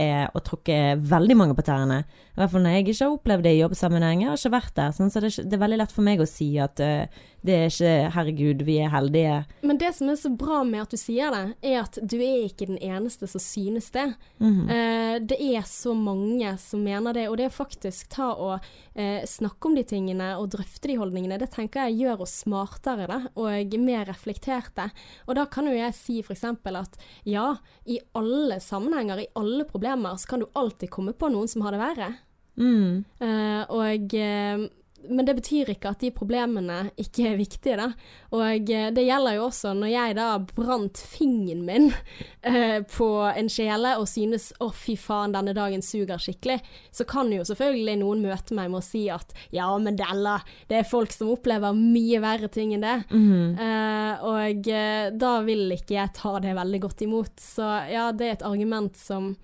er 0.00 0.30
å 0.32 0.40
tråkke 0.44 0.78
veldig 0.96 1.36
mange 1.36 1.56
på 1.58 1.64
tærne. 1.66 2.04
I 2.36 2.42
hvert 2.42 2.52
fall 2.52 2.66
når 2.66 2.74
jeg 2.74 2.84
ikke 2.84 2.98
har 3.00 3.14
opplevd 3.14 3.46
det 3.46 3.52
i 3.54 3.60
jobbsammenheng. 3.62 4.22
Jeg 4.22 4.28
har 4.28 4.36
ikke 4.36 4.52
vært 4.52 4.74
der. 4.76 4.90
Sånn, 4.92 5.08
så 5.08 5.22
det 5.22 5.30
er, 5.30 5.32
ikke, 5.32 5.48
det 5.48 5.56
er 5.56 5.62
veldig 5.62 5.78
lett 5.80 5.94
for 5.96 6.04
meg 6.04 6.20
å 6.20 6.26
si 6.28 6.48
at 6.60 6.82
uh, 6.84 7.22
det 7.46 7.54
er 7.56 7.70
ikke 7.70 7.92
Herregud, 8.12 8.64
vi 8.66 8.74
er 8.82 8.90
heldige. 8.92 9.38
Men 9.64 9.80
det 9.80 9.92
som 9.96 10.10
er 10.12 10.18
så 10.20 10.32
bra 10.36 10.58
med 10.68 10.82
at 10.82 10.92
du 10.92 11.00
sier 11.00 11.32
det, 11.32 11.44
er 11.64 11.78
at 11.80 11.96
du 11.96 12.16
er 12.18 12.44
ikke 12.44 12.68
den 12.68 12.80
eneste 12.84 13.28
som 13.30 13.40
synes 13.40 13.88
det. 13.94 14.04
Mhm. 14.42 14.68
uh, 14.68 15.16
det 15.16 15.38
er 15.40 15.64
så 15.64 15.94
mange 15.96 16.52
som 16.60 16.84
mener 16.84 17.16
det, 17.16 17.24
og 17.30 17.38
det 17.40 17.48
å 17.48 17.56
faktisk 17.56 18.10
ta 18.12 18.28
og 18.34 18.60
uh, 18.60 19.22
snakke 19.24 19.70
om 19.70 19.78
de 19.78 19.86
tingene 19.88 20.34
og 20.36 20.50
drøfte 20.52 20.92
de 20.92 20.98
holdningene, 21.00 21.40
det 21.40 21.48
tenker 21.54 21.88
jeg 21.88 22.02
gjør 22.04 22.26
oss 22.26 22.42
smartere 22.44 23.08
da, 23.08 23.20
og 23.32 23.80
mer 23.80 24.04
reflekterte. 24.10 24.90
Og 25.24 25.40
da 25.40 25.46
kan 25.48 25.70
jo 25.70 25.72
jeg 25.72 25.96
si 25.96 26.20
f.eks. 26.20 26.44
at 26.52 26.85
ja, 27.24 27.56
i 27.84 27.98
alle 28.18 28.60
sammenhenger, 28.62 29.24
i 29.24 29.30
alle 29.34 29.66
problemer, 29.68 30.16
så 30.16 30.28
kan 30.28 30.44
du 30.44 30.46
alltid 30.52 30.90
komme 30.90 31.12
på 31.12 31.30
noen 31.32 31.50
som 31.50 31.66
har 31.66 31.74
det 31.74 31.82
verre. 31.82 32.10
Mm. 32.56 33.04
Uh, 33.20 33.62
og 33.76 34.14
eh, 34.16 34.66
men 35.08 35.26
det 35.26 35.34
betyr 35.38 35.72
ikke 35.72 35.90
at 35.92 36.02
de 36.04 36.10
problemene 36.14 36.90
ikke 37.00 37.30
er 37.30 37.38
viktige, 37.40 37.78
da. 37.80 37.88
Og 38.36 38.70
eh, 38.70 38.90
det 38.94 39.06
gjelder 39.06 39.38
jo 39.38 39.46
også 39.48 39.72
når 39.76 39.90
jeg 39.92 40.16
da 40.18 40.28
brant 40.52 41.00
fingeren 41.00 41.64
min 41.66 41.88
eh, 42.50 42.78
på 42.86 43.08
en 43.26 43.50
kjele 43.52 43.96
og 44.00 44.06
synes 44.10 44.52
'å, 44.60 44.70
fy 44.70 44.96
faen, 45.00 45.34
denne 45.34 45.56
dagen 45.56 45.82
suger 45.82 46.20
skikkelig', 46.22 46.62
så 46.94 47.06
kan 47.08 47.32
jo 47.32 47.46
selvfølgelig 47.46 47.96
noen 48.04 48.22
møte 48.26 48.56
meg 48.56 48.70
med 48.70 48.82
å 48.82 48.86
si 48.86 49.06
at 49.10 49.34
'ja, 49.50 49.66
men 49.82 49.98
Della, 49.98 50.38
det 50.70 50.80
er 50.80 50.88
folk 50.88 51.12
som 51.14 51.32
opplever 51.34 51.74
mye 51.76 52.22
verre 52.22 52.48
ting 52.52 52.76
enn 52.76 52.86
det'. 52.86 53.04
Mhm. 53.10 53.58
Eh, 53.66 54.24
og 54.26 54.70
da 55.18 55.32
vil 55.42 55.72
ikke 55.74 55.96
jeg 55.96 56.14
ta 56.14 56.38
det 56.40 56.54
veldig 56.56 56.80
godt 56.80 57.02
imot. 57.02 57.34
Så 57.40 57.66
ja, 57.90 58.10
det 58.12 58.26
er 58.26 58.36
et 58.36 58.46
argument 58.46 58.96
som 58.96 59.34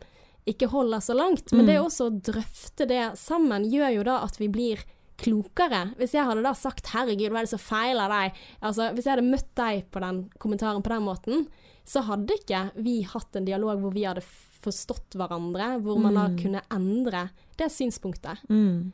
ikke 0.48 0.66
holder 0.72 1.00
så 1.00 1.14
langt. 1.14 1.52
Men 1.52 1.66
det 1.66 1.72
det 1.72 1.82
også 1.82 2.08
å 2.08 2.16
drøfte 2.32 2.86
det 2.88 3.04
sammen 3.20 3.66
gjør 3.70 3.98
jo 3.98 4.08
da 4.08 4.18
at 4.26 4.38
vi 4.40 4.50
blir 4.52 4.82
klokere. 5.22 5.82
Hvis 5.98 6.14
jeg 6.16 6.26
hadde 6.26 6.42
da 6.44 6.52
sagt 6.58 6.90
'herregud, 6.92 7.30
hva 7.30 7.42
er 7.42 7.46
det 7.46 7.54
som 7.54 7.62
feiler 7.62 8.08
deg', 8.10 8.32
altså 8.62 8.92
hvis 8.92 9.04
jeg 9.06 9.16
hadde 9.16 9.30
møtt 9.30 9.54
deg 9.56 9.84
på 9.90 10.00
den 10.00 10.22
kommentaren 10.38 10.82
på 10.82 10.90
den 10.94 11.02
måten, 11.06 11.46
så 11.84 12.02
hadde 12.06 12.34
ikke 12.38 12.70
vi 12.82 13.02
hatt 13.02 13.36
en 13.36 13.44
dialog 13.46 13.80
hvor 13.80 13.92
vi 13.94 14.04
hadde 14.06 14.22
forstått 14.62 15.16
hverandre, 15.18 15.80
hvor 15.82 15.98
man 15.98 16.14
da 16.14 16.28
Mm. 16.28 16.36
kunne 16.38 16.60
endre 16.70 17.30
det 17.58 17.70
synspunktet. 17.70 18.38
Mm. 18.48 18.92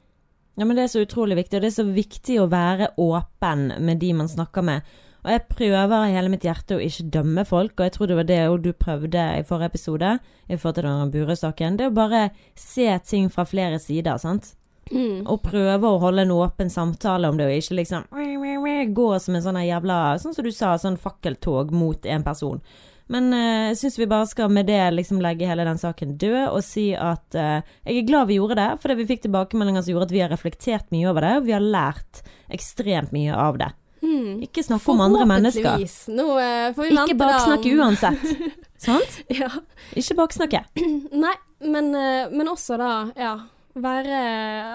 Ja, 0.57 0.65
men 0.65 0.75
det 0.77 0.85
er 0.85 0.99
så 0.99 1.05
utrolig 1.07 1.37
viktig, 1.37 1.57
og 1.57 1.63
det 1.63 1.69
er 1.79 1.83
så 1.83 1.95
viktig 1.95 2.39
å 2.41 2.49
være 2.51 2.89
åpen 2.99 3.81
med 3.85 4.01
de 4.01 4.13
man 4.13 4.27
snakker 4.27 4.63
med. 4.65 4.83
Og 5.25 5.31
jeg 5.31 5.49
prøver 5.49 5.93
av 5.93 6.07
hele 6.09 6.31
mitt 6.31 6.43
hjerte 6.43 6.79
å 6.79 6.81
ikke 6.83 7.11
dømme 7.11 7.45
folk, 7.45 7.73
og 7.79 7.85
jeg 7.85 7.93
tror 7.93 8.07
det 8.07 8.17
var 8.17 8.25
det 8.25 8.63
du 8.63 8.73
prøvde 8.73 9.39
i 9.39 9.43
forrige 9.43 9.67
episode, 9.67 10.19
i 10.49 10.57
forhold 10.57 10.75
til 10.75 10.85
den 10.85 11.11
Burøe-saken. 11.13 11.77
Det 11.77 11.87
å 11.91 11.95
bare 11.95 12.31
se 12.57 12.99
ting 13.05 13.29
fra 13.29 13.45
flere 13.45 13.79
sider, 13.79 14.17
sant. 14.17 14.55
Mm. 14.91 15.25
Og 15.29 15.43
prøve 15.45 15.89
å 15.89 16.01
holde 16.03 16.25
en 16.25 16.35
åpen 16.37 16.71
samtale 16.73 17.29
om 17.29 17.37
det, 17.39 17.49
og 17.49 17.59
ikke 17.61 17.79
liksom 17.81 18.93
gå 18.95 19.09
som 19.21 19.37
en 19.37 19.45
sånn 19.45 19.59
jævla 19.67 19.97
Sånn 20.23 20.37
som 20.37 20.47
du 20.47 20.53
sa, 20.55 20.77
sånn 20.81 20.97
fakkeltog 21.01 21.75
mot 21.75 22.07
en 22.07 22.25
person. 22.25 22.63
Men 23.09 23.33
jeg 23.33 23.59
jeg 23.69 23.77
syns 23.83 23.99
vi 24.01 24.07
bare 24.09 24.29
skal 24.29 24.53
med 24.53 24.69
det 24.69 24.81
liksom 24.95 25.21
legge 25.23 25.49
hele 25.49 25.67
den 25.67 25.81
saken 25.81 26.17
død, 26.21 26.39
og 26.53 26.63
si 26.65 26.91
at 26.97 27.37
uh, 27.37 27.61
jeg 27.85 28.01
er 28.01 28.07
glad 28.09 28.31
vi 28.31 28.39
gjorde 28.39 28.59
det, 28.59 28.69
fordi 28.83 28.97
vi 29.01 29.09
fikk 29.11 29.27
tilbakemeldinger 29.27 29.85
som 29.85 29.95
gjorde 29.95 30.09
at 30.09 30.15
vi 30.15 30.23
har 30.25 30.33
reflektert 30.33 30.89
mye 30.95 31.11
over 31.11 31.27
det, 31.27 31.35
og 31.41 31.49
vi 31.49 31.55
har 31.57 31.65
lært 31.65 32.23
ekstremt 32.55 33.13
mye 33.17 33.37
av 33.37 33.61
det. 33.61 33.71
Mm. 34.03 34.41
Ikke 34.47 34.63
snakke 34.63 34.93
om 34.95 35.03
andre 35.05 35.27
mennesker. 35.29 35.85
Nå 36.15 36.27
uh, 36.39 36.71
får 36.77 36.81
vi 36.85 36.89
vente 36.95 37.05
Ikke 37.05 37.21
baksnakke 37.21 37.75
om- 37.75 37.85
uansett. 37.85 38.57
Sant? 38.89 39.21
Ja. 39.35 39.51
Ikke 39.99 40.17
baksnakke. 40.21 40.65
Nei, 41.27 41.37
men, 41.67 41.91
eh, 41.99 42.29
men 42.31 42.53
også 42.53 42.79
da, 42.79 42.91
ja 43.19 43.37
være 43.83 44.21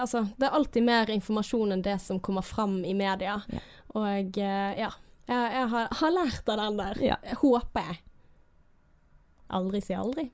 Altså, 0.00 0.24
det 0.38 0.48
er 0.48 0.58
alltid 0.58 0.86
mer 0.86 1.12
informasjon 1.14 1.76
enn 1.76 1.84
det 1.84 1.98
som 2.02 2.20
kommer 2.20 2.44
fram 2.46 2.82
i 2.84 2.94
media. 2.96 3.38
Ja. 3.48 3.64
Og 3.94 4.38
eh, 4.38 4.74
ja. 4.80 4.92
Jeg, 5.24 5.52
jeg 5.54 5.68
har, 5.72 5.88
har 6.00 6.12
lært 6.12 6.52
av 6.52 6.60
den 6.60 6.82
der. 6.82 7.00
Ja. 7.12 7.16
Håper 7.40 7.88
jeg. 7.88 8.02
Aldri 9.54 9.80
si 9.84 9.96
aldri. 9.96 10.30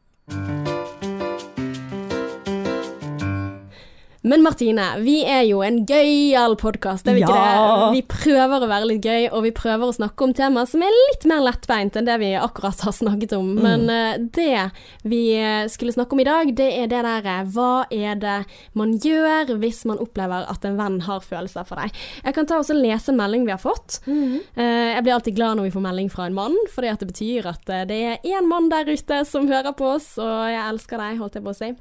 Men 4.23 4.43
Martine, 4.45 4.85
vi 5.01 5.23
er 5.25 5.47
jo 5.49 5.63
en 5.65 5.79
gøyal 5.89 6.53
podkast, 6.61 7.07
er 7.09 7.15
vi 7.17 7.23
ikke 7.23 7.33
Ja. 7.33 7.89
det? 7.89 7.95
Vi 7.95 8.03
prøver 8.05 8.61
å 8.61 8.69
være 8.69 8.89
litt 8.91 9.01
gøy, 9.07 9.31
og 9.33 9.45
vi 9.47 9.51
prøver 9.51 9.89
å 9.89 9.95
snakke 9.97 10.27
om 10.27 10.35
temaer 10.35 10.69
som 10.69 10.83
er 10.85 10.93
litt 10.93 11.25
mer 11.25 11.41
lettbeint 11.41 11.97
enn 11.97 12.05
det 12.05 12.19
vi 12.21 12.35
akkurat 12.37 12.79
har 12.85 12.93
snakket 12.93 13.33
om. 13.33 13.57
Mm. 13.57 13.63
Men 13.63 13.89
eh, 13.89 14.19
det 14.19 14.71
vi 15.09 15.33
eh, 15.41 15.65
skulle 15.73 15.95
snakke 15.97 16.13
om 16.13 16.21
i 16.21 16.29
dag, 16.29 16.53
det 16.55 16.69
er 16.83 16.87
det 16.93 17.01
derre 17.01 17.47
Hva 17.49 17.87
er 17.91 18.21
det 18.21 18.45
man 18.75 18.93
gjør 18.99 19.57
hvis 19.57 19.87
man 19.89 19.97
opplever 20.05 20.45
at 20.53 20.69
en 20.69 20.77
venn 20.77 21.01
har 21.09 21.25
følelser 21.25 21.65
for 21.65 21.81
deg? 21.81 21.91
Jeg 22.23 22.35
kan 22.37 22.45
ta 22.45 22.61
også 22.61 22.77
lese 22.77 23.09
en 23.09 23.17
melding 23.17 23.49
vi 23.49 23.57
har 23.57 23.65
fått. 23.65 24.03
Eh, 24.05 24.93
jeg 25.01 25.03
blir 25.03 25.17
alltid 25.17 25.35
glad 25.41 25.57
når 25.57 25.71
vi 25.71 25.77
får 25.79 25.87
melding 25.89 26.13
fra 26.13 26.27
en 26.29 26.37
mann, 26.37 26.61
fordi 26.69 26.93
at 26.93 27.01
det 27.01 27.09
betyr 27.09 27.49
at 27.55 27.73
eh, 27.73 27.87
det 27.89 28.05
er 28.05 28.33
én 28.37 28.45
mann 28.53 28.69
der 28.69 28.85
ute 28.85 29.25
som 29.25 29.49
hører 29.49 29.73
på 29.73 29.95
oss, 29.97 30.19
og 30.21 30.45
jeg 30.53 30.61
elsker 30.69 30.99
deg, 31.01 31.17
holdt 31.25 31.41
jeg 31.41 31.49
på 31.49 31.57
å 31.57 31.61
si. 31.65 31.73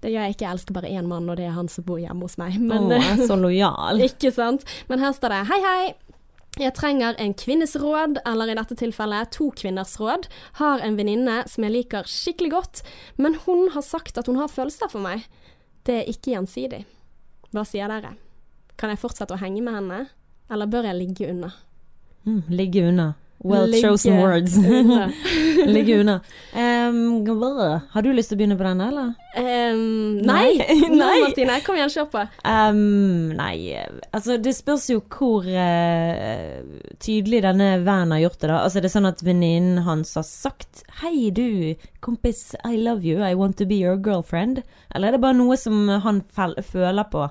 Det 0.00 0.12
gjør 0.12 0.24
jeg 0.24 0.34
ikke, 0.36 0.44
jeg 0.46 0.56
elsker 0.56 0.76
bare 0.76 0.90
én 0.90 1.08
mann, 1.08 1.28
og 1.28 1.36
det 1.36 1.44
er 1.44 1.56
han 1.56 1.68
som 1.68 1.84
bor 1.84 1.98
hjemme 2.00 2.24
hos 2.24 2.38
meg. 2.40 2.56
Men, 2.56 2.88
Å, 2.88 2.96
jeg 2.96 3.16
er 3.18 3.26
så 3.28 3.36
lojal. 3.36 4.00
ikke 4.08 4.32
sant? 4.32 4.64
Men 4.88 5.02
her 5.02 5.12
står 5.16 5.34
det 5.34 5.40
hei, 5.50 5.58
hei. 5.66 5.82
Jeg 6.58 6.74
trenger 6.74 7.14
en 7.22 7.34
kvinnes 7.38 7.76
råd, 7.78 8.18
eller 8.26 8.50
i 8.50 8.56
dette 8.58 8.74
tilfellet 8.80 9.30
to 9.36 9.50
kvinners 9.56 9.94
råd. 10.00 10.26
Har 10.58 10.82
en 10.82 10.96
venninne 10.98 11.42
som 11.48 11.66
jeg 11.66 11.76
liker 11.76 12.08
skikkelig 12.10 12.50
godt, 12.56 12.82
men 13.20 13.36
hun 13.44 13.68
har 13.76 13.84
sagt 13.86 14.18
at 14.18 14.26
hun 14.26 14.40
har 14.40 14.50
følelser 14.50 14.90
for 14.90 15.04
meg. 15.04 15.28
Det 15.86 16.00
er 16.00 16.10
ikke 16.10 16.34
gjensidig. 16.34 16.82
Hva 17.54 17.64
sier 17.68 17.92
dere? 17.92 18.16
Kan 18.80 18.92
jeg 18.92 19.00
fortsette 19.02 19.36
å 19.36 19.40
henge 19.40 19.62
med 19.62 19.76
henne, 19.78 20.00
eller 20.50 20.70
bør 20.70 20.88
jeg 20.88 20.98
ligge 20.98 21.30
unna? 21.30 21.52
Mm, 22.26 22.42
ligge 22.50 22.84
unna. 22.88 23.12
Well 23.42 23.66
Ligge 23.66 23.88
chosen 23.88 24.18
words. 24.18 24.56
unna. 24.58 25.12
ligge 25.66 26.00
unna. 26.00 26.20
Um, 26.52 27.24
har 27.90 28.02
du 28.02 28.12
lyst 28.12 28.28
til 28.28 28.36
å 28.36 28.40
begynne 28.40 28.58
på 28.60 28.66
denne, 28.66 28.88
eller? 28.90 29.14
Um, 29.32 30.18
nei. 30.28 30.58
Nei. 30.60 30.76
Nei. 31.00 31.14
Martine, 31.24 31.56
kom 31.64 31.78
igjen, 31.78 31.92
kjør 31.94 32.10
på. 32.12 32.26
Um, 32.44 33.32
nei, 33.38 33.80
altså 34.12 34.36
det 34.42 34.52
spørs 34.58 34.90
jo 34.92 35.00
hvor 35.08 35.48
uh, 35.48 36.60
tydelig 37.00 37.40
denne 37.46 37.72
vennen 37.80 38.12
har 38.18 38.26
gjort 38.26 38.40
det, 38.42 38.52
da. 38.52 38.60
Altså 38.66 38.82
er 38.82 38.88
det 38.88 38.92
sånn 38.92 39.08
at 39.08 39.24
venninnen 39.24 39.86
hans 39.88 40.12
har 40.20 40.28
sagt 40.28 40.84
'Hei, 41.00 41.30
du, 41.32 41.80
kompis, 42.04 42.50
I 42.60 42.76
love 42.76 43.08
you, 43.08 43.24
I 43.24 43.32
want 43.32 43.56
to 43.56 43.64
be 43.64 43.80
your 43.80 43.96
girlfriend'? 43.96 44.60
Eller 44.92 45.08
er 45.08 45.16
det 45.16 45.24
bare 45.24 45.40
noe 45.40 45.56
som 45.56 45.88
han 45.88 46.20
føler 46.28 47.08
på? 47.08 47.24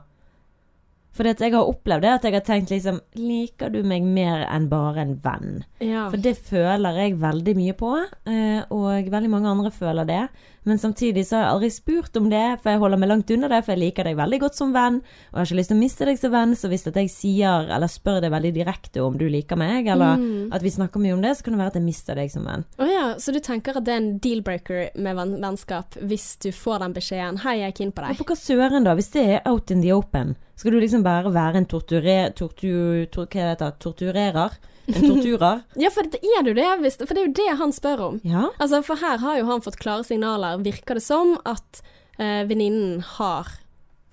For 1.12 1.26
jeg 1.26 1.52
har 1.52 1.65
opplevd 1.67 2.02
det 2.06 2.12
at 2.13 2.24
jeg 2.28 2.34
har 2.38 2.43
tenkt 2.48 2.69
liksom 2.72 3.00
Liker 3.17 3.72
du 3.74 3.82
meg 3.84 4.04
mer 4.06 4.45
enn 4.48 4.69
bare 4.69 5.02
en 5.02 5.15
venn? 5.24 5.63
Ja. 5.84 6.06
For 6.12 6.17
det 6.22 6.36
føler 6.38 6.95
jeg 7.02 7.17
veldig 7.19 7.56
mye 7.58 7.74
på, 7.74 7.89
eh, 8.30 8.62
og 8.69 9.10
veldig 9.12 9.30
mange 9.32 9.50
andre 9.50 9.72
føler 9.74 10.06
det. 10.08 10.22
Men 10.63 10.78
samtidig 10.78 11.24
så 11.26 11.38
har 11.38 11.43
jeg 11.45 11.52
aldri 11.56 11.69
spurt 11.74 12.17
om 12.19 12.30
det, 12.30 12.60
for 12.62 12.69
jeg 12.72 12.80
holder 12.80 13.00
meg 13.02 13.10
langt 13.10 13.32
unna 13.34 13.48
det, 13.50 13.62
for 13.65 13.74
jeg 13.74 13.82
liker 13.82 14.04
deg 14.06 14.17
veldig 14.19 14.39
godt 14.43 14.56
som 14.60 14.74
venn, 14.76 15.00
og 15.02 15.34
jeg 15.34 15.39
har 15.39 15.48
ikke 15.50 15.58
lyst 15.60 15.72
til 15.72 15.78
å 15.78 15.80
miste 15.80 16.06
deg 16.10 16.19
som 16.19 16.34
venn, 16.36 16.56
så 16.60 16.69
hvis 16.72 16.86
jeg 16.89 17.10
sier 17.13 17.72
eller 17.76 17.88
spør 17.91 18.19
deg 18.22 18.32
veldig 18.36 18.52
direkte 18.54 19.02
om 19.04 19.17
du 19.17 19.26
liker 19.32 19.58
meg, 19.60 19.88
eller 19.88 20.17
Mm. 20.19 20.54
at 20.54 20.62
vi 20.62 20.69
snakker 20.69 21.00
mye 21.00 21.13
om 21.13 21.22
det, 21.22 21.38
så 21.38 21.43
kan 21.43 21.54
det 21.54 21.60
være 21.60 21.67
at 21.74 21.80
jeg 21.80 21.84
mister 21.84 22.15
deg 22.15 22.32
som 22.32 22.45
venn. 22.45 22.65
Å 22.78 22.86
ja, 22.91 23.06
så 23.17 23.34
du 23.34 23.39
tenker 23.39 23.78
at 23.78 23.84
det 23.86 23.93
er 23.93 23.98
en 24.04 24.19
deal-breaker 24.19 24.89
med 24.95 25.15
venn 25.15 25.41
vennskap 25.41 25.95
hvis 26.02 26.36
du 26.43 26.52
får 26.52 26.80
den 26.80 26.93
beskjeden 26.93 27.39
'Hei, 27.39 27.60
jeg 27.60 27.67
er 27.67 27.72
keen 27.72 27.91
på 27.91 28.04
deg'? 28.04 28.15
for 28.17 28.26
hva 28.26 28.36
søren 28.38 28.84
da, 28.84 28.93
hvis 28.95 29.12
det 29.12 29.26
er 29.28 29.41
out 29.50 29.72
in 29.72 29.82
the 29.82 29.91
open? 29.91 30.36
Skal 30.60 30.76
du 30.76 30.82
liksom 30.82 31.06
bare 31.06 31.32
være 31.32 31.62
en 31.62 31.69
torturer... 31.72 32.34
Tortur, 32.36 33.06
tor, 33.13 33.30
hva 33.32 33.45
heter 33.54 33.69
det? 33.69 33.80
Torturerer? 33.80 34.58
En 34.89 35.06
torturer? 35.06 35.62
Ja, 35.80 35.91
for 35.95 36.10
det 36.12 36.19
er 36.19 36.43
du 36.43 36.52
det, 36.58 36.67
hvis, 36.82 36.98
for 37.00 37.15
det 37.15 37.22
er 37.22 37.30
jo 37.30 37.38
det 37.38 37.54
han 37.62 37.72
spør 37.72 38.04
om. 38.10 38.17
Ja. 38.28 38.50
Altså, 38.58 38.82
for 38.84 39.00
her 39.00 39.22
har 39.24 39.38
jo 39.39 39.48
han 39.48 39.63
fått 39.63 39.80
klare 39.80 40.04
signaler, 40.04 40.60
virker 40.65 41.00
det 41.00 41.06
som, 41.06 41.38
at 41.48 41.80
eh, 42.17 42.43
venninnen 42.50 43.00
har 43.15 43.54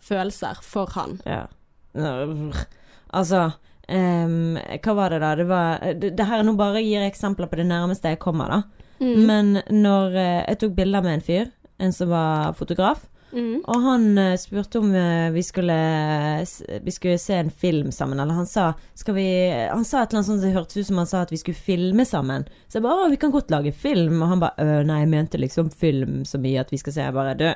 følelser 0.06 0.62
for 0.62 0.94
han. 0.94 1.18
Ja. 1.26 1.48
Altså 1.96 3.42
um, 3.88 4.58
Hva 4.84 4.94
var 4.98 5.14
det, 5.14 5.20
da? 5.22 5.30
Det 5.40 5.46
var 5.48 5.84
det, 5.96 6.10
det 6.18 6.26
her 6.28 6.42
nå 6.44 6.52
bare 6.58 6.84
gir 6.84 7.06
eksempler 7.06 7.48
på 7.50 7.58
det 7.58 7.66
nærmeste 7.72 8.12
jeg 8.12 8.20
kommer, 8.22 8.52
da. 8.52 8.86
Mm. 9.02 9.18
Men 9.26 9.52
når 9.72 10.14
eh, 10.14 10.40
jeg 10.52 10.62
tok 10.62 10.78
bilder 10.78 11.02
med 11.02 11.18
en 11.18 11.26
fyr, 11.26 11.50
en 11.82 11.92
som 11.92 12.14
var 12.14 12.54
fotograf, 12.54 13.08
Mm. 13.32 13.64
og 13.66 13.80
han 13.82 14.04
eh, 14.22 14.36
spurte 14.38 14.78
om 14.78 14.92
eh, 14.94 15.32
vi 15.34 15.42
skulle 15.42 15.74
Vi 16.84 16.92
skulle 16.94 17.18
se 17.18 17.34
en 17.34 17.50
film 17.50 17.90
sammen, 17.92 18.20
eller 18.20 18.38
han 18.38 18.46
sa 18.46 18.68
skal 18.94 19.16
vi 19.16 19.26
Han 19.72 19.84
sa 19.84 20.02
et 20.02 20.12
eller 20.12 20.20
annet 20.20 20.28
sånt 20.28 20.44
det 20.46 20.52
hørtes 20.54 20.76
ut 20.76 20.86
som 20.86 21.00
han 21.02 21.10
sa 21.10 21.24
at 21.26 21.32
vi 21.34 21.40
skulle 21.40 21.58
filme 21.58 22.06
sammen. 22.06 22.46
Så 22.68 22.78
jeg 22.78 22.86
bare 22.86 23.06
å, 23.06 23.10
vi 23.10 23.18
kan 23.20 23.34
godt 23.34 23.50
lage 23.50 23.72
film. 23.74 24.22
Og 24.22 24.30
han 24.30 24.44
bare 24.44 24.84
nei, 24.86 25.00
jeg 25.02 25.12
mente 25.12 25.40
liksom 25.42 25.70
film 25.74 26.22
så 26.24 26.38
mye 26.40 26.62
at 26.62 26.72
vi 26.72 26.80
skal 26.80 26.94
se. 26.94 27.08
Jeg 27.08 27.16
bare 27.16 27.34
du, 27.36 27.48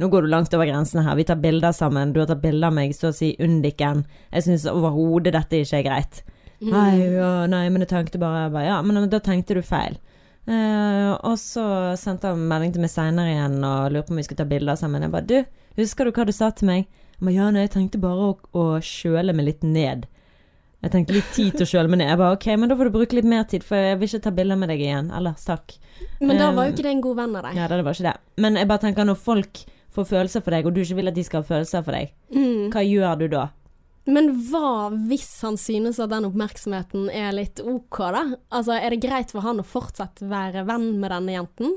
nå 0.00 0.08
går 0.08 0.24
du 0.24 0.32
langt 0.32 0.54
over 0.56 0.68
grensene 0.68 1.04
her. 1.04 1.18
Vi 1.18 1.28
tar 1.28 1.40
bilder 1.42 1.72
sammen. 1.76 2.14
Du 2.14 2.20
har 2.22 2.28
tatt 2.30 2.42
bilder 2.42 2.70
av 2.70 2.76
meg, 2.76 2.94
så 2.96 3.10
å 3.10 3.16
si 3.16 3.34
undiken. 3.42 4.06
Jeg 4.32 4.46
syns 4.46 4.68
overhodet 4.70 5.34
dette 5.36 5.60
ikke 5.60 5.82
er 5.82 5.88
greit. 5.88 6.22
Mm. 6.60 6.70
Nei, 6.72 6.94
ja, 7.14 7.32
nei, 7.48 7.66
men 7.72 7.84
jeg 7.84 7.92
tenkte 7.92 8.20
bare, 8.20 8.48
bare 8.52 8.66
Ja, 8.68 8.80
men 8.84 9.08
da 9.12 9.20
tenkte 9.24 9.56
du 9.56 9.62
feil. 9.64 9.96
Eh, 10.48 11.10
og 11.26 11.36
så 11.38 11.64
sendte 12.00 12.30
han 12.32 12.46
melding 12.48 12.72
til 12.74 12.82
meg 12.84 12.90
seinere 12.90 13.34
igjen 13.34 13.58
og 13.66 13.90
lurte 13.92 14.08
på 14.08 14.14
om 14.16 14.20
vi 14.20 14.24
skulle 14.26 14.40
ta 14.40 14.48
bilder 14.48 14.78
sammen. 14.80 15.02
Jeg 15.04 15.12
bare 15.12 15.26
Du, 15.28 15.44
husker 15.80 16.04
du 16.08 16.12
hva 16.16 16.26
du 16.26 16.32
sa 16.32 16.50
til 16.50 16.66
meg? 16.70 16.86
Men 17.20 17.34
ja, 17.36 17.50
nei, 17.52 17.66
jeg 17.66 17.74
tenkte 17.76 18.00
bare 18.00 18.30
å, 18.30 18.38
å 18.56 18.64
kjøle 18.80 19.34
meg 19.36 19.46
litt 19.50 19.62
ned. 19.66 20.06
Jeg 20.80 20.92
tenkte 20.94 21.12
litt 21.12 21.28
tid 21.36 21.52
til 21.58 21.66
å 21.66 21.68
kjøle 21.68 21.90
meg 21.92 22.00
ned. 22.00 22.08
Jeg 22.14 22.18
bare 22.22 22.36
ok, 22.38 22.46
men 22.56 22.70
da 22.72 22.76
får 22.80 22.88
du 22.88 22.94
bruke 22.94 23.18
litt 23.18 23.28
mer 23.28 23.44
tid, 23.44 23.62
for 23.66 23.76
jeg 23.76 23.98
vil 24.00 24.08
ikke 24.08 24.22
ta 24.24 24.32
bilder 24.32 24.56
med 24.56 24.72
deg 24.72 24.80
igjen. 24.80 25.10
Ellers 25.12 25.44
takk. 25.44 25.74
Men 26.24 26.40
da 26.40 26.48
var 26.56 26.70
jo 26.70 26.72
ikke 26.72 26.86
det 26.86 26.94
en 26.94 27.02
god 27.04 27.18
venn 27.20 27.36
av 27.36 27.44
deg. 27.44 27.58
Ja, 27.60 27.68
det 27.68 27.82
var 27.84 27.98
ikke 27.98 28.08
det. 28.08 28.14
Men 28.40 28.56
jeg 28.56 28.70
bare 28.72 28.82
tenker 28.86 29.04
når 29.10 29.20
folk 29.20 29.60
får 29.92 30.06
følelser 30.08 30.40
for 30.46 30.56
deg, 30.56 30.64
og 30.70 30.72
du 30.72 30.80
ikke 30.80 30.96
vil 31.02 31.10
at 31.12 31.18
de 31.20 31.24
skal 31.26 31.42
ha 31.44 31.48
følelser 31.50 31.84
for 31.84 31.92
deg, 31.98 32.14
Mm. 32.32 32.70
hva 32.72 32.80
gjør 32.86 33.18
du 33.20 33.26
da? 33.28 33.44
Men 34.06 34.30
hva 34.48 34.88
hvis 35.08 35.42
han 35.44 35.56
synes 35.60 35.98
at 36.00 36.10
den 36.10 36.24
oppmerksomheten 36.30 37.10
er 37.12 37.32
litt 37.36 37.60
ok, 37.60 37.98
da? 38.14 38.22
Altså, 38.50 38.72
er 38.80 38.90
det 38.94 39.02
greit 39.04 39.30
for 39.30 39.44
han 39.44 39.60
å 39.60 39.66
fortsatt 39.66 40.22
være 40.26 40.64
venn 40.66 40.94
med 41.02 41.10
denne 41.12 41.34
jenten? 41.36 41.76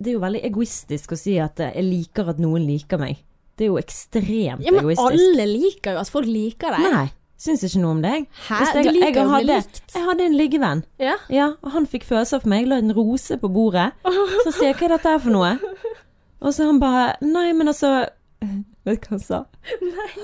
Det 0.00 0.12
er 0.12 0.16
jo 0.16 0.22
veldig 0.22 0.44
egoistisk 0.48 1.12
å 1.12 1.18
si 1.18 1.34
at 1.42 1.58
jeg 1.60 1.82
liker 1.84 2.30
at 2.32 2.38
noen 2.40 2.62
liker 2.64 3.00
meg. 3.02 3.18
Det 3.58 3.66
er 3.66 3.72
jo 3.74 3.80
ekstremt 3.82 4.62
Ja, 4.64 4.70
men 4.72 4.80
egoistisk. 4.86 5.10
alle 5.10 5.46
liker 5.50 5.92
jo 5.98 5.98
at 6.00 6.08
folk 6.14 6.26
liker 6.30 6.72
deg. 6.78 6.86
Nei, 6.94 7.08
syns 7.36 7.66
ikke 7.66 7.82
noe 7.82 7.90
om 7.98 8.00
deg. 8.06 8.24
Hæ? 8.46 8.60
Jeg- 8.64 8.84
du 8.86 8.90
liker 8.94 9.04
jeg 9.10 9.14
jo 9.18 9.26
å 9.26 9.34
bli 9.34 9.44
likt. 9.50 9.82
Jeg 9.92 10.06
hadde 10.06 10.24
en 10.24 10.38
liggevenn, 10.38 10.84
Ja. 10.98 11.16
ja, 11.28 11.50
og 11.62 11.70
han 11.72 11.86
fikk 11.86 12.04
følelser 12.08 12.40
for 12.40 12.48
meg. 12.48 12.66
La 12.70 12.76
en 12.80 12.94
rose 12.96 13.36
på 13.36 13.50
bordet. 13.52 13.92
Så 14.46 14.52
sier 14.54 14.72
jeg 14.72 14.76
hva 14.78 14.84
er 14.84 14.96
dette 14.96 15.10
her 15.12 15.18
for 15.18 15.30
noe? 15.30 15.58
Og 16.40 16.54
så 16.54 16.64
han 16.64 16.78
bare 16.80 17.16
Nei, 17.20 17.52
men 17.52 17.68
altså 17.68 18.08
Vet 18.90 19.02
du 19.04 19.08
hva 19.08 19.16
han 19.16 19.22
sa? 19.24 19.40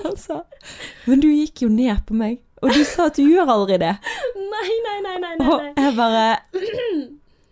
Han 0.03 0.17
sa 0.19 0.41
Men 1.07 1.21
du 1.23 1.27
gikk 1.31 1.63
jo 1.65 1.69
ned 1.73 2.03
på 2.07 2.17
meg, 2.19 2.41
og 2.61 2.73
du 2.75 2.83
sa 2.87 3.07
at 3.11 3.15
du 3.19 3.23
gjør 3.25 3.49
aldri 3.53 3.77
det. 3.81 3.93
Nei, 4.35 4.67
nei, 4.87 4.97
nei, 5.05 5.15
nei. 5.23 5.33
nei, 5.39 5.47
Og 5.53 5.79
jeg 5.83 5.95
bare 5.97 6.25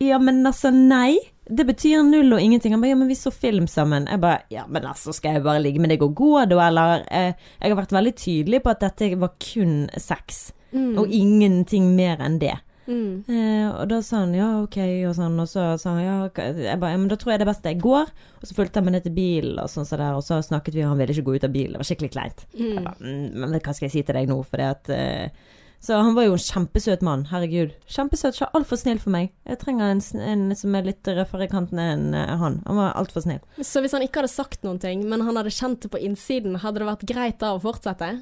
Ja, 0.03 0.19
men 0.19 0.43
altså, 0.45 0.71
nei. 0.75 1.15
Det 1.45 1.61
betyr 1.69 2.01
null 2.01 2.33
og 2.33 2.41
ingenting. 2.41 2.73
Han 2.73 2.81
bare 2.81 2.89
ja, 2.95 2.97
men 2.97 3.07
vi 3.11 3.15
så 3.19 3.29
film 3.31 3.67
sammen. 3.69 4.07
Jeg 4.09 4.19
bare 4.23 4.39
ja, 4.51 4.63
men 4.67 4.85
altså, 4.89 5.13
skal 5.13 5.37
jeg 5.37 5.43
bare 5.45 5.61
ligge 5.61 5.79
med 5.83 5.91
deg 5.93 6.01
og 6.01 6.15
gå 6.17 6.31
da, 6.49 6.57
eller? 6.67 7.03
Eh, 7.13 7.35
jeg 7.61 7.69
har 7.71 7.77
vært 7.77 7.93
veldig 7.93 8.13
tydelig 8.17 8.63
på 8.65 8.71
at 8.73 8.81
dette 8.87 9.11
var 9.21 9.35
kun 9.51 9.85
sex, 10.01 10.51
Mm. 10.75 10.97
og 10.99 11.07
ingenting 11.13 11.85
mer 11.95 12.17
enn 12.25 12.39
det. 12.41 12.57
Mm. 12.87 13.25
Eh, 13.27 13.67
og 13.71 13.89
da 13.89 13.99
sa 14.05 14.21
han 14.23 14.35
ja, 14.37 14.49
ok, 14.63 14.77
og 15.09 15.15
sånn, 15.17 15.39
og 15.41 15.49
så 15.49 15.65
sa 15.81 15.95
han 15.95 16.03
ja, 16.03 16.15
jeg 16.53 16.79
ba, 16.81 16.91
ja, 16.93 17.01
men 17.01 17.09
da 17.11 17.17
tror 17.19 17.33
jeg 17.33 17.41
det 17.41 17.47
er 17.47 17.51
best 17.51 17.67
jeg 17.69 17.81
går. 17.83 18.13
Og 18.41 18.47
så 18.49 18.57
fulgte 18.57 18.81
han 18.81 18.87
med 18.87 18.97
ned 18.97 19.07
til 19.07 19.15
bilen, 19.17 19.59
og 19.61 19.71
sånn 19.71 19.87
så 19.89 19.99
der, 19.99 20.15
og 20.17 20.25
så 20.25 20.39
snakket 20.45 20.77
vi, 20.77 20.85
og 20.85 20.93
han 20.93 21.01
ville 21.01 21.15
ikke 21.15 21.27
gå 21.29 21.37
ut 21.37 21.47
av 21.47 21.53
bilen. 21.55 21.75
Det 21.75 21.81
var 21.81 21.89
skikkelig 21.89 22.13
kleint. 22.15 22.47
Mm. 22.55 22.71
Jeg 22.71 22.85
ba, 22.85 22.95
men 23.01 23.59
hva 23.59 23.75
skal 23.75 23.87
jeg 23.87 23.95
si 23.97 24.03
til 24.05 24.19
deg 24.19 24.29
nå, 24.31 24.39
fordi 24.47 24.67
at 24.69 24.91
eh, 24.93 25.53
Så 25.85 25.97
han 26.01 26.15
var 26.15 26.25
jo 26.25 26.33
en 26.33 26.41
kjempesøt 26.41 27.03
mann, 27.05 27.27
herregud. 27.29 27.73
Kjempesøt, 27.93 28.39
altfor 28.57 28.79
snill 28.81 29.01
for 29.01 29.13
meg. 29.13 29.33
Jeg 29.45 29.59
trenger 29.61 29.91
en, 29.93 30.01
en 30.17 30.45
som 30.57 30.77
er 30.77 30.87
litt 30.87 31.05
røffere 31.05 31.45
i 31.45 31.51
kanten 31.51 31.81
enn 31.81 32.07
eh, 32.17 32.31
han. 32.41 32.61
Han 32.65 32.79
var 32.79 32.95
altfor 32.97 33.25
snill. 33.25 33.43
Så 33.61 33.83
hvis 33.83 33.93
han 33.93 34.05
ikke 34.05 34.23
hadde 34.23 34.33
sagt 34.33 34.65
noen 34.65 34.81
ting, 34.81 35.03
men 35.09 35.25
han 35.27 35.37
hadde 35.37 35.53
kjent 35.53 35.85
det 35.85 35.91
på 35.93 36.01
innsiden, 36.01 36.61
hadde 36.63 36.81
det 36.81 36.89
vært 36.89 37.05
greit 37.11 37.37
da 37.43 37.53
å 37.53 37.61
fortsette? 37.61 38.15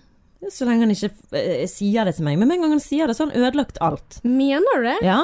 Så 0.51 0.65
lenge 0.67 0.83
han 0.87 0.91
ikke 0.91 1.11
eh, 1.39 1.63
sier 1.71 2.05
det 2.09 2.15
til 2.17 2.25
meg. 2.25 2.37
Men 2.39 2.47
med 2.49 2.57
en 2.57 2.65
gang 2.67 2.75
han 2.75 2.83
sier 2.83 3.07
det, 3.07 3.15
så 3.15 3.25
har 3.25 3.31
han 3.31 3.43
ødelagt 3.43 3.77
alt. 3.81 4.19
Mener 4.25 4.81
du 4.81 4.87
det? 4.89 4.97
Ja. 5.05 5.21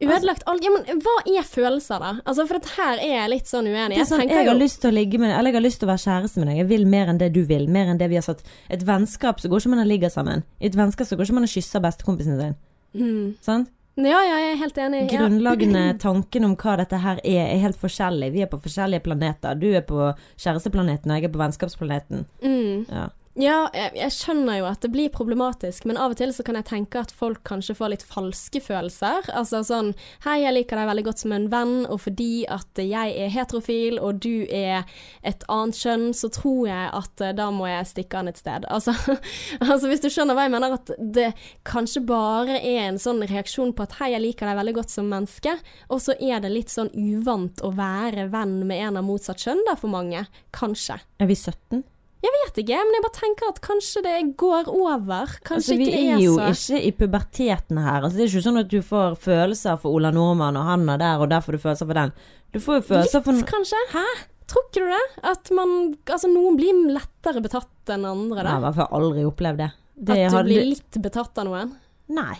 Ødelagt 0.00 0.42
alt? 0.48 0.64
Ja, 0.64 0.70
men 0.72 1.00
hva 1.04 1.14
er 1.28 1.44
følelser, 1.44 2.00
da? 2.00 2.10
Altså, 2.24 2.46
for 2.48 2.56
dette 2.56 2.70
her 2.78 3.02
er 3.04 3.10
jeg 3.18 3.30
litt 3.34 3.50
sånn 3.50 3.66
uenig. 3.68 3.98
Det 3.98 4.04
er 4.06 4.08
sånn, 4.08 4.22
jeg, 4.24 4.30
jeg 4.32 4.46
har 4.46 4.54
jo- 4.54 4.62
lyst 4.62 4.80
til 4.80 4.88
å 4.90 4.94
ligge 4.96 5.18
med 5.20 5.34
Eller 5.36 5.52
jeg 5.52 5.58
har 5.60 5.66
lyst 5.66 5.80
til 5.82 5.88
å 5.88 5.92
være 5.92 6.04
kjæreste 6.06 6.40
med 6.40 6.48
deg. 6.48 6.56
Jeg 6.62 6.68
vil 6.70 6.86
mer 6.86 7.06
enn 7.12 7.18
det 7.20 7.32
du 7.34 7.42
vil. 7.44 7.66
Mer 7.68 7.90
enn 7.92 7.98
det 8.00 8.08
vi 8.08 8.16
har 8.16 8.24
satt 8.24 8.40
Et 8.70 8.80
vennskap 8.88 9.40
så 9.42 9.50
går 9.52 9.60
ikke 9.60 9.74
man 9.74 9.84
og 9.84 9.90
ligger 9.92 10.08
sammen. 10.08 10.42
I 10.60 10.66
et 10.70 10.78
vennskap 10.80 11.06
så 11.06 11.16
går 11.20 11.28
ikke 11.28 11.36
man 11.36 11.44
og 11.44 11.52
kysser 11.52 11.84
bestekompisen 11.84 12.40
sin. 12.40 12.56
Mm. 12.96 13.36
Sant? 13.44 13.68
Ja, 14.00 14.16
ja, 14.24 14.36
jeg 14.40 14.52
er 14.54 14.56
helt 14.62 14.78
enig. 14.80 15.12
Ja. 15.12 15.92
Tanken 16.00 16.44
om 16.48 16.56
hva 16.56 16.76
dette 16.80 16.96
her 16.96 17.20
er, 17.20 17.46
er 17.52 17.58
helt 17.60 17.76
forskjellig. 17.76 18.32
Vi 18.32 18.40
er 18.40 18.48
på 18.48 18.60
forskjellige 18.64 19.02
planeter. 19.04 19.54
Du 19.60 19.68
er 19.74 19.82
på 19.84 20.14
kjæresteplaneten, 20.40 21.10
og 21.12 21.20
jeg 21.20 21.28
er 21.28 21.34
på 21.34 21.42
vennskapsplaneten. 21.42 22.24
Mm. 22.40 22.86
Ja. 22.88 23.08
Ja, 23.38 23.68
jeg, 23.70 23.92
jeg 23.94 24.10
skjønner 24.10 24.56
jo 24.58 24.64
at 24.66 24.82
det 24.82 24.88
blir 24.90 25.10
problematisk, 25.14 25.84
men 25.86 25.98
av 26.02 26.10
og 26.10 26.18
til 26.18 26.32
så 26.34 26.42
kan 26.42 26.56
jeg 26.58 26.66
tenke 26.66 26.98
at 26.98 27.12
folk 27.14 27.44
kanskje 27.46 27.76
får 27.78 27.92
litt 27.92 28.02
falske 28.02 28.58
følelser. 28.58 29.28
Altså 29.38 29.60
sånn 29.66 29.92
Hei, 30.24 30.40
jeg 30.42 30.56
liker 30.56 30.80
deg 30.80 30.88
veldig 30.88 31.04
godt 31.06 31.22
som 31.22 31.34
en 31.36 31.46
venn, 31.52 31.74
og 31.86 32.00
fordi 32.08 32.42
at 32.50 32.80
jeg 32.82 33.14
er 33.14 33.30
heterofil 33.30 34.00
og 34.02 34.18
du 34.24 34.48
er 34.50 34.82
et 35.22 35.46
annet 35.46 35.78
kjønn, 35.78 36.08
så 36.16 36.30
tror 36.34 36.72
jeg 36.72 36.88
at 36.98 37.22
eh, 37.22 37.36
da 37.38 37.46
må 37.54 37.68
jeg 37.70 37.86
stikke 37.92 38.18
an 38.18 38.32
et 38.32 38.40
sted. 38.40 38.66
Altså, 38.66 38.96
altså 39.68 39.92
hvis 39.92 40.02
du 40.02 40.10
skjønner 40.10 40.34
hva 40.34 40.48
jeg 40.48 40.54
mener, 40.56 40.74
at 40.80 40.90
det 40.98 41.28
kanskje 41.70 42.02
bare 42.10 42.58
er 42.58 42.88
en 42.88 42.98
sånn 42.98 43.22
reaksjon 43.30 43.76
på 43.78 43.86
at 43.86 43.94
hei, 44.00 44.10
jeg 44.16 44.24
liker 44.26 44.50
deg 44.50 44.58
veldig 44.58 44.74
godt 44.80 44.96
som 44.96 45.06
menneske, 45.06 45.54
og 45.86 46.02
så 46.02 46.18
er 46.18 46.42
det 46.42 46.50
litt 46.50 46.74
sånn 46.74 46.90
uvant 46.98 47.62
å 47.62 47.70
være 47.78 48.26
venn 48.34 48.58
med 48.66 48.88
en 48.88 48.98
av 49.04 49.06
motsatt 49.06 49.46
kjønn 49.46 49.62
da 49.70 49.78
for 49.78 49.94
mange. 49.94 50.26
Kanskje. 50.56 50.98
Er 51.22 51.30
vi 51.30 51.38
17? 51.38 51.86
Jeg 52.20 52.32
vet 52.36 52.58
ikke, 52.60 52.76
men 52.84 52.96
jeg 52.98 53.02
bare 53.06 53.16
tenker 53.16 53.48
at 53.48 53.60
kanskje 53.64 54.02
det 54.04 54.36
går 54.36 54.66
over. 54.68 55.30
Kanskje 55.46 55.56
Altså, 55.56 55.76
vi 55.80 55.86
ikke 55.86 55.92
det 55.96 56.00
er 56.04 56.16
er 56.16 56.24
jo 56.24 56.34
ikke 56.36 56.80
i 56.84 56.90
puberteten 56.98 57.78
her. 57.80 58.02
Altså, 58.02 58.16
det 58.18 58.24
er 58.26 58.32
ikke 58.34 58.44
sånn 58.48 58.60
at 58.60 58.68
du 58.68 58.80
får 58.84 59.16
følelser 59.22 59.78
for 59.80 59.96
Ola 59.96 60.10
Nordmann 60.12 60.58
og 60.60 60.64
han 60.68 60.84
er 60.92 60.98
der, 61.00 61.22
og 61.24 61.30
der 61.32 61.40
får 61.40 61.56
du 61.56 61.62
følelser 61.62 61.86
for 61.88 61.94
den. 62.00 62.12
Du 62.52 62.58
får 62.60 62.74
jo 62.80 62.84
følelser 62.90 63.24
for 63.24 63.32
Litt, 63.32 63.46
kanskje? 63.48 63.80
Hæ? 63.94 64.04
Tror 64.50 64.66
ikke 64.66 64.82
du 64.82 64.90
det? 64.90 65.00
At 65.30 65.50
man 65.54 65.72
Altså, 66.10 66.28
noen 66.28 66.56
blir 66.58 66.76
lettere 66.92 67.40
betatt 67.40 67.94
enn 67.94 68.04
andre, 68.04 68.42
Jeg 68.44 68.50
har 68.50 68.58
i 68.58 68.64
hvert 68.66 68.78
fall 68.82 69.00
aldri 69.00 69.24
opplevd 69.24 69.56
det. 69.64 69.70
det 69.96 70.18
At 70.18 70.30
du 70.30 70.36
hadde- 70.36 70.48
blir 70.50 70.68
litt 70.74 71.02
betatt 71.02 71.38
av 71.38 71.44
noen? 71.46 71.72
Nei. 72.08 72.36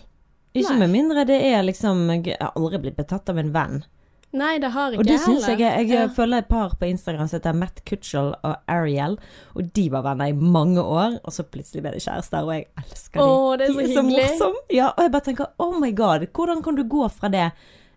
Ikke 0.54 0.74
Nei. 0.76 0.78
med 0.82 0.90
mindre 0.90 1.24
det 1.24 1.40
er 1.54 1.62
liksom 1.62 2.04
Jeg 2.26 2.36
har 2.40 2.52
aldri 2.56 2.78
blitt 2.82 2.96
betatt 2.96 3.28
av 3.30 3.38
en 3.38 3.52
venn. 3.52 3.84
Nei, 4.32 4.58
det 4.62 4.68
har 4.70 4.92
ikke 4.94 5.00
Og 5.02 5.06
det 5.08 5.16
jeg 5.16 5.22
heller. 5.26 5.58
Jeg, 5.58 5.88
jeg 5.90 6.10
følger 6.14 6.38
et 6.44 6.46
par 6.46 6.74
på 6.78 6.86
Instagram 6.86 7.26
som 7.26 7.40
heter 7.40 7.56
Matt 7.58 7.80
Kutchell 7.88 8.28
og 8.46 8.54
Ariel. 8.70 9.16
Og 9.58 9.72
de 9.74 9.88
var 9.90 10.04
venner 10.06 10.30
i 10.30 10.36
mange 10.38 10.82
år, 10.82 11.16
og 11.24 11.34
så 11.34 11.42
plutselig 11.42 11.82
ble 11.82 11.96
de 11.96 12.04
kjærester, 12.04 12.46
og 12.46 12.54
jeg 12.54 12.68
elsker 12.78 13.18
dem. 13.18 13.26
Åh, 13.26 13.50
det 13.58 13.66
er 13.66 13.72
så 13.74 13.80
de 13.80 13.88
er 13.88 13.96
så 13.96 14.04
morsomme. 14.06 14.62
Ja, 14.70 14.92
og 14.94 15.02
jeg 15.02 15.12
bare 15.16 15.26
tenker 15.32 15.50
oh 15.58 15.74
my 15.82 15.90
god, 15.98 16.28
hvordan 16.36 16.62
kan 16.62 16.78
du 16.78 16.84
gå 16.86 17.08
fra 17.10 17.28
det? 17.32 17.48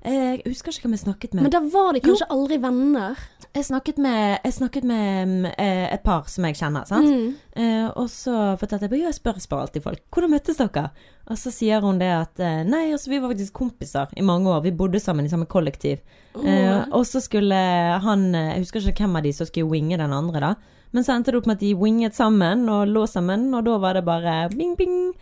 Eh, 0.04 0.12
Jeg 0.12 0.42
husker 0.48 0.74
ikke 0.74 0.90
hvem 0.90 0.98
jeg 0.98 1.04
snakket 1.06 1.34
med. 1.38 1.44
Men 1.46 1.52
da 1.54 1.62
var 1.72 1.94
de 1.94 2.02
kanskje 2.04 2.28
aldri 2.34 2.58
venner. 2.66 3.22
Jeg 3.54 3.68
snakket 3.68 4.00
med, 4.02 4.40
jeg 4.42 4.54
snakket 4.56 4.86
med 4.90 5.44
eh, 5.62 5.86
et 5.94 6.02
par 6.02 6.26
som 6.32 6.46
jeg 6.48 6.56
kjenner, 6.58 6.88
sant. 6.90 7.06
Mm. 7.06 7.36
Eh, 7.54 7.90
og 8.02 8.08
så 8.10 8.56
fortalte 8.58 8.88
jeg 8.90 9.04
jeg 9.04 9.14
spør, 9.14 9.38
spør 9.44 9.68
alltid 9.68 9.84
folk, 9.86 10.02
hvordan 10.10 10.34
møttes 10.34 10.58
dere? 10.58 10.88
Og 11.30 11.38
så 11.38 11.54
sier 11.54 11.86
hun 11.86 12.02
det 12.02 12.10
at, 12.10 12.42
eh, 12.42 12.64
nei, 12.66 12.88
altså 12.96 13.12
vi 13.12 13.20
var 13.22 13.30
faktisk 13.30 13.54
kompiser 13.60 14.10
i 14.18 14.26
mange 14.26 14.50
år, 14.50 14.64
vi 14.66 14.74
bodde 14.74 14.98
sammen 15.04 15.30
i 15.30 15.30
samme 15.30 15.46
kollektiv. 15.46 16.02
Eh, 16.34 16.82
og 16.90 17.06
så 17.06 17.22
skulle 17.22 17.54
han, 18.02 18.26
eh, 18.34 18.56
jeg 18.56 18.66
husker 18.66 18.90
ikke 18.90 19.06
hvem 19.06 19.22
av 19.22 19.28
de 19.28 19.36
som 19.38 19.46
skulle 19.46 19.70
winge 19.70 20.02
den 20.02 20.18
andre 20.18 20.42
da, 20.42 20.56
Men 20.94 21.04
så 21.06 21.14
endte 21.14 21.32
det 21.34 21.40
opp 21.40 21.48
med 21.50 21.58
at 21.58 21.62
de 21.66 21.74
winget 21.74 22.14
sammen 22.14 22.68
og 22.70 22.88
lå 22.88 23.08
sammen, 23.10 23.48
og 23.54 23.66
da 23.66 23.78
var 23.82 23.94
det 23.98 24.06
bare 24.06 24.50
bing, 24.50 24.76
bing. 24.78 25.14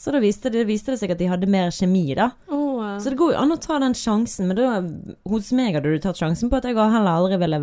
Så 0.00 0.14
da 0.14 0.20
viste 0.22 0.48
det, 0.52 0.64
viste 0.64 0.94
det 0.94 1.00
seg 1.02 1.12
at 1.12 1.20
de 1.20 1.28
hadde 1.28 1.48
mer 1.50 1.68
kjemi, 1.76 2.06
da. 2.16 2.30
Åh. 2.48 2.96
Så 3.04 3.12
det 3.12 3.18
går 3.20 3.34
jo 3.34 3.40
an 3.42 3.52
å 3.52 3.60
ta 3.60 3.76
den 3.82 3.96
sjansen, 3.96 4.48
men 4.48 4.56
da, 4.56 4.80
hos 5.28 5.52
meg 5.56 5.76
hadde 5.76 5.92
du 5.92 6.00
tatt 6.00 6.20
sjansen 6.20 6.48
på 6.48 6.56
at 6.56 6.68
jeg 6.68 6.78
heller 6.78 7.12
aldri 7.12 7.36
ville 7.40 7.60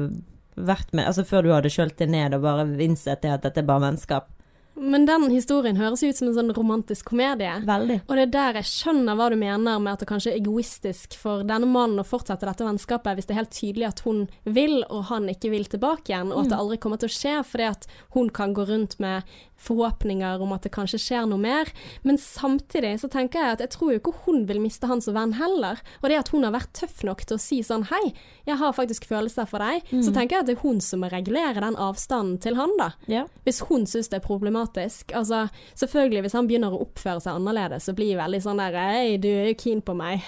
vært 0.58 0.94
med 0.98 1.06
Altså 1.06 1.22
før 1.28 1.46
du 1.46 1.52
hadde 1.54 1.70
kjølt 1.70 2.00
det 2.00 2.08
ned 2.10 2.34
og 2.34 2.42
bare 2.46 2.66
innsett 2.82 3.22
det 3.22 3.36
at 3.36 3.46
dette 3.46 3.62
er 3.62 3.68
bare 3.68 3.88
vennskap. 3.90 4.32
Men 4.78 5.08
den 5.10 5.26
historien 5.32 5.78
høres 5.80 6.04
ut 6.06 6.18
som 6.20 6.28
en 6.30 6.36
sånn 6.36 6.54
romantisk 6.54 7.10
komedie. 7.10 7.56
Veldig. 7.66 7.98
Og 8.06 8.14
det 8.14 8.26
er 8.28 8.34
der 8.36 8.60
jeg 8.60 8.70
skjønner 8.70 9.18
hva 9.18 9.30
du 9.34 9.38
mener 9.40 9.82
med 9.82 9.96
at 9.96 10.04
det 10.04 10.10
kanskje 10.10 10.36
er 10.36 10.38
egoistisk 10.38 11.18
for 11.18 11.42
denne 11.48 11.66
mannen 11.70 12.04
å 12.04 12.06
fortsette 12.06 12.46
dette 12.46 12.66
vennskapet 12.68 13.18
hvis 13.18 13.30
det 13.30 13.34
er 13.34 13.42
helt 13.42 13.56
tydelig 13.58 13.88
at 13.90 14.04
hun 14.06 14.28
vil, 14.46 14.84
og 14.86 15.08
han 15.10 15.26
ikke 15.34 15.50
vil 15.54 15.66
tilbake 15.72 16.14
igjen, 16.14 16.30
og 16.30 16.44
at 16.44 16.54
det 16.54 16.62
aldri 16.62 16.78
kommer 16.84 17.02
til 17.02 17.10
å 17.10 17.18
skje 17.18 17.36
fordi 17.50 17.70
at 17.72 17.90
hun 18.14 18.30
kan 18.30 18.54
gå 18.54 18.68
rundt 18.70 19.00
med 19.02 19.26
forhåpninger 19.58 20.42
om 20.44 20.54
at 20.56 20.66
det 20.66 20.74
kanskje 20.76 21.00
skjer 21.02 21.28
noe 21.30 21.42
mer. 21.42 21.70
Men 22.08 22.20
samtidig 22.22 22.96
så 23.02 23.10
tenker 23.12 23.42
jeg 23.42 23.58
at 23.58 23.64
jeg 23.66 23.74
tror 23.76 23.94
jo 23.94 24.02
ikke 24.02 24.16
hun 24.26 24.46
vil 24.50 24.62
miste 24.64 24.90
han 24.90 25.02
som 25.04 25.18
venn 25.18 25.36
heller. 25.40 25.82
Og 26.02 26.10
det 26.12 26.20
at 26.22 26.32
hun 26.34 26.46
har 26.48 26.56
vært 26.56 26.74
tøff 26.78 27.04
nok 27.08 27.26
til 27.28 27.38
å 27.38 27.42
si 27.42 27.62
sånn 27.66 27.88
hei, 27.92 28.14
jeg 28.48 28.60
har 28.62 28.76
faktisk 28.76 29.08
følelser 29.10 29.48
for 29.50 29.64
deg, 29.64 29.86
så 30.04 30.14
tenker 30.16 30.38
jeg 30.38 30.46
at 30.46 30.50
det 30.50 30.58
er 30.58 30.64
hun 30.64 30.80
som 30.84 31.04
må 31.04 31.12
regulere 31.12 31.62
den 31.64 31.78
avstanden 31.80 32.38
til 32.44 32.58
han, 32.60 32.74
da. 32.80 32.92
Ja. 33.12 33.26
Hvis 33.48 33.62
hun 33.68 33.88
syns 33.90 34.12
det 34.12 34.22
er 34.22 34.26
problematisk. 34.26 35.12
Altså, 35.18 35.48
selvfølgelig, 35.80 36.24
hvis 36.26 36.38
han 36.38 36.48
begynner 36.50 36.74
å 36.74 36.84
oppføre 36.86 37.24
seg 37.24 37.38
annerledes 37.38 37.90
og 37.92 37.98
blir 38.00 38.18
veldig 38.20 38.42
sånn 38.44 38.62
der 38.62 38.76
Hei, 38.78 39.18
du 39.22 39.28
er 39.28 39.50
jo 39.50 39.58
keen 39.60 39.82
på 39.84 39.96
meg. 39.98 40.24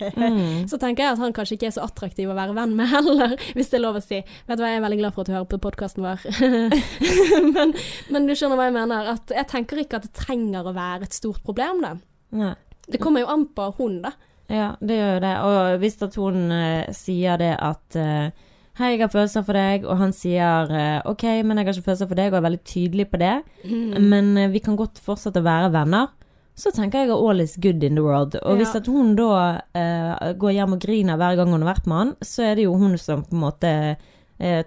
Så 0.70 0.78
tenker 0.80 1.04
jeg 1.04 1.16
at 1.16 1.20
han 1.20 1.34
kanskje 1.36 1.56
ikke 1.56 1.68
er 1.68 1.74
så 1.74 1.84
attraktiv 1.84 2.30
å 2.30 2.36
være 2.36 2.54
venn 2.56 2.72
med 2.78 2.88
heller, 2.90 3.34
hvis 3.56 3.70
det 3.72 3.80
er 3.80 3.82
lov 3.82 3.98
å 3.98 4.02
si. 4.04 4.20
Vet 4.48 4.58
du 4.58 4.62
hva, 4.62 4.70
jeg 4.70 4.80
er 4.80 4.84
veldig 4.84 5.00
glad 5.00 5.16
for 5.16 5.24
at 5.24 5.30
du 5.30 5.34
hører 5.34 5.48
på 5.50 5.60
podkasten 5.64 6.06
vår. 6.06 6.24
men, 7.56 7.74
men 8.14 8.28
du 8.28 8.34
skjønner 8.38 8.59
hva 8.60 8.68
jeg 8.68 8.76
mener. 8.76 9.12
At 9.16 9.32
jeg 9.34 9.48
tenker 9.50 9.80
ikke 9.82 10.00
at 10.00 10.08
det 10.08 10.16
trenger 10.16 10.68
å 10.68 10.76
være 10.76 11.08
et 11.08 11.16
stort 11.16 11.40
problem, 11.46 11.80
det. 11.84 11.94
Nei. 12.40 12.56
Det 12.90 13.00
kommer 13.02 13.22
jo 13.24 13.30
an 13.30 13.46
på 13.54 13.70
hun, 13.78 14.00
da. 14.04 14.14
Ja, 14.50 14.70
det 14.82 14.98
gjør 14.98 15.12
jo 15.14 15.24
det. 15.24 15.34
Og 15.46 15.82
hvis 15.82 15.98
at 16.02 16.16
hun 16.18 16.38
uh, 16.50 16.92
sier 16.96 17.40
det 17.40 17.52
at 17.56 17.98
uh, 17.98 18.46
Hei, 18.80 18.94
jeg 18.94 19.02
har 19.02 19.10
følelser 19.12 19.42
for 19.44 19.58
deg, 19.58 19.82
og 19.84 19.98
han 20.00 20.12
sier 20.16 20.70
uh, 20.72 21.10
OK, 21.10 21.24
men 21.44 21.58
jeg 21.58 21.66
har 21.66 21.74
ikke 21.74 21.88
følelser 21.90 22.08
for 22.08 22.16
deg, 22.16 22.30
og 22.30 22.38
er 22.38 22.44
veldig 22.46 22.60
tydelig 22.64 23.04
på 23.10 23.18
det, 23.20 23.34
men 24.00 24.30
eh, 24.40 24.48
vi 24.48 24.62
kan 24.64 24.78
godt 24.78 25.02
fortsette 25.04 25.42
å 25.42 25.44
være 25.44 25.72
venner. 25.74 26.14
Så 26.56 26.72
tenker 26.72 27.02
jeg 27.02 27.10
at 27.10 27.26
all 27.26 27.42
is 27.44 27.58
good 27.60 27.84
in 27.84 27.98
the 27.98 28.04
world. 28.04 28.38
Og 28.40 28.56
hvis 28.56 28.72
at 28.78 28.88
hun 28.88 29.12
da 29.18 29.60
går 30.38 30.54
hjem 30.54 30.78
og 30.78 30.80
griner 30.80 31.20
hver 31.20 31.36
gang 31.36 31.52
hun 31.52 31.64
har 31.66 31.74
vært 31.74 31.90
med 31.90 31.98
han, 31.98 32.14
så 32.24 32.46
er 32.46 32.56
det 32.56 32.66
jo 32.68 32.78
hun 32.80 32.96
som 33.00 33.26
på 33.26 33.36
en 33.36 33.42
måte 33.42 33.72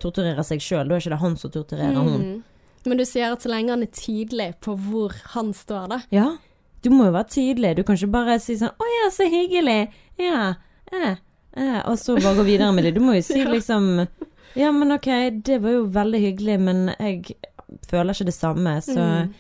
torturerer 0.03 0.45
seg 0.45 0.61
sjøl. 0.61 0.89
Da 0.89 0.97
er 0.97 1.03
ikke 1.03 1.15
det 1.15 1.21
han 1.23 1.37
som 1.41 1.53
torturerer 1.53 1.99
hun. 2.01 2.23
Men 2.85 2.97
du 2.97 3.05
sier 3.05 3.31
at 3.31 3.41
så 3.45 3.49
lenge 3.49 3.69
han 3.71 3.81
er 3.85 3.91
tydelig 3.95 4.55
på 4.61 4.75
hvor 4.77 5.13
han 5.35 5.53
står, 5.53 5.87
da. 5.89 5.99
Ja, 6.11 6.37
du 6.83 6.89
må 6.91 7.05
jo 7.07 7.13
være 7.15 7.29
tydelig. 7.31 7.75
Du 7.77 7.83
kan 7.87 7.95
ikke 7.95 8.11
bare 8.11 8.39
si 8.43 8.57
sånn 8.59 8.73
'Å 8.75 8.89
ja, 8.97 9.09
så 9.09 9.23
hyggelig'. 9.31 9.87
Ja. 10.19 10.55
Eh, 10.91 11.15
eh, 11.57 11.81
og 11.87 11.95
så 11.97 12.15
bare 12.21 12.35
gå 12.35 12.43
videre 12.45 12.73
med 12.73 12.83
det. 12.83 12.93
Du 12.95 12.99
må 12.99 13.15
jo 13.15 13.21
si 13.21 13.39
Ja. 13.43 13.49
liksom 13.49 14.07
'Ja, 14.55 14.71
men 14.71 14.91
ok, 14.91 15.29
det 15.43 15.61
var 15.61 15.71
jo 15.71 15.85
veldig 15.87 16.19
hyggelig, 16.21 16.59
men 16.59 16.93
jeg 16.99 17.35
føler 17.87 18.13
ikke 18.13 18.25
det 18.25 18.33
samme', 18.35 18.81
så 18.83 18.99
Mm. 19.23 19.33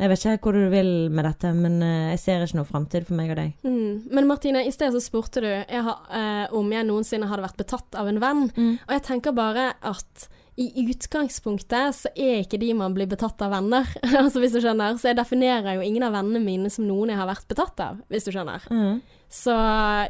jeg 0.00 0.08
vet 0.10 0.18
ikke 0.18 0.30
helt 0.30 0.40
hvor 0.42 0.52
du 0.52 0.68
vil 0.70 1.08
med 1.10 1.24
dette, 1.24 1.54
men 1.54 1.82
eh, 1.82 2.10
jeg 2.10 2.18
ser 2.18 2.42
ikke 2.44 2.54
noe 2.56 2.64
framtid 2.66 3.06
for 3.06 3.14
meg 3.14 3.30
og 3.30 3.36
deg. 3.36 3.52
Mm. 3.64 4.08
Men 4.12 4.26
Martine, 4.26 4.66
i 4.66 4.70
sted 4.70 4.92
så 4.92 5.00
spurte 5.00 5.40
du 5.40 5.46
jeg 5.46 5.82
har, 5.82 5.98
eh, 6.10 6.46
om 6.52 6.70
jeg 6.70 6.84
noensinne 6.84 7.26
hadde 7.28 7.42
vært 7.42 7.56
betatt 7.56 7.94
av 7.94 8.08
en 8.08 8.18
venn. 8.20 8.50
Mm. 8.56 8.78
Og 8.88 8.90
jeg 8.90 9.02
tenker 9.02 9.32
bare 9.32 9.74
at 9.82 10.28
i 10.58 10.82
utgangspunktet 10.90 11.94
så 11.94 12.10
er 12.18 12.40
ikke 12.42 12.58
de 12.58 12.72
man 12.74 12.94
blir 12.96 13.06
betatt 13.10 13.38
av 13.46 13.52
venner. 13.54 13.86
altså 14.22 14.42
hvis 14.42 14.56
du 14.56 14.58
skjønner. 14.64 14.96
Så 14.98 15.12
jeg 15.12 15.18
definerer 15.20 15.78
jo 15.78 15.84
ingen 15.86 16.06
av 16.06 16.16
vennene 16.16 16.42
mine 16.42 16.72
som 16.72 16.88
noen 16.88 17.12
jeg 17.12 17.20
har 17.20 17.30
vært 17.30 17.46
betatt 17.50 17.82
av, 17.84 18.00
hvis 18.10 18.26
du 18.26 18.32
skjønner. 18.34 18.66
Mm. 18.72 18.98
Så 19.30 19.54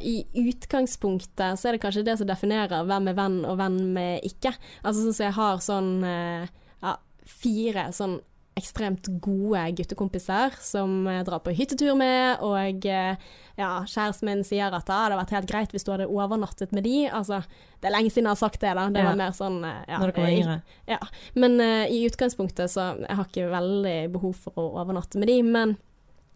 i 0.06 0.22
utgangspunktet 0.38 1.58
så 1.58 1.68
er 1.68 1.76
det 1.76 1.82
kanskje 1.82 2.06
det 2.06 2.16
som 2.20 2.30
definerer 2.30 2.86
hvem 2.88 3.10
er 3.10 3.18
venn 3.18 3.38
og 3.44 3.58
hvem 3.60 3.78
er 4.00 4.24
ikke. 4.24 4.54
Altså 4.84 5.02
sånn 5.02 5.18
som 5.18 5.26
jeg 5.26 5.36
har 5.36 5.62
sånn 5.64 5.92
eh, 6.06 6.48
ja, 6.86 6.94
fire 7.28 7.88
sånn 7.92 8.18
ekstremt 8.58 9.08
gode 9.24 9.62
guttekompiser 9.78 10.56
som 10.62 11.06
jeg 11.08 11.24
drar 11.28 11.40
på 11.44 11.54
hyttetur 11.56 11.96
med, 11.98 12.42
og 12.44 12.84
eh, 12.90 13.16
ja, 13.58 13.70
kjæresten 13.88 14.28
min 14.28 14.44
sier 14.46 14.68
at 14.74 14.90
ah, 14.90 15.06
det 15.08 15.16
hadde 15.16 15.20
vært 15.22 15.34
helt 15.38 15.50
greit 15.50 15.74
hvis 15.74 15.86
du 15.86 15.92
hadde 15.94 16.10
overnattet 16.10 16.74
med 16.76 16.84
de. 16.86 17.06
Altså, 17.08 17.40
det 17.80 17.88
er 17.90 17.96
lenge 17.96 18.10
siden 18.14 18.28
jeg 18.28 18.36
har 18.36 18.42
sagt 18.42 18.60
det, 18.62 18.74
da. 18.78 18.86
Det 18.92 19.02
Ja. 19.02 19.08
var 19.10 19.18
mer 19.24 19.34
sånn 19.38 19.58
eh, 19.64 19.82
ja, 19.88 19.98
Når 20.02 20.12
dere 20.12 20.22
var 20.28 20.36
yngre. 20.36 20.60
ja, 20.90 21.00
men 21.34 21.58
uh, 21.62 21.84
i 21.90 22.04
utgangspunktet 22.10 22.70
så 22.74 22.90
jeg 23.02 23.16
har 23.18 23.26
ikke 23.30 23.50
veldig 23.52 23.98
behov 24.14 24.34
for 24.46 24.58
å 24.58 24.70
overnatte 24.82 25.18
med 25.18 25.30
de, 25.30 25.42
men 25.42 25.76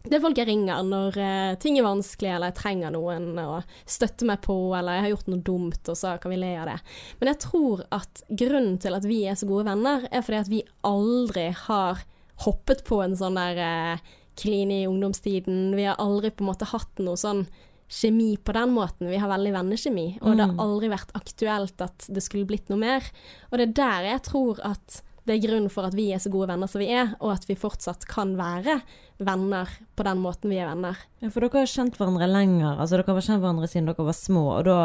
det 0.03 0.17
er 0.17 0.19
folk 0.25 0.35
jeg 0.35 0.49
ringer 0.49 0.81
når 0.83 1.15
uh, 1.15 1.53
ting 1.63 1.77
er 1.79 1.85
vanskelig, 1.85 2.33
eller 2.35 2.49
jeg 2.51 2.57
trenger 2.59 2.91
noen 2.91 3.37
å 3.39 3.61
støtte 3.87 4.27
meg 4.27 4.41
på, 4.43 4.57
eller 4.75 4.97
jeg 4.97 5.05
har 5.05 5.13
gjort 5.13 5.29
noe 5.31 5.43
dumt, 5.47 5.91
og 5.93 5.95
så 5.95 6.17
kan 6.19 6.33
vi 6.33 6.41
le 6.41 6.49
av 6.59 6.67
det. 6.73 6.75
Men 7.21 7.31
jeg 7.31 7.39
tror 7.45 7.85
at 7.95 8.23
grunnen 8.27 8.75
til 8.83 8.97
at 8.99 9.07
vi 9.07 9.21
er 9.31 9.37
så 9.39 9.47
gode 9.47 9.63
venner, 9.69 10.03
er 10.11 10.25
fordi 10.27 10.41
at 10.41 10.51
vi 10.51 10.59
aldri 10.83 11.45
har 11.69 12.03
hoppet 12.41 12.83
på 12.87 13.01
en 13.03 13.15
sånn 13.17 13.37
der 13.37 13.61
eh, 13.61 14.11
i 14.43 14.87
ungdomstiden. 14.87 15.75
Vi 15.77 15.85
har 15.85 15.99
aldri 16.01 16.31
på 16.31 16.43
en 16.43 16.49
måte 16.49 16.65
hatt 16.65 16.99
noe 16.99 17.19
sånn 17.19 17.45
kjemi 17.93 18.37
på 18.37 18.55
den 18.55 18.73
måten. 18.73 19.09
Vi 19.11 19.21
har 19.21 19.29
veldig 19.29 19.53
vennekjemi, 19.53 20.07
og 20.21 20.37
det 20.37 20.47
har 20.47 20.61
aldri 20.63 20.89
vært 20.89 21.11
aktuelt 21.13 21.81
at 21.83 22.07
det 22.09 22.23
skulle 22.25 22.47
blitt 22.49 22.71
noe 22.71 22.81
mer. 22.81 23.05
Og 23.51 23.59
det 23.59 23.67
er 23.67 23.75
der 23.77 24.07
jeg 24.13 24.23
tror 24.29 24.61
at 24.65 25.03
det 25.23 25.37
er 25.37 25.43
grunnen 25.45 25.71
for 25.71 25.87
at 25.87 25.95
vi 25.95 26.09
er 26.11 26.19
så 26.19 26.31
gode 26.33 26.49
venner 26.51 26.67
som 26.67 26.81
vi 26.81 26.89
er, 26.91 27.13
og 27.23 27.35
at 27.35 27.45
vi 27.47 27.55
fortsatt 27.55 28.07
kan 28.09 28.33
være 28.39 28.79
venner 29.23 29.69
på 29.95 30.03
den 30.03 30.19
måten 30.23 30.51
vi 30.51 30.59
er 30.59 30.67
venner. 30.67 30.99
Ja, 31.23 31.29
for 31.31 31.45
dere 31.45 31.63
har 31.63 31.69
kjent 31.69 31.99
hverandre 31.99 32.27
lenger. 32.27 32.73
Altså, 32.73 32.97
dere 32.97 33.15
har 33.15 33.27
kjent 33.29 33.43
hverandre 33.43 33.69
siden 33.71 33.91
dere 33.91 34.07
var 34.09 34.17
små, 34.17 34.47
og 34.57 34.65
da, 34.67 34.79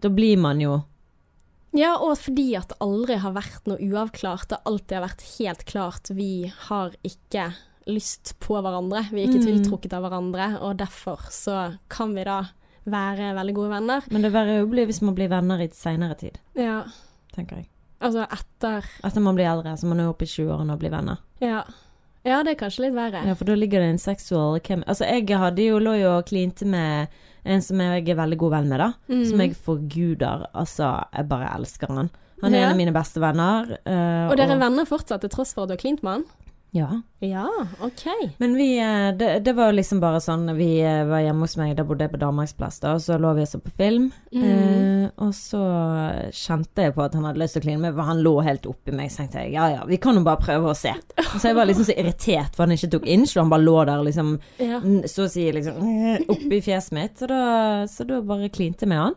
da 0.00 0.12
blir 0.12 0.40
man 0.40 0.62
jo 0.62 0.78
Ja, 1.76 1.94
og 2.00 2.16
fordi 2.18 2.54
at 2.56 2.68
det 2.72 2.78
aldri 2.80 3.18
har 3.20 3.34
vært 3.36 3.66
noe 3.68 3.76
uavklart. 3.84 4.48
Det 4.48 4.58
alltid 4.64 4.96
har 4.96 5.04
vært 5.08 5.24
helt 5.38 5.64
klart 5.68 6.08
vi 6.16 6.50
har 6.68 6.94
ikke 7.04 7.50
lyst 7.86 8.32
på 8.42 8.56
hverandre. 8.64 9.04
Vi 9.12 9.22
er 9.22 9.28
ikke 9.28 9.44
Mm. 9.44 9.48
tiltrukket 9.62 9.92
av 9.94 10.02
hverandre, 10.06 10.60
og 10.62 10.76
derfor 10.80 11.18
så 11.30 11.78
kan 11.88 12.14
vi 12.14 12.24
da 12.24 12.40
være 12.86 13.34
veldig 13.36 13.54
gode 13.54 13.70
venner. 13.70 14.02
Men 14.10 14.22
det 14.22 14.32
verre 14.32 14.66
blir 14.70 14.86
hvis 14.86 15.02
man 15.02 15.14
blir 15.14 15.28
venner 15.28 15.60
i 15.60 15.68
seinere 15.68 16.16
tid, 16.18 16.38
Ja, 16.56 16.84
tenker 17.34 17.56
jeg. 17.56 17.68
altså 18.00 18.26
etter 18.30 18.84
Etter 19.04 19.20
man 19.20 19.34
blir 19.36 19.46
eldre, 19.46 19.76
så 19.76 19.84
man 19.86 20.00
er 20.00 20.08
oppe 20.08 20.22
i 20.22 20.26
20-årene 20.26 20.72
og 20.72 20.78
blir 20.80 20.90
venner. 20.90 21.18
Ja. 21.40 21.64
Ja, 22.24 22.42
det 22.42 22.56
er 22.56 22.66
kanskje 22.66 22.86
litt 22.86 22.94
verre. 22.94 23.24
Ja, 23.24 23.34
for 23.34 23.44
da 23.44 23.54
ligger 23.54 23.78
det 23.78 23.90
en 23.90 23.98
seksual 23.98 24.58
chem... 24.60 24.82
Altså, 24.88 25.04
jeg 25.06 25.28
hadde 25.38 25.62
jo, 25.62 25.78
lå 25.78 25.92
jo 26.00 26.18
og 26.18 26.26
klinte 26.26 26.66
med 26.66 27.06
en 27.46 27.62
som 27.62 27.80
jeg 27.80 28.08
er 28.10 28.18
veldig 28.18 28.38
god 28.42 28.50
venn 28.56 28.68
med, 28.72 28.82
da. 28.82 28.88
Mm. 29.08 29.24
Som 29.30 29.42
jeg 29.44 29.56
forguder. 29.66 30.46
Altså, 30.54 30.90
jeg 31.14 31.28
bare 31.30 31.52
elsker 31.56 31.92
han. 31.94 32.10
Han 32.42 32.52
er 32.54 32.58
Ja. 32.58 32.64
en 32.66 32.72
av 32.74 32.76
mine 32.76 32.92
beste 32.92 33.20
venner. 33.22 33.70
Uh, 33.86 34.28
Og 34.30 34.36
dere 34.36 34.52
er 34.56 34.60
venner 34.60 34.84
fortsatt, 34.84 35.22
til 35.24 35.30
tross 35.32 35.54
for 35.54 35.62
at 35.64 35.68
du 35.70 35.72
har 35.76 35.80
klint 35.80 36.02
med 36.04 36.12
han? 36.12 36.24
Ja. 36.74 37.02
Ja, 37.18 37.48
OK. 37.80 38.02
Men 38.38 38.54
vi 38.54 38.78
eh, 38.78 39.12
det, 39.16 39.38
det 39.46 39.52
var 39.56 39.72
liksom 39.72 40.00
bare 40.02 40.18
sånn 40.20 40.44
Vi 40.58 40.80
eh, 40.84 41.04
var 41.08 41.22
hjemme 41.24 41.46
hos 41.46 41.54
meg, 41.56 41.72
da 41.78 41.84
bodde 41.88 42.04
jeg 42.04 42.12
på 42.12 42.20
Danmarksplass, 42.20 42.80
da, 42.82 42.92
og 42.98 43.00
så 43.04 43.16
lå 43.20 43.30
vi 43.38 43.44
og 43.46 43.48
så 43.48 43.60
på 43.62 43.72
film. 43.78 44.10
Mm. 44.34 44.42
Eh, 44.44 45.06
og 45.24 45.32
så 45.36 45.60
kjente 46.36 46.84
jeg 46.88 46.94
på 46.96 47.04
at 47.06 47.16
han 47.16 47.24
hadde 47.28 47.40
lyst 47.40 47.56
til 47.56 47.62
å 47.62 47.66
kline 47.68 47.82
med, 47.86 47.94
for 47.96 48.10
han 48.10 48.20
lå 48.24 48.34
helt 48.44 48.68
oppi 48.68 48.94
meg. 48.96 49.12
Så 49.12 49.22
tenkte 49.22 49.46
jeg 49.46 49.54
ja 49.56 49.68
ja, 49.72 49.86
vi 49.88 50.00
kan 50.02 50.18
jo 50.18 50.24
bare 50.26 50.42
prøve 50.42 50.72
å 50.72 50.76
se. 50.76 50.92
Så 51.36 51.48
jeg 51.48 51.56
var 51.58 51.70
liksom 51.70 51.88
så 51.88 51.96
irritert 51.96 52.56
for 52.58 52.66
han 52.66 52.76
ikke 52.76 52.92
tok 52.96 53.08
og 53.08 53.40
han 53.40 53.54
bare 53.54 53.66
lå 53.66 53.78
der 53.88 54.04
liksom 54.06 54.34
Ja. 54.62 54.80
så 55.08 55.26
å 55.26 55.30
si 55.32 55.46
liksom 55.52 55.80
oppi 56.34 56.60
fjeset 56.64 56.92
mitt. 56.96 57.16
Så 57.20 57.30
da, 57.30 57.40
så 57.90 58.04
da 58.08 58.20
bare 58.26 58.52
klinte 58.52 58.84
jeg 58.84 58.92
med 58.92 59.02
han. 59.02 59.16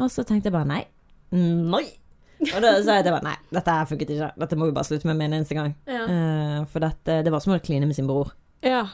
Og 0.00 0.10
så 0.10 0.24
tenkte 0.26 0.48
jeg 0.50 0.56
bare 0.56 0.70
nei. 0.70 0.82
Nei. 1.34 1.84
Og 2.52 2.60
da 2.64 2.72
sa 2.82 2.96
jeg 2.98 3.04
at 3.04 3.08
jeg 3.08 3.14
bare 3.14 3.26
nei, 3.28 3.36
dette 3.56 3.74
her 3.78 3.88
funket 3.90 4.10
ikke. 4.14 4.30
Dette 4.44 4.58
må 4.60 4.68
vi 4.68 4.74
bare 4.76 4.88
slutte 4.88 5.08
med 5.08 5.16
med 5.20 5.30
en 5.30 5.36
eneste 5.40 5.56
gang. 5.58 5.74
Ja. 5.88 6.04
Uh, 6.08 6.58
for 6.72 6.84
dette, 6.84 7.20
det 7.24 7.32
var 7.32 7.40
som 7.44 7.54
å 7.56 7.60
kline 7.64 7.86
med 7.88 7.96
sin 7.96 8.10
bror. 8.10 8.34
ja. 8.66 8.84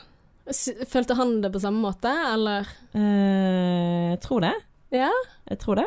Følte 0.90 1.14
han 1.14 1.36
det 1.44 1.52
på 1.54 1.60
samme 1.62 1.78
måte, 1.78 2.10
eller? 2.32 2.66
Uh, 2.96 4.10
jeg 4.16 4.20
tror 4.24 4.40
det. 4.42 4.54
Ja, 4.90 5.10
Jeg 5.46 5.58
tror 5.62 5.76
det. 5.78 5.84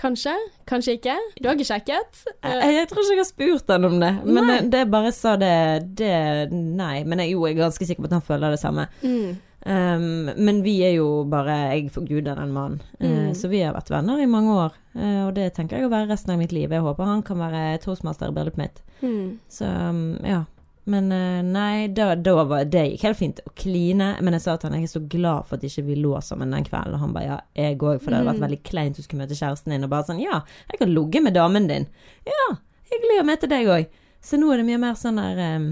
kanskje? 0.00 0.32
Kanskje 0.66 0.96
ikke? 0.98 1.14
Du 1.38 1.46
har 1.46 1.54
ikke 1.54 1.68
sjekket? 1.68 2.24
Jeg, 2.42 2.72
jeg 2.74 2.88
tror 2.90 3.04
ikke 3.04 3.12
jeg 3.14 3.20
har 3.20 3.28
spurt 3.28 3.70
han 3.70 3.84
om 3.86 4.00
det, 4.02 4.10
men 4.26 4.48
det, 4.50 4.56
det 4.72 4.80
bare 4.90 5.12
sa 5.14 5.36
det, 5.38 5.52
det 6.00 6.50
Nei. 6.50 7.04
Men 7.06 7.22
jeg, 7.22 7.36
jo, 7.36 7.44
jeg 7.46 7.54
er 7.54 7.60
ganske 7.68 7.86
sikker 7.86 8.02
på 8.02 8.10
at 8.10 8.16
han 8.18 8.26
føler 8.26 8.56
det 8.56 8.58
samme. 8.58 8.88
Mm. 9.04 9.36
Um, 9.66 10.26
men 10.36 10.58
vi 10.62 10.74
er 10.84 10.90
jo 10.98 11.24
bare 11.24 11.54
Jeg 11.74 11.90
forguder 11.94 12.36
den 12.36 12.50
mannen. 12.52 12.80
Uh, 13.00 13.06
Mm. 13.08 13.34
så 13.34 13.48
vi 13.48 13.62
har 13.64 13.72
vært 13.74 13.88
venner 13.90 14.20
i 14.20 14.26
mange 14.28 14.52
år. 14.52 14.72
Uh, 14.94 15.26
og 15.28 15.34
det 15.34 15.54
tenker 15.56 15.78
jeg 15.78 15.86
å 15.86 15.90
være 15.92 16.10
resten 16.10 16.34
av 16.34 16.38
mitt 16.38 16.52
liv. 16.52 16.70
Jeg 16.70 16.82
håper 16.84 17.04
han 17.08 17.22
kan 17.22 17.38
være 17.40 17.78
toastmaster 17.80 18.28
i 18.28 18.34
bryllupet 18.36 18.58
mitt. 18.60 18.82
Mm. 19.02 19.38
Så 19.48 19.64
um, 19.64 20.18
ja. 20.24 20.42
Men 20.86 21.06
uh, 21.12 21.40
nei, 21.40 21.86
da, 21.88 22.10
da 22.14 22.34
var 22.44 22.64
det 22.68 22.82
gikk 22.90 23.02
helt 23.08 23.16
fint 23.16 23.40
å 23.48 23.52
kline. 23.56 24.10
Men 24.20 24.34
jeg 24.36 24.42
sa 24.44 24.56
til 24.60 24.68
han 24.68 24.76
jeg 24.82 24.90
er 24.90 24.92
så 24.98 25.00
glad 25.08 25.46
for 25.48 25.56
at 25.56 25.64
ikke 25.64 25.86
vi 25.86 25.96
lå 25.96 26.12
sammen 26.20 26.52
den 26.52 26.66
kvelden. 26.68 26.92
Og 26.98 27.00
han 27.00 27.14
bare 27.16 27.24
ja, 27.30 27.38
jeg 27.56 27.78
òg, 27.80 28.02
for 28.02 28.10
det 28.12 28.18
hadde 28.20 28.28
vært 28.34 28.42
Mm. 28.42 28.44
veldig 28.44 28.60
kleint 28.68 28.96
du 28.96 29.02
skulle 29.02 29.22
møte 29.24 29.38
kjæresten 29.40 29.72
din. 29.72 29.84
Og 29.88 29.90
bare 29.94 30.04
sånn 30.10 30.20
ja, 30.20 30.42
jeg 30.70 30.78
kan 30.82 30.92
ligge 30.92 31.22
med 31.24 31.32
damen 31.34 31.66
din. 31.72 31.88
Ja, 32.28 32.44
hyggelig 32.92 33.22
å 33.22 33.26
møte 33.32 33.48
deg 33.48 33.66
òg. 33.66 33.88
Så 34.20 34.36
nå 34.36 34.52
er 34.52 34.60
det 34.60 34.68
mye 34.68 34.78
mer 34.84 34.94
sånn 35.00 35.16
der 35.16 35.56
um, 35.56 35.70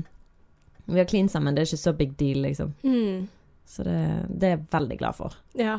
Vi 0.89 0.99
har 0.99 1.07
klint 1.13 1.31
sammen, 1.31 1.55
det 1.55 1.63
er 1.63 1.69
ikke 1.71 1.85
så 1.85 1.93
big 1.97 2.17
deal, 2.17 2.41
liksom. 2.49 2.73
Mm. 2.83 3.29
Så 3.67 3.85
det, 3.87 3.97
det 4.29 4.47
er 4.49 4.57
jeg 4.57 4.67
veldig 4.73 4.99
glad 5.01 5.15
for. 5.17 5.33
Ja. 5.57 5.79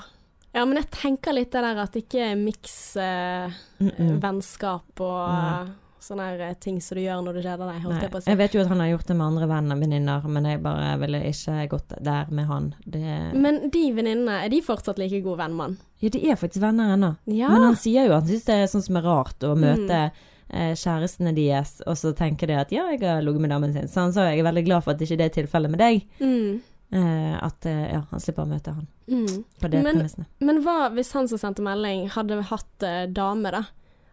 ja, 0.53 0.65
men 0.65 0.77
jeg 0.79 0.89
tenker 0.91 1.33
litt 1.33 1.51
det 1.53 1.61
der 1.61 1.77
at 1.83 1.95
ikke 1.95 2.35
miks 2.39 2.95
eh, 2.97 3.51
Mm 3.79 3.89
-mm. 3.97 4.19
vennskap 4.21 4.99
og 5.01 5.29
Nei. 5.29 5.67
sånne 5.99 6.23
her 6.29 6.39
eh, 6.49 6.53
ting 6.53 6.81
som 6.81 6.95
du 6.97 7.01
gjør 7.03 7.21
når 7.23 7.33
du 7.33 7.41
kjeder 7.41 7.71
deg, 7.71 7.81
holdt 7.83 8.01
jeg 8.01 8.11
på 8.11 8.17
å 8.17 8.21
si. 8.23 8.29
jeg 8.31 8.37
vet 8.37 8.53
jo 8.55 8.61
at 8.61 8.67
han 8.67 8.79
har 8.79 8.87
gjort 8.87 9.07
det 9.07 9.15
med 9.15 9.25
andre 9.27 9.47
venner 9.47 9.75
venninner, 9.75 10.27
men 10.27 10.43
jeg 10.45 10.61
bare 10.63 10.97
ville 10.99 11.21
ikke 11.23 11.67
gått 11.69 11.93
der 12.03 12.25
med 12.31 12.45
han. 12.45 12.73
Det, 12.85 13.33
Men 13.33 13.69
de 13.69 13.91
venninnene, 13.93 14.43
er 14.45 14.49
de 14.49 14.61
fortsatt 14.61 14.97
like 14.97 15.21
gode 15.21 15.37
venn 15.37 15.55
med 15.55 15.63
han? 15.65 15.77
ja, 16.01 16.09
de 16.09 16.29
er 16.31 16.35
faktisk 16.35 16.61
venner 16.61 16.93
ennå. 16.93 17.15
Ja. 17.25 17.49
Men 17.49 17.61
han 17.61 17.75
sier 17.75 18.05
jo 18.07 18.13
at 18.13 18.23
han 18.23 18.27
syns 18.29 18.45
det 18.45 18.53
er 18.55 18.65
sånn 18.67 18.81
som 18.83 18.95
er 18.97 19.01
rart 19.01 19.39
å 19.43 19.55
møte 19.55 20.11
Mm. 20.11 20.11
eh, 20.49 20.73
kjærestene 20.75 21.33
deres, 21.35 21.81
og 21.87 21.95
så 21.97 22.13
tenker 22.13 22.47
de 22.47 22.53
at 22.53 22.71
ja, 22.71 22.89
jeg 22.91 22.99
har 23.01 23.21
ligget 23.21 23.41
med 23.41 23.49
damen 23.49 23.73
sin. 23.73 23.87
Så 23.87 24.01
han 24.01 24.13
sa 24.13 24.21
jeg 24.29 24.39
er 24.39 24.43
veldig 24.51 24.65
glad 24.65 24.83
for 24.83 24.91
at 24.91 24.99
ikke 25.01 25.17
det 25.17 25.25
er 25.37 25.41
tilfellet 25.43 25.69
med 25.71 25.79
deg. 25.79 26.05
Mm. 26.19 26.61
Eh, 26.93 27.37
at 27.41 27.65
eh, 27.65 27.87
ja, 27.95 28.01
han 28.11 28.19
slipper 28.21 28.43
å 28.45 28.49
møte 28.51 28.73
han 28.75 28.87
Mm. 29.09 29.43
på 29.59 29.69
det 29.69 29.81
Men- 29.83 29.95
premissene. 29.97 30.25
Men 30.39 30.59
hva 30.63 30.91
hvis 30.93 31.11
han 31.13 31.27
som 31.27 31.37
sendte 31.41 31.63
melding 31.65 32.07
hadde 32.13 32.37
hatt 32.43 32.83
eh, 32.83 33.07
dame, 33.07 33.49
da? 33.51 33.63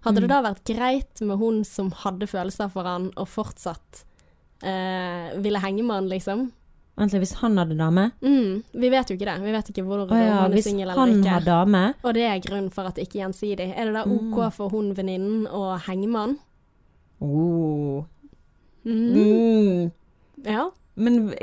Hadde 0.02 0.16
Mm. 0.16 0.22
det 0.22 0.28
da 0.28 0.42
vært 0.42 0.64
greit 0.64 1.20
med 1.20 1.36
hun 1.38 1.62
som 1.64 1.90
hadde 1.90 2.26
følelser 2.26 2.70
for 2.72 2.84
han, 2.84 3.10
og 3.16 3.28
fortsatt 3.28 4.04
eh, 4.62 5.36
ville 5.40 5.58
henge 5.60 5.82
med 5.84 5.94
han, 5.94 6.08
liksom? 6.08 6.52
Vent 6.96 7.12
hvis 7.12 7.34
han 7.40 7.56
hadde 7.56 7.76
dame 7.78 8.12
Mm. 8.22 8.62
Vi 8.74 8.88
vet 8.90 9.08
jo 9.10 9.16
ikke 9.16 9.24
det. 9.28 9.40
Vi 9.44 9.52
vet 9.52 9.68
ikke 9.70 9.84
hvor, 9.86 10.00
oh, 10.10 10.16
ja, 10.16 10.40
han 10.40 10.50
er 10.52 10.56
hvis 10.56 10.64
singel 10.64 10.88
eller 10.90 10.94
han 11.00 11.22
ikke. 11.22 11.28
har 11.30 11.40
dame 11.40 11.94
Og 12.04 12.14
det 12.14 12.22
er 12.22 12.40
grunnen 12.40 12.70
for 12.72 12.82
at 12.84 12.94
det 12.96 13.08
ikke 13.08 13.20
er 13.20 13.28
gjensidig. 13.28 13.74
Er 13.76 13.84
det 13.86 13.94
da 13.94 14.02
OK 14.04 14.36
Mm. 14.36 14.52
for 14.52 14.68
hun 14.70 14.94
venninnen 14.94 15.46
å 15.48 15.78
henge 15.80 16.08
med 16.08 16.20
han? 16.20 16.38
oh. 17.20 18.04
Mm. 18.84 19.14
mm. 19.14 19.92
Ja. 20.44 20.70
Men 20.96 21.34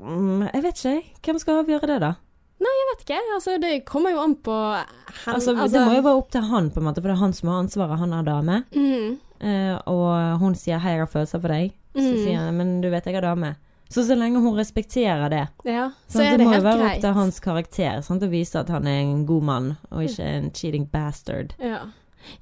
mm, 0.00 0.42
jeg 0.52 0.62
vet 0.62 0.74
ikke, 0.80 0.90
jeg. 0.94 1.04
Hvem 1.22 1.38
skal 1.38 1.62
avgjøre 1.64 1.86
det, 1.86 2.00
da? 2.00 2.12
Nei, 2.60 2.72
Jeg 2.76 2.88
vet 2.90 3.04
ikke. 3.06 3.18
Altså, 3.34 3.54
det 3.60 3.84
kommer 3.88 4.10
jo 4.12 4.18
an 4.20 4.34
på 4.36 4.52
hen, 4.76 5.34
Altså, 5.34 5.54
det 5.72 5.80
må 5.86 5.94
jo 5.96 6.02
være 6.02 6.16
opp 6.20 6.30
til 6.30 6.42
han, 6.42 6.70
på 6.70 6.80
en 6.80 6.84
måte, 6.90 7.00
for 7.00 7.08
det 7.08 7.16
er 7.16 7.22
han 7.24 7.32
som 7.32 7.48
har 7.48 7.62
ansvaret. 7.62 7.98
Han 7.98 8.12
er 8.12 8.22
dame. 8.22 8.64
mm. 8.74 9.18
Eh, 9.40 9.78
og 9.88 10.38
hun 10.38 10.54
sier 10.54 10.76
'hei, 10.78 10.90
jeg 10.98 11.00
har 11.00 11.06
følelser 11.06 11.40
for 11.40 11.48
deg'. 11.48 11.72
Så 11.96 12.12
Mm. 12.12 12.24
sier 12.24 12.36
han 12.36 12.56
'men 12.58 12.80
du 12.82 12.90
vet 12.90 13.04
jeg 13.06 13.14
er 13.14 13.22
dame'. 13.22 13.54
Så 13.88 14.04
så 14.06 14.14
lenge 14.14 14.38
hun 14.40 14.54
respekterer 14.54 15.28
det, 15.30 15.48
Ja, 15.64 15.90
så 16.08 16.20
er 16.20 16.30
det 16.36 16.38
det 16.40 16.46
må 16.46 16.54
jo 16.54 16.60
være 16.60 16.78
greit. 16.78 16.94
opp 16.96 17.00
til 17.00 17.12
hans 17.14 17.40
karakter 17.40 18.02
sant? 18.04 18.22
å 18.22 18.28
vise 18.30 18.54
at 18.60 18.68
han 18.68 18.86
er 18.86 19.00
en 19.00 19.24
god 19.26 19.42
mann, 19.42 19.76
og 19.90 20.02
ikke 20.04 20.20
en 20.22 20.50
cheating 20.52 20.84
bastard. 20.86 21.54
Ja. 21.58 21.78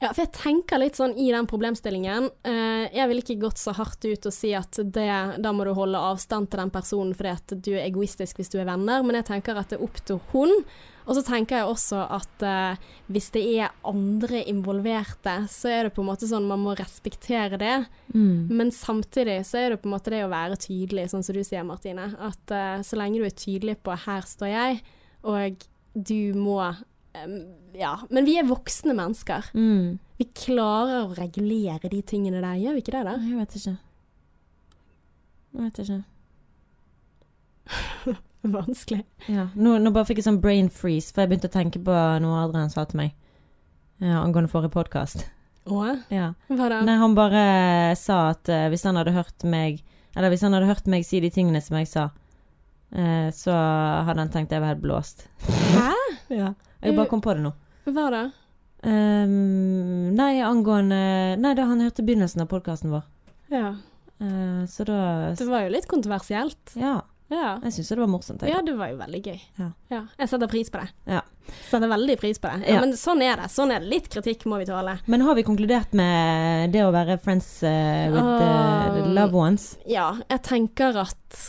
Ja, 0.01 0.11
for 0.11 0.23
jeg 0.25 0.33
tenker 0.37 0.81
litt 0.83 0.99
sånn 0.99 1.15
i 1.19 1.31
den 1.35 1.47
problemstillingen. 1.49 2.29
Eh, 2.47 2.85
jeg 2.95 3.09
ville 3.11 3.25
ikke 3.25 3.41
gått 3.47 3.61
så 3.61 3.75
hardt 3.77 4.05
ut 4.05 4.29
og 4.29 4.35
si 4.35 4.53
at 4.57 4.81
det, 4.83 5.09
da 5.39 5.55
må 5.55 5.67
du 5.67 5.73
holde 5.77 6.03
avstand 6.11 6.51
til 6.51 6.63
den 6.63 6.75
personen 6.75 7.17
fordi 7.17 7.35
at 7.35 7.57
du 7.65 7.73
er 7.77 7.87
egoistisk 7.87 8.41
hvis 8.41 8.53
du 8.53 8.59
er 8.61 8.69
venner, 8.69 9.05
men 9.07 9.21
jeg 9.21 9.29
tenker 9.33 9.59
at 9.59 9.73
det 9.73 9.79
er 9.79 9.87
opp 9.87 10.01
til 10.07 10.23
hun. 10.33 10.55
Og 11.09 11.17
så 11.17 11.23
tenker 11.25 11.57
jeg 11.57 11.71
også 11.71 12.03
at 12.19 12.43
eh, 12.45 12.91
hvis 13.09 13.31
det 13.33 13.45
er 13.63 13.73
andre 13.89 14.43
involverte, 14.51 15.39
så 15.49 15.71
er 15.73 15.89
det 15.89 15.95
på 15.97 16.05
en 16.05 16.11
måte 16.11 16.29
sånn 16.29 16.49
man 16.51 16.61
må 16.61 16.75
respektere 16.77 17.57
det. 17.61 17.79
Mm. 18.13 18.53
Men 18.53 18.75
samtidig 18.77 19.41
så 19.49 19.63
er 19.63 19.73
det 19.73 19.81
på 19.81 19.89
en 19.89 19.97
måte 19.97 20.13
det 20.13 20.27
å 20.27 20.33
være 20.33 20.61
tydelig, 20.61 21.09
sånn 21.13 21.25
som 21.25 21.39
du 21.39 21.41
sier, 21.47 21.65
Martine. 21.65 22.11
At 22.21 22.53
eh, 22.53 22.77
så 22.85 23.01
lenge 23.01 23.23
du 23.23 23.29
er 23.29 23.35
tydelig 23.35 23.79
på 23.81 23.97
'her 23.97 24.29
står 24.29 24.53
jeg', 24.53 24.85
og 25.33 25.65
du 25.97 26.37
må 26.37 26.61
Ja. 27.79 27.95
Men 28.11 28.29
vi 28.29 28.37
er 28.41 28.49
voksne 28.49 28.95
mennesker. 28.97 29.51
Mm. 29.55 29.99
Vi 30.19 30.27
klarer 30.35 31.05
å 31.05 31.17
regulere 31.17 31.91
de 31.91 32.03
tingene 32.03 32.43
der, 32.43 32.59
gjør 32.59 32.77
vi 32.77 32.85
ikke 32.85 32.97
det 32.97 33.05
da? 33.07 33.17
Jeg 33.23 33.39
vet 33.39 33.59
ikke. 33.61 33.77
Jeg 35.55 35.67
vet 35.67 35.81
ikke. 35.85 36.01
Vanskelig. 38.59 39.03
Ja. 39.27 39.49
Nå, 39.55 39.79
nå 39.83 39.93
bare 39.95 40.09
fikk 40.09 40.21
jeg 40.23 40.29
sånn 40.29 40.43
brain 40.43 40.71
freeze, 40.73 41.13
for 41.13 41.25
jeg 41.25 41.33
begynte 41.33 41.51
å 41.51 41.57
tenke 41.57 41.83
på 41.83 41.97
noe 42.23 42.45
Adrian 42.45 42.71
sa 42.73 42.87
til 42.89 43.03
meg. 43.03 43.17
Ja, 43.99 44.21
angående 44.23 44.51
forrige 44.51 44.73
podkast. 44.77 45.27
Ja. 46.13 46.33
Hva 46.49 46.69
da? 46.71 46.81
Nei, 46.87 46.97
han 47.01 47.17
bare 47.17 47.43
sa 48.01 48.31
at 48.33 48.49
uh, 48.49 48.69
hvis 48.73 48.87
han 48.89 48.97
hadde 48.97 49.13
hørt 49.13 49.45
meg 49.45 49.83
Eller 50.17 50.33
hvis 50.33 50.41
han 50.47 50.55
hadde 50.57 50.71
hørt 50.71 50.87
meg 50.89 51.05
si 51.05 51.21
de 51.21 51.29
tingene 51.31 51.61
som 51.61 51.77
jeg 51.77 51.91
sa, 51.91 52.07
uh, 52.97 53.29
så 53.35 53.53
hadde 54.09 54.23
han 54.25 54.33
tenkt 54.33 54.55
jeg 54.55 54.65
var 54.65 54.73
helt 54.73 54.85
blåst. 54.85 55.29
Hæ? 55.77 55.93
Ja. 56.29 56.53
Jeg 56.83 56.97
bare 56.97 57.11
kom 57.11 57.23
på 57.25 57.35
det 57.35 57.43
nå. 57.43 57.53
Hva 57.89 58.07
da? 58.13 58.23
Um, 58.79 60.15
nei, 60.15 60.39
angående 60.47 61.35
Nei, 61.41 61.51
da 61.59 61.65
han 61.67 61.81
hørte 61.83 62.05
begynnelsen 62.07 62.45
av 62.45 62.51
podkasten 62.53 62.93
vår. 62.95 63.07
Ja. 63.51 63.73
Uh, 64.23 64.63
så 64.71 64.87
da 64.87 64.99
Det 65.39 65.47
var 65.49 65.65
jo 65.67 65.73
litt 65.75 65.89
kontroversielt. 65.91 66.77
Ja. 66.79 67.01
Ja. 67.29 67.59
Jeg 67.67 67.75
syns 67.77 67.91
det 67.93 67.99
var 68.01 68.09
morsomt. 68.09 68.43
Jeg. 68.45 68.55
Ja, 68.55 68.63
det 68.65 68.75
var 68.79 68.89
jo 68.89 68.97
veldig 69.03 69.19
gøy. 69.21 69.41
Ja. 69.59 70.01
Jeg 70.17 70.31
setter 70.31 70.49
pris 70.49 70.71
på 70.73 70.81
det. 70.81 70.89
Ja. 71.11 71.21
Setter 71.69 71.91
veldig 71.91 72.17
pris 72.21 72.41
på 72.41 72.49
det. 72.49 72.63
Ja, 72.65 72.79
Ja. 72.79 72.81
Men 72.85 72.95
sånn 72.97 73.21
er 73.25 73.43
det. 73.43 73.51
Sånn 73.53 73.73
er 73.75 73.83
det. 73.85 73.91
Litt 73.93 74.09
kritikk 74.13 74.47
må 74.49 74.61
vi 74.63 74.69
tåle. 74.69 74.95
Men 75.07 75.25
har 75.27 75.37
vi 75.37 75.45
konkludert 75.45 75.93
med 75.93 76.73
det 76.73 76.87
å 76.87 76.93
være 76.95 77.19
friends 77.21 77.51
uh, 77.67 78.09
with 78.15 78.25
uh, 78.25 79.13
loved 79.13 79.37
ones? 79.37 79.75
Ja, 79.89 80.15
jeg 80.31 80.43
tenker 80.49 80.97
at 81.05 81.43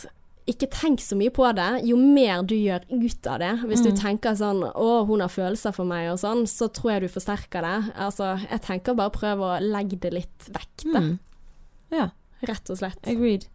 ikke 0.49 0.67
tenk 0.73 0.99
så 1.03 1.15
mye 1.19 1.29
på 1.33 1.45
det. 1.55 1.67
Jo 1.87 1.95
mer 1.99 2.41
du 2.43 2.55
gjør 2.55 2.83
ut 2.89 3.27
av 3.29 3.39
det, 3.39 3.51
hvis 3.69 3.83
du 3.85 3.91
Mm. 3.91 3.97
tenker 3.99 4.35
sånn 4.35 4.63
'Å, 4.73 5.05
hun 5.07 5.19
har 5.21 5.29
følelser 5.29 5.73
for 5.73 5.85
meg', 5.85 6.11
og 6.11 6.19
sånn, 6.19 6.43
så 6.47 6.67
tror 6.73 6.91
jeg 6.93 7.01
du 7.01 7.07
forsterker 7.19 7.61
det. 7.61 7.93
Altså, 7.95 8.39
jeg 8.49 8.61
tenker 8.61 8.95
bare 8.95 9.09
prøv 9.11 9.37
å 9.39 9.59
legge 9.61 9.99
det 9.99 10.13
litt 10.13 10.39
vekk, 10.49 10.93
da. 10.93 10.99
Mm. 10.99 11.19
Ja, 11.91 12.09
Rett 12.43 12.69
og 12.69 12.77
slett. 12.77 13.01
agreed. 13.07 13.45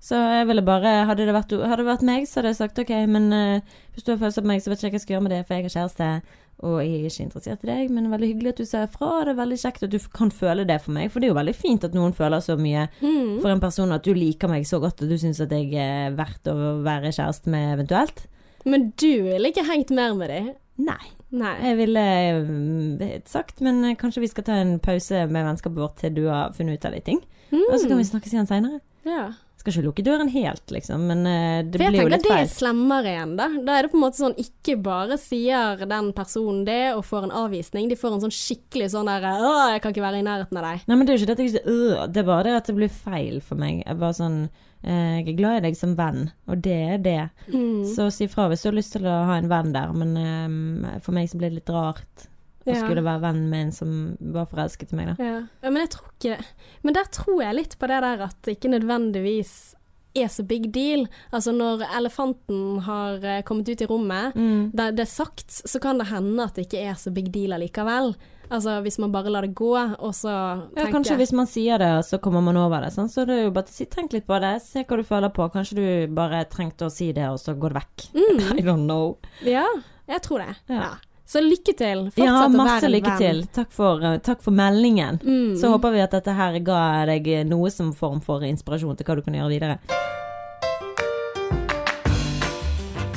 Så 0.00 0.16
jeg 0.16 0.46
ville 0.48 0.62
bare 0.62 1.06
Hadde 1.06 1.26
det 1.26 1.34
vært, 1.34 1.50
hadde 1.62 1.76
det 1.76 1.86
vært 1.86 2.02
meg, 2.02 2.24
så 2.26 2.40
hadde 2.42 2.48
jeg 2.50 2.56
sagt 2.56 2.78
OK, 2.80 3.06
men 3.06 3.32
uh, 3.32 3.60
hvis 3.94 4.02
du 4.04 4.10
har 4.12 4.18
følelser 4.18 4.42
på 4.42 4.46
meg, 4.46 4.60
så 4.60 4.68
vet 4.70 4.78
ikke 4.78 4.82
jeg 4.82 4.90
hva 4.90 4.94
jeg 4.94 5.00
skal 5.02 5.14
gjøre 5.16 5.22
med 5.22 5.30
det, 5.30 5.46
for 5.46 5.54
jeg 5.54 5.62
har 5.62 5.88
kjæreste, 5.88 6.22
og 6.62 6.78
jeg 6.80 6.92
er 7.00 7.08
ikke 7.10 7.24
interessert 7.26 7.64
i 7.64 7.70
deg, 7.72 7.90
men 7.90 8.10
veldig 8.12 8.28
hyggelig 8.32 8.52
at 8.54 8.60
du 8.62 8.64
sier 8.68 8.86
fra. 8.92 9.08
Det 9.26 9.32
er 9.34 9.38
veldig 9.42 9.58
kjekt 9.62 9.82
at 9.86 9.90
du 9.90 9.98
kan 10.14 10.30
føle 10.30 10.64
det 10.68 10.78
for 10.84 10.94
meg, 10.94 11.10
for 11.10 11.18
det 11.20 11.26
er 11.28 11.32
jo 11.34 11.38
veldig 11.40 11.54
fint 11.58 11.84
at 11.88 11.94
noen 11.98 12.14
føler 12.14 12.40
så 12.44 12.56
mye 12.60 12.88
Mm. 13.02 13.40
for 13.42 13.50
en 13.50 13.60
person 13.60 13.92
at 13.92 14.04
du 14.06 14.12
liker 14.14 14.48
meg 14.48 14.64
så 14.66 14.78
godt, 14.80 15.02
og 15.02 15.08
du 15.10 15.16
syns 15.18 15.40
at 15.42 15.50
jeg 15.50 15.74
er 15.74 16.14
verdt 16.16 16.46
å 16.52 16.82
være 16.86 17.10
kjæreste 17.12 17.50
med 17.50 17.74
eventuelt. 17.78 18.26
Men 18.64 18.92
du 18.96 19.10
ville 19.26 19.50
ikke 19.50 19.66
hengt 19.66 19.90
mer 19.90 20.14
med 20.14 20.28
dem? 20.30 20.52
Nei. 20.78 21.02
Nei. 21.32 21.54
Jeg 21.64 21.76
ville 21.78 22.02
mm, 22.46 23.22
sagt, 23.26 23.60
men 23.64 23.82
eh, 23.84 23.94
kanskje 23.96 24.20
vi 24.22 24.28
skal 24.30 24.44
ta 24.44 24.52
en 24.60 24.78
pause 24.78 25.26
med 25.28 25.46
vennskapet 25.46 25.78
vårt 25.80 25.96
til 26.02 26.14
du 26.14 26.26
har 26.28 26.52
funnet 26.56 26.78
ut 26.78 26.84
av 26.88 26.92
de 26.92 27.00
ting. 27.00 27.20
Mm. 27.50 27.64
Og 27.72 27.78
så 27.80 27.88
kan 27.88 27.98
vi 27.98 28.04
snakkes 28.08 28.32
igjen 28.34 28.48
seinere. 28.48 28.80
Ja. 29.08 29.32
Skal 29.62 29.76
ikke 29.76 29.84
lukke 29.86 30.04
døren 30.06 30.30
helt, 30.32 30.64
liksom, 30.74 31.04
men 31.06 31.20
litt 31.22 31.76
feil 31.78 31.78
For 31.78 31.84
jeg 31.86 31.94
tenker 31.94 32.16
det 32.26 32.34
er 32.34 32.48
slemmere 32.50 33.12
igjen, 33.12 33.36
da. 33.38 33.46
Da 33.62 33.76
er 33.78 33.86
det 33.86 33.92
på 33.92 33.98
en 34.00 34.02
måte 34.02 34.18
sånn 34.18 34.34
ikke 34.42 34.74
bare 34.82 35.18
sier 35.22 35.84
den 35.86 36.08
personen 36.16 36.64
det 36.66 36.80
og 36.96 37.04
får 37.06 37.28
en 37.28 37.36
avvisning, 37.44 37.86
de 37.86 37.98
får 37.98 38.16
en 38.16 38.24
sånn 38.24 38.34
skikkelig 38.34 38.90
sånn 38.96 39.06
der 39.06 39.28
'Å, 39.30 39.52
jeg 39.74 39.84
kan 39.84 39.94
ikke 39.94 40.02
være 40.02 40.18
i 40.18 40.26
nærheten 40.26 40.58
av 40.58 40.66
deg'. 40.66 40.82
Nei, 40.88 40.96
men 40.96 41.06
det 41.06 41.14
er 41.14 41.16
jo 41.16 41.22
ikke 41.22 41.30
det 41.30 41.38
at 41.38 41.44
jeg 41.44 41.52
ikke 41.54 42.12
Det 42.12 42.20
er 42.22 42.28
bare 42.28 42.44
det 42.48 42.56
at 42.58 42.66
det 42.66 42.76
blir 42.76 42.92
feil 42.92 43.40
for 43.40 43.62
meg. 43.62 43.84
Jeg 43.86 43.98
bare 44.02 44.18
sånn 44.18 44.38
eh, 44.82 45.22
Jeg 45.22 45.28
er 45.28 45.38
glad 45.38 45.56
i 45.60 45.64
deg 45.68 45.78
som 45.78 45.94
venn, 45.94 46.32
og 46.48 46.62
det 46.64 46.80
er 46.96 46.98
det. 46.98 47.22
Mm. 47.52 47.86
Så 47.86 48.10
si 48.10 48.26
fra 48.26 48.48
hvis 48.50 48.62
du 48.62 48.70
har 48.70 48.78
lyst 48.78 48.96
til 48.96 49.06
å 49.06 49.16
ha 49.30 49.38
en 49.38 49.50
venn 49.52 49.72
der, 49.72 49.92
men 49.94 50.16
um, 50.18 51.00
for 51.00 51.14
meg 51.14 51.30
så 51.30 51.38
blir 51.38 51.50
det 51.50 51.62
litt 51.62 51.74
rart 51.74 52.28
å 52.66 52.74
Ja. 52.74 52.80
skulle 52.84 53.02
være 53.04 53.20
venn 53.20 53.48
med 53.50 53.60
en 53.66 53.72
som 53.72 54.16
var 54.20 54.46
forelsket 54.46 54.92
i 54.92 54.96
meg, 54.96 55.12
da. 55.16 55.24
Ja. 55.24 55.38
ja, 55.62 55.70
men 55.70 55.82
jeg 55.86 55.90
tror 55.90 56.10
ikke 56.18 56.44
Men 56.84 56.94
der 56.94 57.04
tror 57.10 57.42
jeg 57.42 57.54
litt 57.54 57.78
på 57.78 57.88
det 57.88 58.00
der 58.02 58.22
at 58.28 58.36
det 58.42 58.56
ikke 58.58 58.70
nødvendigvis 58.78 59.74
er 60.14 60.28
så 60.28 60.42
big 60.46 60.70
deal. 60.72 61.06
Altså 61.32 61.54
når 61.56 61.86
elefanten 61.96 62.80
har 62.84 63.24
eh, 63.24 63.42
kommet 63.42 63.68
ut 63.68 63.80
i 63.80 63.86
rommet, 63.86 64.34
Mm. 64.36 64.70
da 64.74 64.90
det 64.90 65.00
er 65.06 65.10
sagt, 65.10 65.48
så 65.48 65.80
kan 65.80 65.96
det 65.98 66.08
hende 66.08 66.38
at 66.44 66.54
det 66.54 66.66
ikke 66.68 66.82
er 66.90 66.94
så 67.00 67.10
big 67.12 67.30
deal 67.32 67.52
allikevel. 67.56 68.14
Altså 68.50 68.82
hvis 68.84 68.98
man 68.98 69.10
bare 69.10 69.30
lar 69.32 69.40
det 69.46 69.54
gå, 69.54 69.72
og 69.98 70.12
så 70.12 70.28
Ja, 70.76 70.84
kanskje 70.92 71.16
hvis 71.16 71.32
man 71.32 71.46
sier 71.46 71.78
det, 71.78 72.04
så 72.04 72.18
kommer 72.20 72.42
man 72.42 72.56
over 72.58 72.82
det. 72.82 72.92
Sant? 72.92 73.10
Så 73.10 73.24
det 73.26 73.38
er 73.38 73.44
jo 73.44 73.50
bare 73.52 73.64
å 73.64 73.68
si, 73.72 73.86
tenk 73.86 74.12
litt 74.12 74.26
på 74.26 74.38
det, 74.38 74.60
se 74.60 74.84
hva 74.84 74.96
du 74.98 75.02
føler 75.02 75.32
på. 75.32 75.48
Kanskje 75.50 75.74
du 75.76 76.14
bare 76.14 76.44
trengte 76.44 76.84
å 76.84 76.90
si 76.92 77.10
det, 77.12 77.24
og 77.30 77.38
så 77.40 77.54
går 77.58 77.72
det 77.72 77.80
vekk. 77.82 78.12
Mm. 78.12 78.58
I 78.60 78.62
don't 78.62 78.84
know. 78.84 79.16
Ja, 79.42 79.64
jeg 80.06 80.20
tror 80.22 80.44
det. 80.44 80.56
Ja. 80.68 80.74
Ja. 80.82 80.92
Så 81.26 81.40
lykke 81.40 81.74
til. 81.78 82.06
Fortsett 82.10 82.24
Ja, 82.26 82.48
masse 82.48 82.88
lykke 82.90 83.16
til. 83.18 83.44
Takk 83.54 83.70
for, 83.72 84.02
eh, 84.04 84.18
takk 84.18 84.42
for 84.42 84.50
meldingen. 84.50 85.20
Mm. 85.22 85.56
Så 85.56 85.70
håper 85.72 85.92
vi 85.92 86.00
at 86.00 86.10
dette 86.10 86.34
her 86.34 86.58
ga 86.60 87.04
deg 87.06 87.46
noe 87.46 87.70
som 87.70 87.92
form 87.92 88.20
for 88.20 88.40
inspirasjon 88.40 88.96
til 88.96 89.06
hva 89.06 89.16
du 89.16 89.22
kan 89.22 89.34
gjøre 89.34 89.52
videre. 89.54 89.78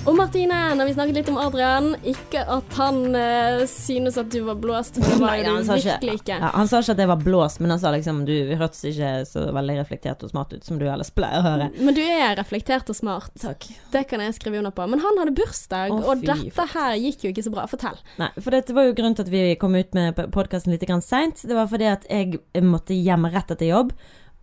Og 0.06 0.14
Martine, 0.14 0.58
når 0.78 0.86
vi 0.86 0.94
snakket 0.94 1.18
litt 1.18 1.30
om 1.32 1.38
Adrian, 1.42 1.88
ikke 2.06 2.44
at 2.54 2.76
han 2.78 3.00
uh, 3.16 3.64
synes 3.70 4.20
at 4.22 4.28
du 4.30 4.44
var 4.46 4.60
blåst, 4.62 5.00
det 5.02 5.16
var 5.18 5.32
Nei, 5.32 5.38
jo 5.40 5.54
han 5.56 5.64
du 5.64 5.70
sa 5.72 5.78
virkelig 5.80 6.20
ikke. 6.20 6.36
Ja, 6.44 6.52
han 6.54 6.70
sa 6.70 6.82
ikke 6.84 6.94
at 6.94 7.02
jeg 7.02 7.10
var 7.10 7.24
blåst, 7.24 7.62
men 7.64 7.74
han 7.74 7.82
sa 7.82 7.90
liksom 7.96 8.20
du 8.28 8.34
hørtes 8.60 8.84
ikke 8.92 9.10
så 9.26 9.48
veldig 9.56 9.80
reflektert 9.80 10.22
og 10.22 10.30
smart 10.30 10.54
ut 10.54 10.68
som 10.68 10.78
du 10.78 10.86
ellers 10.86 11.10
pleier 11.16 11.42
å 11.42 11.46
høre. 11.48 11.70
Men 11.80 11.98
du 11.98 12.04
er 12.04 12.36
reflektert 12.38 12.92
og 12.94 12.98
smart. 13.00 13.32
Takk. 13.42 13.66
Det 13.96 14.04
kan 14.12 14.22
jeg 14.22 14.36
skrive 14.38 14.60
under 14.62 14.76
på. 14.78 14.86
Men 14.92 15.02
han 15.02 15.18
hadde 15.24 15.34
bursdag, 15.40 15.96
Å, 15.96 15.98
og 16.12 16.22
dette 16.28 16.68
her 16.76 17.00
gikk 17.02 17.26
jo 17.26 17.34
ikke 17.34 17.46
så 17.48 17.56
bra. 17.56 17.66
Fortell. 17.72 17.98
Nei, 18.22 18.30
for 18.38 18.54
dette 18.54 18.78
var 18.78 18.86
jo 18.86 18.94
grunnen 19.00 19.18
til 19.18 19.26
at 19.26 19.34
vi 19.34 19.42
kom 19.58 19.74
ut 19.74 19.98
med 19.98 20.22
podkasten 20.36 20.76
litt 20.76 20.86
seint. 21.02 21.42
Det 21.42 21.58
var 21.58 21.66
fordi 21.72 21.90
at 21.90 22.06
jeg 22.12 22.38
måtte 22.62 22.94
hjem 22.94 23.26
rett 23.34 23.58
etter 23.58 23.72
jobb. 23.72 23.96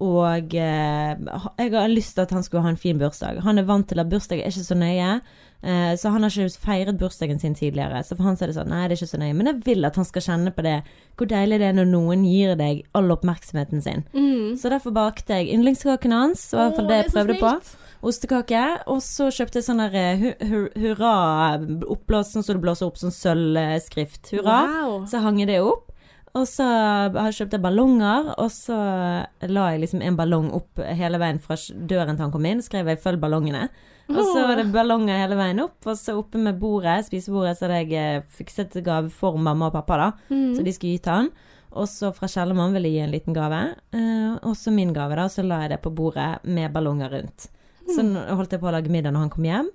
og 0.03 0.55
eh, 0.59 1.15
jeg 1.15 1.71
har 1.77 1.89
lyst 1.95 2.17
til 2.17 2.27
at 2.27 2.35
han 2.35 2.43
skulle 2.43 2.67
ha 2.67 2.75
en 2.75 2.81
fin 2.81 2.99
bursdag. 2.99 3.45
Han 3.47 3.63
er 3.63 3.69
vant 3.71 3.87
til 3.87 4.03
at 4.03 4.11
bursdag 4.11 4.43
er 4.43 4.51
ikke 4.51 4.67
så 4.67 4.75
nøye, 4.75 5.21
eh, 5.63 5.95
så 5.97 6.11
han 6.13 6.23
har 6.23 6.31
ikke 6.31 6.59
feiret 6.61 6.99
bursdagen 6.99 7.39
sin 7.41 7.55
tidligere. 7.55 8.03
Så 8.05 8.17
for 8.17 8.25
han 8.25 8.37
så 8.37 8.45
er 8.45 8.53
det 8.53 8.57
sånn, 8.57 8.69
nei, 8.69 8.89
det 8.89 8.97
er 8.99 9.03
ikke 9.05 9.13
så 9.15 9.21
nøye. 9.23 9.35
Men 9.39 9.47
jeg 9.47 9.63
vil 9.65 9.85
at 9.85 9.97
han 9.97 10.05
skal 10.05 10.23
kjenne 10.23 10.53
på 10.55 10.63
det, 10.67 10.83
hvor 11.17 11.27
deilig 11.31 11.59
det 11.63 11.69
er 11.71 11.73
når 11.79 11.87
noen 11.93 12.25
gir 12.25 12.57
deg 12.57 12.83
all 12.95 13.11
oppmerksomheten 13.15 13.83
sin. 13.83 14.05
Mm. 14.15 14.57
Så 14.59 14.69
derfor 14.71 14.93
bakte 14.93 15.39
jeg 15.39 15.53
yndlingskaken 15.55 16.13
hans, 16.13 16.53
Og 16.55 16.59
i 16.59 16.63
hvert 16.63 16.77
fall 16.77 16.89
det 16.89 16.99
jeg 17.05 17.13
prøvde 17.13 17.39
på. 17.41 17.55
Ostekake. 18.03 18.65
Og 18.91 19.01
så 19.03 19.29
kjøpte 19.31 19.61
jeg 19.61 19.65
sånn 19.69 19.79
der 19.85 19.95
eh, 19.95 20.17
hu- 20.19 20.47
hu- 20.51 20.73
hurra 20.83 21.15
oppblåst, 21.87 22.33
sånn 22.35 22.43
som 22.45 22.57
du 22.59 22.63
blåser 22.65 22.87
opp 22.87 22.99
sånn 22.99 23.15
sølvskrift. 23.15 24.33
Hurra. 24.35 24.61
Wow. 24.67 25.07
Så 25.07 25.21
hang 25.23 25.39
jeg 25.43 25.49
det 25.53 25.61
opp. 25.63 25.89
Og 26.35 26.47
så 26.49 26.65
har 26.65 27.27
jeg 27.29 27.37
kjøpt 27.43 27.53
jeg 27.59 27.61
ballonger, 27.61 28.31
og 28.41 28.49
så 28.51 28.77
la 29.53 29.65
jeg 29.75 29.83
liksom 29.83 30.01
en 30.01 30.17
ballong 30.17 30.47
opp 30.57 30.81
hele 30.81 31.19
veien 31.21 31.39
fra 31.45 31.59
døren 31.61 32.17
til 32.17 32.25
han 32.25 32.33
kom 32.33 32.47
inn. 32.49 32.63
Skrev 32.65 32.89
jeg 32.89 33.03
'følg 33.03 33.21
ballongene'. 33.21 33.69
Og 34.17 34.27
så 34.33 34.43
var 34.49 34.57
det 34.61 34.67
ballonger 34.75 35.19
hele 35.23 35.37
veien 35.39 35.61
opp, 35.65 35.79
og 35.87 35.97
så 35.99 36.15
oppe 36.19 36.39
med 36.43 36.59
bordet, 36.61 36.99
spisebordet, 37.07 37.57
så 37.59 37.67
hadde 37.69 37.81
jeg 37.83 38.19
eh, 38.19 38.27
fikset 38.39 38.77
gave 38.85 39.11
for 39.11 39.39
mamma 39.39 39.71
og 39.71 39.77
pappa, 39.79 39.97
da. 39.97 40.11
Mm. 40.31 40.53
Så 40.59 40.65
de 40.67 40.73
skulle 40.77 40.93
gi 40.99 41.03
til 41.07 41.13
han. 41.21 41.33
Og 41.73 41.87
så 41.89 42.11
fra 42.13 42.29
Kjellermann 42.29 42.75
ville 42.77 42.91
jeg 42.91 42.99
gi 43.01 43.07
en 43.07 43.15
liten 43.17 43.37
gave. 43.37 43.63
Eh, 43.97 44.35
og 44.45 44.55
så 44.61 44.71
min 44.75 44.93
gave, 44.93 45.17
da. 45.17 45.25
Så 45.33 45.43
la 45.47 45.63
jeg 45.65 45.71
det 45.77 45.81
på 45.87 45.91
bordet 45.97 46.43
med 46.45 46.73
ballonger 46.75 47.09
rundt. 47.17 47.49
Mm. 47.83 47.93
Så 47.97 48.03
holdt 48.37 48.53
jeg 48.55 48.61
på 48.63 48.69
å 48.71 48.75
lage 48.77 48.93
middag 48.93 49.11
når 49.17 49.25
han 49.27 49.31
kom 49.33 49.47
hjem. 49.49 49.71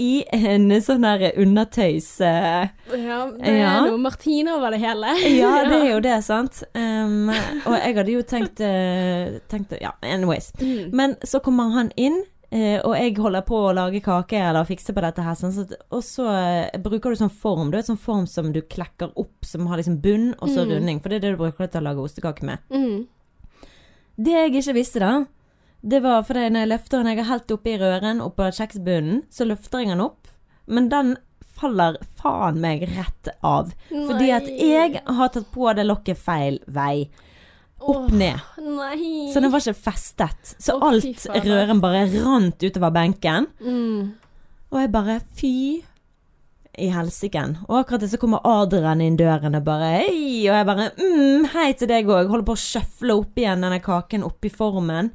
I 0.00 0.24
en 0.34 0.64
sånn 0.82 1.04
der 1.04 1.26
undertøys... 1.38 2.08
eh, 2.24 2.70
Ja, 2.96 3.18
det 3.36 3.44
er 3.52 3.58
Ja. 3.60 3.74
noe 3.84 4.00
Martine 4.00 4.54
over 4.56 4.72
det 4.72 4.80
hele. 4.82 5.12
Ja, 5.42 5.52
det 5.68 5.76
er 5.82 5.90
jo 5.92 6.00
det, 6.08 6.16
sant. 6.24 6.62
Um, 6.74 7.28
og 7.28 7.76
jeg 7.76 7.96
hadde 8.00 8.14
jo 8.16 8.22
tenkt, 8.26 8.64
uh, 8.64 9.36
tenkt 9.52 9.76
Ja, 9.84 9.92
anyways. 10.02 10.48
Mm. 10.58 10.88
Men 10.96 11.14
så 11.28 11.38
kommer 11.44 11.68
han 11.76 11.92
inn, 12.00 12.22
og 12.84 12.92
jeg 12.98 13.14
holder 13.16 13.44
på 13.48 13.56
å 13.56 13.72
lage 13.72 14.02
kake 14.04 14.36
eller 14.36 14.66
fikse 14.68 14.92
på 14.92 15.00
dette 15.00 15.22
her. 15.24 15.36
Sånn, 15.38 15.54
så, 15.56 15.64
og 15.88 16.02
så 16.04 16.26
eh, 16.36 16.78
bruker 16.84 17.10
du 17.14 17.16
sånn 17.16 17.32
form. 17.32 17.70
Du 17.72 17.78
vet 17.78 17.88
sånn 17.88 17.96
form 18.00 18.26
som 18.28 18.50
du 18.52 18.60
klekker 18.60 19.14
opp, 19.16 19.38
som 19.48 19.66
har 19.70 19.80
liksom 19.80 20.00
bunn 20.04 20.34
og 20.38 20.48
så 20.52 20.66
Mm. 20.66 20.72
runding. 20.74 21.00
For 21.00 21.08
det 21.08 21.16
er 21.16 21.24
det 21.26 21.30
du 21.38 21.40
bruker 21.44 21.66
til 21.72 21.80
å 21.80 21.84
lage 21.88 22.04
ostekake 22.04 22.44
med. 22.44 22.58
Mm. 22.70 23.06
Det 24.20 24.32
jeg 24.36 24.52
ikke 24.52 24.74
visste 24.76 25.00
da, 25.00 25.12
det 25.82 26.02
var 26.04 26.22
fordi 26.28 26.50
når 26.52 26.60
jeg 26.66 26.72
løfter 26.74 26.98
den, 27.02 27.06
jeg 27.16 27.24
har 27.24 27.30
helt 27.32 27.50
oppi 27.56 27.76
røren 27.80 28.20
oppå 28.22 28.50
kjeksbunnen, 28.54 29.22
så 29.32 29.46
løfter 29.48 29.80
jeg 29.82 29.88
den 29.94 30.04
opp, 30.04 30.28
men 30.68 30.88
den 30.92 31.16
faller 31.58 31.96
faen 32.20 32.60
meg 32.60 32.84
rett 32.92 33.28
av. 33.42 33.72
Fordi 33.88 34.28
at 34.34 34.46
jeg 34.46 35.00
har 35.06 35.28
tatt 35.32 35.48
på 35.54 35.72
det 35.74 35.86
lokket 35.88 36.18
feil 36.18 36.60
vei. 36.68 37.08
Opp 37.82 38.06
oh, 38.06 38.10
ned. 38.14 38.38
Nei. 38.62 39.30
Så 39.34 39.42
den 39.42 39.50
var 39.52 39.62
ikke 39.62 39.82
festet. 39.90 40.54
Så 40.62 40.76
oh, 40.78 40.88
alt 40.92 41.26
røren 41.44 41.82
bare 41.82 42.06
rant 42.14 42.62
utover 42.62 42.94
benken. 42.94 43.48
mm. 43.60 44.18
Og 44.72 44.78
jeg 44.80 44.88
bare 44.88 45.18
fy 45.36 45.56
i 46.80 46.88
helsiken. 46.88 47.58
Og 47.68 47.82
akkurat 47.82 48.00
det 48.00 48.08
så 48.08 48.18
kommer 48.20 48.40
Adrian 48.48 49.02
inn 49.04 49.18
døren 49.20 49.58
og 49.58 49.66
bare 49.66 49.90
hei. 49.98 50.46
Og 50.46 50.56
jeg 50.56 50.68
bare 50.68 50.88
mm, 50.96 51.48
hei 51.52 51.68
til 51.76 51.90
deg 51.90 52.08
òg. 52.08 52.30
Holder 52.30 52.46
på 52.48 52.56
å 52.56 52.62
sjøfle 52.62 53.16
opp 53.20 53.38
igjen 53.38 53.64
denne 53.66 53.82
kaken 53.84 54.24
oppi 54.24 54.48
formen. 54.52 55.12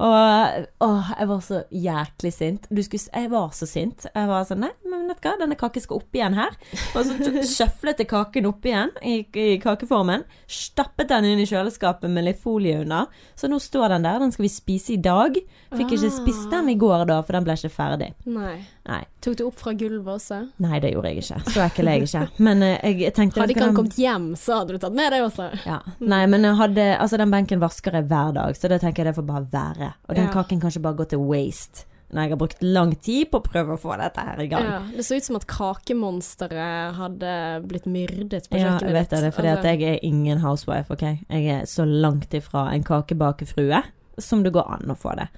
Og 0.00 0.66
åh, 0.80 1.10
jeg 1.18 1.28
var 1.28 1.40
så 1.44 1.58
jæklig 1.68 2.32
sint. 2.32 2.66
Du 2.72 2.80
skulle, 2.82 3.04
jeg 3.12 3.30
var 3.32 3.50
så 3.56 3.68
sint. 3.68 4.06
Jeg 4.08 4.30
var 4.30 4.46
sånn 4.48 4.62
Nei, 4.64 4.72
men 4.88 5.06
vet 5.08 5.20
du 5.20 5.28
hva, 5.28 5.34
denne 5.40 5.56
kaken 5.60 5.84
skal 5.84 6.00
opp 6.00 6.16
igjen 6.16 6.36
her. 6.38 6.56
Og 6.96 7.04
så 7.08 7.32
sjøflet 7.54 8.00
jeg 8.00 8.08
kaken 8.10 8.48
opp 8.48 8.68
igjen 8.68 8.94
i, 9.04 9.18
i 9.36 9.58
kakeformen. 9.60 10.24
Stappet 10.50 11.10
den 11.12 11.28
inn 11.28 11.42
i 11.44 11.48
kjøleskapet 11.48 12.12
med 12.12 12.26
litt 12.30 12.40
folie 12.40 12.80
under. 12.80 13.12
Så 13.36 13.50
nå 13.50 13.60
står 13.60 13.96
den 13.96 14.08
der. 14.08 14.20
Den 14.24 14.32
skal 14.32 14.46
vi 14.46 14.52
spise 14.52 14.96
i 14.96 15.00
dag. 15.04 15.36
Fikk 15.76 15.96
ikke 15.98 16.12
spist 16.16 16.48
den 16.52 16.72
i 16.72 16.78
går 16.80 17.04
da, 17.10 17.20
for 17.24 17.36
den 17.36 17.48
ble 17.48 17.58
ikke 17.60 17.72
ferdig. 17.74 18.12
Nei. 18.28 18.56
Nei. 18.88 19.02
Tok 19.20 19.36
du 19.36 19.42
opp 19.44 19.58
fra 19.60 19.72
gulvet 19.76 20.08
også? 20.14 20.38
Nei, 20.64 20.78
det 20.80 20.94
gjorde 20.94 21.10
jeg 21.12 21.20
ikke. 21.22 21.40
Så 21.52 21.60
ekkel 21.66 21.88
er 21.90 21.98
jeg 22.00 22.08
ikke. 22.08 22.22
Men 22.46 22.62
eh, 22.64 22.86
jeg 23.04 23.12
tenkte 23.14 23.42
Hadde 23.42 23.52
ikke 23.54 23.66
han 23.68 23.76
kommet 23.76 23.98
hjem, 24.00 24.30
så 24.40 24.56
hadde 24.62 24.72
du 24.72 24.78
tatt 24.82 24.96
med 24.96 25.12
det 25.12 25.20
også. 25.26 25.50
ja. 25.66 25.76
Nei, 26.00 26.22
men 26.32 26.42
jeg 26.48 26.56
hadde 26.56 26.86
Altså, 26.96 27.18
den 27.20 27.30
benken 27.30 27.60
vasker 27.60 27.92
jeg 28.00 28.08
hver 28.08 28.32
dag, 28.38 28.56
så 28.56 28.68
det 28.72 28.80
tenker 28.80 29.04
jeg 29.04 29.12
det 29.12 29.18
får 29.20 29.26
bare 29.28 29.46
være. 29.52 29.92
Og 30.08 30.14
den 30.16 30.26
Ja. 30.30 30.32
kaken 30.32 30.60
kan 30.60 30.70
ikke 30.72 30.82
bare 30.88 30.96
gå 31.02 31.08
til 31.12 31.18
waste. 31.28 31.84
Når 32.10 32.22
jeg 32.24 32.30
har 32.32 32.38
brukt 32.40 32.62
lang 32.66 32.92
tid 32.98 33.28
på 33.30 33.38
å 33.38 33.44
prøve 33.44 33.76
å 33.76 33.78
få 33.78 33.94
dette 34.00 34.18
her 34.26 34.40
i 34.42 34.48
gang. 34.50 34.64
Ja, 34.66 34.80
det 34.96 35.04
så 35.06 35.14
ut 35.14 35.22
som 35.28 35.36
at 35.36 35.46
kakemonsteret 35.46 36.94
hadde 36.96 37.34
blitt 37.68 37.86
myrdet 37.86 38.48
på 38.50 38.58
Ja, 38.58 38.72
kjøkkenet 38.78 38.88
jeg 38.88 38.96
vet 38.96 39.10
det, 39.12 39.20
det 39.20 39.28
er 39.30 39.36
fordi 39.36 39.52
Altså, 39.52 39.74
jeg 39.76 39.82
er 39.94 39.98
ingen 40.08 40.38
housewife, 40.42 40.90
OK? 40.90 41.04
Jeg 41.30 41.46
er 41.54 41.62
så 41.70 41.84
langt 41.86 42.34
ifra 42.34 42.72
en 42.74 42.82
kakebakefrue 42.82 43.82
som 44.18 44.42
det 44.42 44.52
går 44.52 44.66
an 44.80 44.90
å 44.90 44.96
få 44.98 45.14
det. 45.16 45.28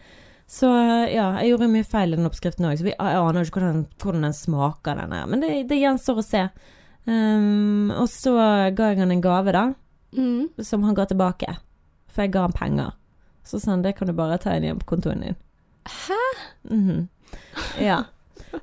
Så 0.48 0.68
ja, 1.12 1.30
jeg 1.40 1.48
gjorde 1.52 1.68
mye 1.72 1.84
feil 1.88 2.12
i 2.12 2.16
den 2.16 2.26
oppskriften 2.28 2.66
òg, 2.68 2.76
så 2.78 2.84
vi, 2.84 2.92
jeg 2.92 3.16
aner 3.22 3.40
jo 3.40 3.48
ikke 3.48 3.60
hvordan, 3.60 3.86
hvordan 4.02 4.22
den 4.26 4.32
smaker, 4.36 4.94
den 5.00 5.12
her. 5.16 5.26
Men 5.26 5.40
det, 5.40 5.52
det 5.70 5.78
gjenstår 5.80 6.18
å 6.20 6.24
se. 6.26 6.42
Um, 7.06 7.90
og 7.96 8.06
så 8.12 8.34
ga 8.76 8.90
jeg 8.92 9.00
han 9.02 9.10
en 9.14 9.22
gave, 9.24 9.52
da, 9.54 9.72
Mm. 10.12 10.50
som 10.60 10.82
han 10.84 10.94
ga 10.94 11.06
tilbake. 11.08 11.54
For 12.12 12.22
jeg 12.26 12.32
ga 12.34 12.42
han 12.44 12.52
penger. 12.52 12.90
Så 13.48 13.58
sa 13.62 13.70
han 13.72 13.80
det 13.82 13.94
kan 13.96 14.06
du 14.06 14.12
bare 14.12 14.36
ta 14.38 14.52
inn 14.54 14.66
igjen 14.66 14.78
på 14.82 14.90
kontoen 14.90 15.22
din. 15.24 15.36
Hæ? 15.88 16.18
Mhm. 16.68 17.08
Ja. 17.80 18.02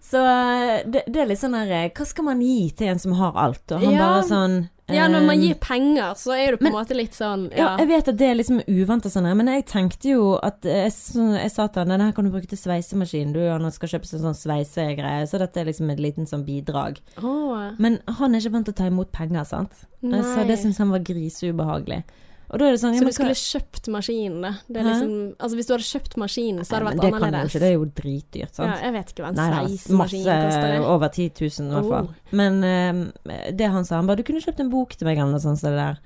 Så 0.05 0.21
eh, 0.21 0.84
det, 0.86 1.01
det 1.09 1.23
er 1.23 1.25
litt 1.32 1.41
sånn 1.41 1.55
her 1.57 1.71
eh, 1.73 1.88
Hva 1.97 2.05
skal 2.05 2.23
man 2.27 2.39
gi 2.45 2.69
til 2.77 2.91
en 2.91 2.99
som 3.01 3.15
har 3.17 3.34
alt? 3.36 3.65
Og 3.73 3.82
han 3.82 3.95
Ja. 3.95 4.03
bare 4.05 4.27
sånn 4.30 4.59
Ja, 4.96 5.08
når 5.12 5.26
man 5.28 5.38
um, 5.38 5.44
gir 5.44 5.58
penger, 5.62 6.14
så 6.20 6.34
er 6.36 6.56
det 6.56 6.60
på 6.62 6.70
en 6.70 6.76
måte 6.76 6.98
litt 6.98 7.18
sånn 7.18 7.48
ja, 7.52 7.58
Ja. 7.58 7.70
jeg 7.82 7.90
vet 7.92 8.12
at 8.14 8.18
det 8.20 8.28
er 8.30 8.38
liksom 8.40 8.62
uvant 8.68 9.06
og 9.06 9.14
sånn, 9.14 9.28
her, 9.30 9.38
men 9.40 9.52
jeg 9.54 9.66
tenkte 9.70 10.14
jo 10.14 10.24
at 10.44 10.66
eh, 10.66 10.86
jeg, 10.88 10.94
så, 10.96 11.28
jeg 11.38 11.52
sa 11.54 11.68
til 11.68 11.84
han 11.84 11.94
denne 11.94 12.10
her 12.10 12.16
kan 12.18 12.28
du 12.28 12.34
bruke 12.34 12.50
til 12.50 12.62
sveisemaskin, 12.62 13.34
du, 13.36 13.42
og 13.46 13.60
han 13.60 13.76
skal 13.76 13.94
kjøpe 13.96 14.10
seg 14.10 14.24
sånn 14.24 14.38
sveisegreie, 14.38 15.28
så 15.30 15.42
dette 15.42 15.62
er 15.62 15.70
liksom 15.70 15.92
et 15.94 16.02
liten 16.04 16.30
sånn 16.30 16.46
bidrag. 16.48 17.02
Oh. 17.22 17.70
Men 17.78 18.00
han 18.20 18.34
er 18.34 18.42
ikke 18.44 18.56
vant 18.58 18.70
til 18.70 18.78
å 18.78 18.80
ta 18.82 18.90
imot 18.90 19.14
penger, 19.16 19.46
sant? 19.50 19.86
nei. 20.02 20.24
Så 20.24 20.48
det 20.48 20.58
syns 20.62 20.80
han 20.80 20.94
var 20.94 21.04
griseubehagelig. 21.04 22.04
Og 22.52 22.58
da 22.60 22.66
er 22.66 22.72
det 22.74 22.80
sånn 22.82 22.95
Så 22.97 23.06
du 23.06 23.12
skulle 23.14 23.36
kjøpt 23.38 23.88
maskinen, 23.93 24.41
det. 24.41 24.54
det 24.68 24.80
er 24.82 24.88
liksom, 24.89 25.12
altså 25.39 25.56
hvis 25.60 25.68
du 25.70 25.74
hadde 25.76 25.86
kjøpt 25.89 26.16
maskinen, 26.18 26.64
så 26.66 26.76
hadde 26.76 26.86
Nei, 26.86 26.93
det 26.93 27.00
vært 27.00 27.04
det 27.04 27.12
kan 27.12 27.20
jo 27.20 27.26
annerledes. 27.28 27.52
ikke, 27.54 27.60
det 27.60 27.68
er 27.70 27.76
jo 27.76 27.86
dritdyrt, 28.00 28.54
sant? 28.56 28.72
Ja, 28.74 28.78
jeg 28.88 28.93
vet 28.97 29.12
ikke 29.14 29.24
hva 29.24 29.30
en 29.30 29.36
Nei, 29.36 29.50
sveisemaskin 29.52 30.24
koster. 30.24 30.64
masse 30.80 30.88
over 30.95 31.08
10 31.08 31.30
000 31.41 31.70
i 31.70 31.76
hvert 31.76 31.91
fall. 31.93 32.08
Oh. 32.10 32.34
Men 32.41 32.64
uh, 32.66 33.52
det 33.54 33.70
han 33.76 33.86
sa, 33.86 33.95
han 34.02 34.08
bare 34.10 34.18
Du 34.18 34.24
kunne 34.24 34.41
kjøpt 34.41 34.60
en 34.66 34.70
bok 34.74 34.95
til 34.97 35.06
meg, 35.06 35.18
eller 35.22 35.32
noe 35.38 35.43
sånt 35.43 35.62
Så 35.62 35.70
det 35.70 35.78
der. 35.78 36.02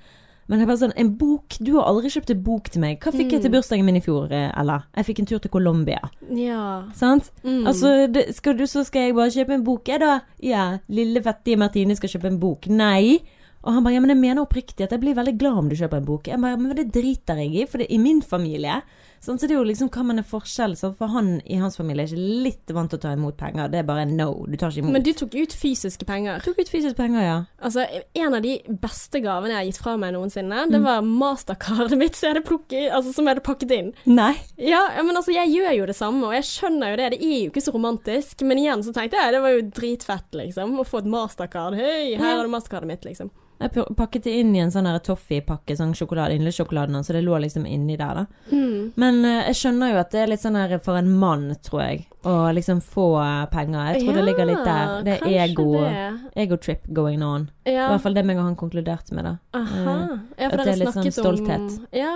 Men 0.46 0.60
jeg 0.60 0.68
bare 0.68 0.76
sånn 0.82 0.92
En 1.00 1.14
bok? 1.16 1.56
Du 1.64 1.70
har 1.78 1.86
aldri 1.88 2.10
kjøpt 2.12 2.30
en 2.34 2.42
bok 2.44 2.68
til 2.68 2.82
meg. 2.82 2.98
Hva 3.00 3.12
fikk 3.14 3.30
jeg 3.32 3.40
til 3.40 3.48
Mm. 3.50 3.54
bursdagen 3.56 3.84
min 3.86 3.96
i 3.96 4.02
fjor, 4.04 4.28
eh, 4.30 4.50
Ella? 4.60 4.82
Jeg 4.94 5.06
fikk 5.06 5.18
en 5.22 5.26
tur 5.30 5.38
til 5.40 5.48
Colombia. 5.50 6.10
Ja. 6.28 6.84
Sant? 6.92 7.30
Mm. 7.42 7.62
Altså, 7.66 8.12
det, 8.12 8.26
skal 8.36 8.52
du, 8.58 8.66
så 8.68 8.84
skal 8.84 9.06
jeg 9.08 9.14
bare 9.16 9.32
kjøpe 9.32 9.54
en 9.56 9.64
bok, 9.64 9.88
jeg 9.88 10.00
da? 10.00 10.20
Ja, 10.44 10.78
lille 10.92 11.22
fattige 11.24 11.56
Martine 11.56 11.96
skal 11.96 12.10
kjøpe 12.12 12.26
en 12.28 12.38
bok. 12.38 12.66
Nei. 12.68 13.22
Og 13.64 13.72
han 13.72 13.84
bare 13.86 13.94
ja, 13.96 14.00
men 14.04 14.12
jeg 14.12 14.20
mener 14.20 14.44
oppriktig 14.44 14.84
at 14.84 14.92
jeg 14.92 15.00
blir 15.00 15.14
veldig 15.16 15.38
glad 15.40 15.56
om 15.62 15.68
du 15.72 15.76
kjøper 15.78 15.96
en 16.02 16.04
bok. 16.04 16.26
Jeg 16.28 16.40
bare, 16.42 16.58
men 16.60 16.76
det 16.76 16.90
driter 16.92 17.38
jeg 17.40 17.54
i, 17.62 17.66
for 17.70 17.80
det 17.80 17.86
i 17.88 17.96
min 17.98 18.20
familie. 18.20 18.82
Sånn, 19.24 19.38
så 19.40 19.48
det 19.48 19.54
er 19.54 19.62
jo 19.62 19.64
liksom 19.64 19.88
hva 19.88 20.02
man 20.04 20.20
er 20.20 20.26
forskjell. 20.28 20.74
Sånn, 20.76 20.92
for 20.98 21.08
han 21.08 21.38
i 21.48 21.56
hans 21.56 21.78
familie 21.80 22.04
er 22.04 22.10
ikke 22.12 22.42
litt 22.44 22.72
vant 22.76 22.92
til 22.92 22.98
å 23.00 23.02
ta 23.06 23.14
imot 23.16 23.38
penger. 23.40 23.70
Det 23.72 23.78
er 23.80 23.86
bare 23.88 24.04
no, 24.10 24.26
du 24.44 24.58
tar 24.60 24.68
ikke 24.68 24.82
imot. 24.82 24.92
Men 24.98 25.06
du 25.06 25.14
tok 25.16 25.32
ut 25.32 25.54
fysiske 25.56 26.04
penger. 26.04 26.42
tok 26.44 26.60
ut 26.60 26.68
fysiske 26.68 26.98
penger, 26.98 27.24
ja. 27.24 27.38
Altså, 27.64 27.86
En 28.20 28.36
av 28.36 28.42
de 28.44 28.58
beste 28.84 29.22
gavene 29.24 29.54
jeg 29.54 29.60
har 29.62 29.68
gitt 29.70 29.80
fra 29.80 29.96
meg 29.96 30.12
noensinne, 30.12 30.66
det 30.68 30.80
Mm. 30.82 30.84
var 30.84 31.00
mastercardet 31.08 31.96
mitt 31.98 32.14
som 32.20 32.28
jeg 32.28 32.34
hadde, 32.36 32.44
plukket, 32.50 32.90
altså, 32.92 33.14
som 33.14 33.24
jeg 33.24 33.34
hadde 33.36 33.46
pakket 33.48 33.72
inn. 33.78 33.92
Nei. 34.04 34.34
Ja, 34.58 34.82
ja, 34.92 35.02
men 35.02 35.16
altså, 35.16 35.32
jeg 35.32 35.48
gjør 35.56 35.72
jo 35.78 35.86
det 35.86 35.96
samme, 35.96 36.26
og 36.28 36.34
jeg 36.36 36.44
skjønner 36.44 36.90
jo 36.92 36.96
det. 37.00 37.10
Det 37.16 37.22
er 37.24 37.40
jo 37.46 37.50
ikke 37.50 37.64
så 37.64 37.72
romantisk. 37.72 38.42
Men 38.44 38.58
igjen 38.60 38.84
så 38.84 38.92
tenkte 38.92 39.16
jeg 39.16 39.32
det 39.32 39.40
var 39.40 39.56
jo 39.56 39.64
dritfett, 39.72 40.28
liksom. 40.36 40.76
Å 40.78 40.84
få 40.84 41.00
et 41.00 41.08
mastercard. 41.08 41.80
Hei, 41.80 42.12
her 42.20 42.36
er 42.38 42.42
det 42.44 42.52
mastercardet 42.52 42.86
mitt, 42.92 43.08
liksom. 43.08 43.30
Jeg 43.60 43.84
pakket 43.96 44.24
det 44.26 44.32
inn 44.40 44.50
i 44.56 44.60
en 44.60 44.72
sånn 44.74 44.88
toffee-pakke, 45.06 45.76
sånn 45.78 45.94
sjokolade, 45.96 46.34
yndlingssjokoladen 46.36 46.96
hans, 46.98 47.06
så 47.08 47.14
det 47.16 47.22
lå 47.24 47.38
liksom 47.44 47.66
inni 47.70 47.96
der, 47.96 48.22
da. 48.22 48.24
Mm. 48.50 48.92
Men 49.00 49.20
uh, 49.24 49.46
jeg 49.48 49.58
skjønner 49.60 49.92
jo 49.92 50.00
at 50.02 50.10
det 50.12 50.22
er 50.24 50.32
litt 50.32 50.42
sånn 50.42 50.58
her 50.58 50.74
for 50.84 50.98
en 50.98 51.10
mann, 51.22 51.46
tror 51.64 51.84
jeg, 51.84 52.04
å 52.24 52.34
liksom 52.56 52.80
få 52.84 53.06
eh, 53.20 53.40
penger. 53.52 53.90
Jeg 53.92 54.04
tror 54.04 54.18
det 54.18 54.24
ligger 54.24 54.48
litt 54.48 54.64
der. 54.64 54.92
Det 55.06 55.16
er 55.20 55.34
ego, 55.44 55.66
det. 55.76 56.04
ego-trip 56.44 56.86
going 56.96 57.22
on. 57.24 57.50
I 57.68 57.76
hvert 57.76 58.02
fall 58.04 58.16
det 58.16 58.24
meg 58.24 58.40
og 58.40 58.48
han 58.48 58.56
konkluderte 58.56 59.16
med, 59.16 59.28
da. 59.28 59.34
Aha. 59.60 59.96
Ja, 60.38 60.48
at 60.48 60.54
for 60.54 60.62
det 60.62 60.64
dere 60.64 60.72
er 60.72 60.80
sånn 60.80 60.96
snakket 60.96 61.10
om 61.10 61.18
stolthet. 61.20 61.76
Ja. 61.92 62.14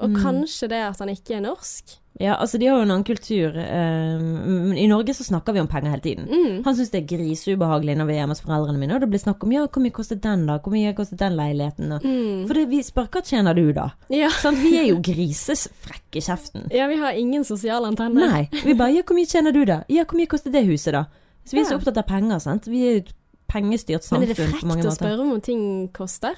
Og 0.00 0.10
Mm. 0.14 0.22
kanskje 0.22 0.68
det 0.70 0.80
at 0.86 0.98
han 1.02 1.10
ikke 1.12 1.36
er 1.36 1.42
norsk. 1.44 1.98
Ja, 2.20 2.34
altså 2.36 2.58
de 2.60 2.66
har 2.68 2.76
jo 2.76 2.84
en 2.84 2.90
annen 2.92 3.04
kultur. 3.08 3.54
Um, 3.56 4.72
I 4.76 4.84
Norge 4.90 5.14
så 5.16 5.24
snakker 5.24 5.54
vi 5.56 5.62
om 5.62 5.68
penger 5.72 5.94
hele 5.94 6.04
tiden. 6.04 6.26
Mm. 6.28 6.58
Han 6.66 6.76
syns 6.76 6.90
det 6.92 6.98
er 7.00 7.06
griseubehagelig 7.16 7.94
når 7.96 8.08
vi 8.10 8.12
er 8.12 8.20
hjemme 8.20 8.34
hos 8.36 8.42
foreldrene 8.44 8.76
mine, 8.82 8.92
og 8.98 9.00
det 9.00 9.08
blir 9.08 9.22
snakk 9.22 9.46
om 9.46 9.54
ja, 9.54 9.62
hvor 9.66 9.80
mye 9.84 9.94
kostet 9.96 10.20
den, 10.26 10.42
da? 10.50 10.58
Hvor 10.60 10.74
mye 10.74 10.92
kostet 10.98 11.18
den 11.22 11.38
leiligheten? 11.38 11.94
Og, 11.96 12.04
Mm. 12.04 12.44
For 12.48 12.54
det, 12.58 12.66
vi 12.68 12.82
spør 12.84 13.08
hva 13.08 13.22
tjener 13.24 13.56
du, 13.56 13.72
da? 13.72 13.88
Ja. 14.12 14.28
Sånn, 14.42 14.60
Vi 14.60 14.74
er 14.78 14.86
jo 14.90 15.00
grisefrekke 15.00 16.20
i 16.20 16.24
kjeften. 16.24 16.68
ja, 16.74 16.86
vi 16.92 16.96
har 17.00 17.16
ingen 17.16 17.44
sosiale 17.44 17.88
antenner. 17.88 18.28
Nei. 18.28 18.48
Vi 18.64 18.74
bare 18.74 18.92
ja, 18.94 19.02
hvor 19.02 19.16
mye 19.16 19.26
tjener 19.26 19.52
du, 19.56 19.64
da? 19.64 19.80
Ja, 19.88 20.04
hvor 20.04 20.20
mye 20.20 20.28
kostet 20.28 20.52
det 20.52 20.66
huset, 20.68 20.92
da? 20.92 21.06
Så 21.44 21.56
vi 21.56 21.62
er 21.64 21.70
så 21.72 21.80
opptatt 21.80 21.96
av 21.96 22.06
penger, 22.06 22.38
sant. 22.38 22.68
Vi 22.68 22.84
er 22.84 22.96
et 23.00 23.14
pengestyrt 23.50 24.04
Men 24.12 24.22
er 24.22 24.34
det 24.34 24.36
frekt 24.36 24.86
å 24.86 24.92
spørre 24.94 25.24
om 25.24 25.40
ting 25.40 25.88
koster? 25.96 26.36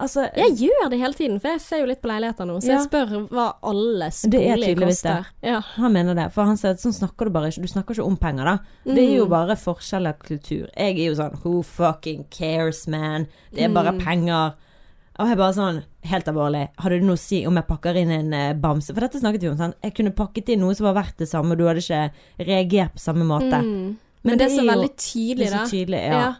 Altså, 0.00 0.24
Jeg 0.34 0.56
gjør 0.58 0.88
det 0.90 0.98
hele 0.98 1.12
tiden, 1.14 1.40
for 1.40 1.48
jeg 1.48 1.60
ser 1.60 1.78
jo 1.82 1.86
litt 1.86 2.00
på 2.02 2.08
leiligheter 2.08 2.46
nå, 2.48 2.56
så 2.60 2.66
Ja. 2.68 2.78
jeg 2.78 2.88
spør 2.88 3.28
hva 3.28 3.54
alle 3.62 4.06
er 4.06 4.56
det. 4.56 4.78
koster. 4.78 5.26
Ja. 5.42 5.60
Han 5.60 5.92
mener 5.92 6.14
det, 6.14 6.32
for 6.32 6.44
han 6.44 6.56
sier 6.56 6.70
at 6.70 6.78
sånn 6.80 6.92
snakker 6.94 7.24
du 7.26 7.30
bare 7.30 7.48
ikke. 7.50 7.60
Du 7.62 7.68
snakker 7.68 7.94
ikke 7.94 8.06
om 8.06 8.16
penger, 8.16 8.44
da. 8.44 8.58
Det 8.84 8.98
er 8.98 9.16
jo 9.18 9.26
Mm. 9.26 9.30
bare 9.30 9.56
forskjell 9.56 10.06
av 10.08 10.18
kultur. 10.18 10.68
Jeg 10.76 10.98
er 10.98 11.04
jo 11.04 11.14
sånn 11.14 11.38
who 11.44 11.62
fucking 11.62 12.24
cares, 12.30 12.88
man. 12.88 13.28
Det 13.52 13.62
er 13.64 13.68
bare 13.68 13.92
Mm. 13.92 14.00
penger. 14.00 14.54
Og 15.16 15.28
jeg 15.28 15.36
bare 15.36 15.52
sånn, 15.54 15.82
helt 16.02 16.24
alvorlig, 16.24 16.68
hadde 16.78 16.98
du 17.00 17.06
noe 17.06 17.14
å 17.14 17.18
si 17.18 17.46
om 17.46 17.54
jeg 17.54 17.66
pakker 17.68 17.94
inn 17.94 18.10
en 18.10 18.32
eh, 18.34 18.52
bamse? 18.54 18.92
For 18.92 19.00
dette 19.00 19.20
snakket 19.20 19.40
vi 19.42 19.48
om, 19.48 19.56
sånn. 19.56 19.74
Jeg 19.82 19.94
kunne 19.94 20.10
pakket 20.10 20.48
inn 20.48 20.60
noe 20.60 20.74
som 20.74 20.92
var 20.92 21.04
verdt 21.04 21.18
det 21.18 21.28
samme, 21.28 21.52
og 21.52 21.58
du 21.58 21.64
hadde 21.66 21.78
ikke 21.78 22.10
reagert 22.40 22.94
på 22.94 22.98
samme 22.98 23.22
måte. 23.24 23.52
Mm. 23.62 23.96
Men, 24.24 24.38
det 24.38 24.50
er 24.50 24.56
så 24.58 24.64
jo- 24.64 24.72
veldig 24.72 24.90
Det 24.96 25.40
er 25.46 25.50
så 25.50 25.66
tydelig, 25.68 25.86
tydelig, 25.86 26.08
ja. 26.10 26.34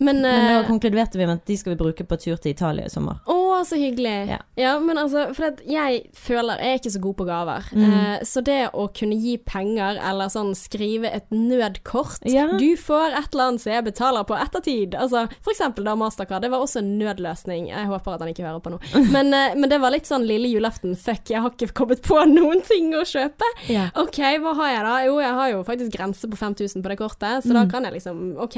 Men, 0.00 0.22
Men 0.24 0.46
da 0.48 0.60
eh, 0.62 0.66
konkluderte 0.66 1.18
vi 1.18 1.26
med 1.26 1.42
at 1.42 1.46
de 1.46 1.56
skal 1.60 1.74
vi 1.74 1.80
bruke 1.82 2.04
på 2.08 2.16
tur 2.16 2.38
til 2.40 2.54
Italia 2.54 2.86
i 2.88 2.92
sommer. 2.92 3.18
Å, 3.28 3.36
så 3.68 3.76
hyggelig. 3.76 4.14
Ja. 4.30 4.38
Ja, 4.56 4.70
men 4.80 4.96
altså, 4.96 5.26
for 5.36 5.60
jeg 5.68 6.00
føler 6.16 6.60
Jeg 6.60 6.72
er 6.72 6.78
ikke 6.80 6.92
så 6.94 7.02
god 7.04 7.16
på 7.18 7.26
gaver. 7.28 7.66
Mm. 7.76 7.84
Eh, 7.84 8.22
så 8.24 8.40
det 8.44 8.58
å 8.72 8.86
kunne 8.96 9.18
gi 9.20 9.34
penger, 9.44 10.00
eller 10.10 10.32
sånn 10.32 10.54
skrive 10.56 11.10
et 11.12 11.28
nødkort 11.34 12.24
Ja. 12.28 12.46
Du 12.56 12.72
får 12.80 13.16
et 13.18 13.34
eller 13.34 13.50
annet 13.50 13.64
som 13.64 13.74
jeg 13.74 13.86
betaler 13.90 14.24
på 14.24 14.38
ettertid. 14.38 14.96
Altså, 14.96 15.26
for 15.44 15.52
eksempel 15.52 15.84
da 15.84 15.96
Mastercard. 16.00 16.46
Det 16.46 16.52
var 16.52 16.64
også 16.64 16.80
en 16.80 16.94
nødløsning. 17.00 17.68
Jeg 17.68 17.90
håper 17.90 18.16
at 18.16 18.24
han 18.24 18.32
ikke 18.32 18.46
hører 18.46 18.64
på 18.64 18.72
nå. 18.72 18.80
Men, 19.14 19.34
eh, 19.36 19.52
men 19.60 19.68
det 19.68 19.80
var 19.82 19.92
litt 19.92 20.08
sånn 20.08 20.24
lille 20.24 20.48
julaften. 20.48 20.96
Fuck, 20.96 21.28
jeg 21.34 21.44
har 21.44 21.52
ikke 21.52 21.74
kommet 21.82 22.00
på 22.06 22.16
noen 22.38 22.64
ting 22.64 22.94
å 22.96 23.04
kjøpe. 23.04 23.52
Ja. 23.68 23.90
OK, 24.00 24.22
hva 24.40 24.56
har 24.62 24.72
jeg 24.72 24.82
da? 24.88 24.96
Jo, 25.10 25.20
jeg 25.20 25.36
har 25.42 25.52
jo 25.52 25.62
faktisk 25.68 25.92
grense 25.98 26.30
på 26.30 26.40
5000 26.40 26.80
på 26.80 26.92
det 26.92 26.98
kortet, 27.00 27.44
så 27.44 27.52
da 27.52 27.66
kan 27.68 27.84
jeg 27.84 27.98
liksom 27.98 28.22
OK, 28.40 28.56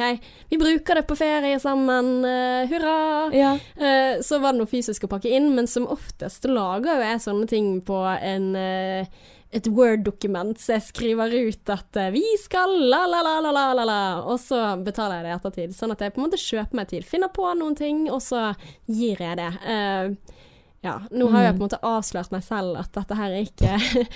vi 0.53 0.59
bruker 0.61 1.01
det 1.01 1.07
på 1.09 1.17
ferie 1.19 1.32
sammen. 1.63 2.25
uh, 2.25 2.69
hurra! 2.71 2.97
Ja. 3.35 3.53
Uh, 3.77 4.23
så 4.23 4.39
var 4.43 4.53
det 4.53 4.63
noe 4.63 4.71
fysisk 4.71 5.07
å 5.07 5.13
pakke 5.13 5.31
inn, 5.33 5.53
men 5.57 5.67
som 5.71 5.89
oftest 5.91 6.45
lager 6.51 6.99
jo 6.99 7.07
jeg 7.07 7.23
sånne 7.25 7.47
ting 7.51 7.77
på 7.87 8.01
en 8.17 8.51
uh, 8.57 9.23
et 9.53 9.67
Word-dokument, 9.69 10.57
så 10.57 10.79
jeg 10.79 10.85
skriver 10.87 11.35
ut 11.45 11.73
at 11.75 11.99
vi 12.15 12.23
skal 12.41 12.73
la, 12.89 13.03
la, 13.05 13.21
la, 13.21 13.35
la, 13.45 13.51
la, 13.53 13.65
la, 13.77 13.85
la, 13.85 13.99
og 14.25 14.39
så 14.41 14.79
betaler 14.81 15.19
jeg 15.19 15.27
det 15.27 15.33
i 15.33 15.35
ettertid. 15.37 15.75
Sånn 15.77 15.93
at 15.93 16.01
jeg 16.01 16.15
på 16.15 16.23
en 16.23 16.25
måte 16.25 16.41
kjøper 16.41 16.79
meg 16.79 16.89
tid, 16.89 17.05
finner 17.05 17.29
på 17.29 17.51
noen 17.61 17.77
ting, 17.77 18.07
og 18.09 18.23
så 18.25 18.55
gir 18.89 19.21
jeg 19.21 19.37
det. 19.37 19.51
Eh, 19.69 20.39
ja, 20.83 20.97
nå 21.15 21.29
har 21.31 21.45
jeg 21.45 21.53
på 21.55 21.61
en 21.63 21.67
måte 21.69 21.79
avslørt 21.87 22.33
meg 22.35 22.43
selv 22.43 22.77
at 22.81 22.91
dette 22.97 23.15
her 23.15 23.31
er 23.31 23.45
ikke 23.47 23.77
uh, 23.79 24.09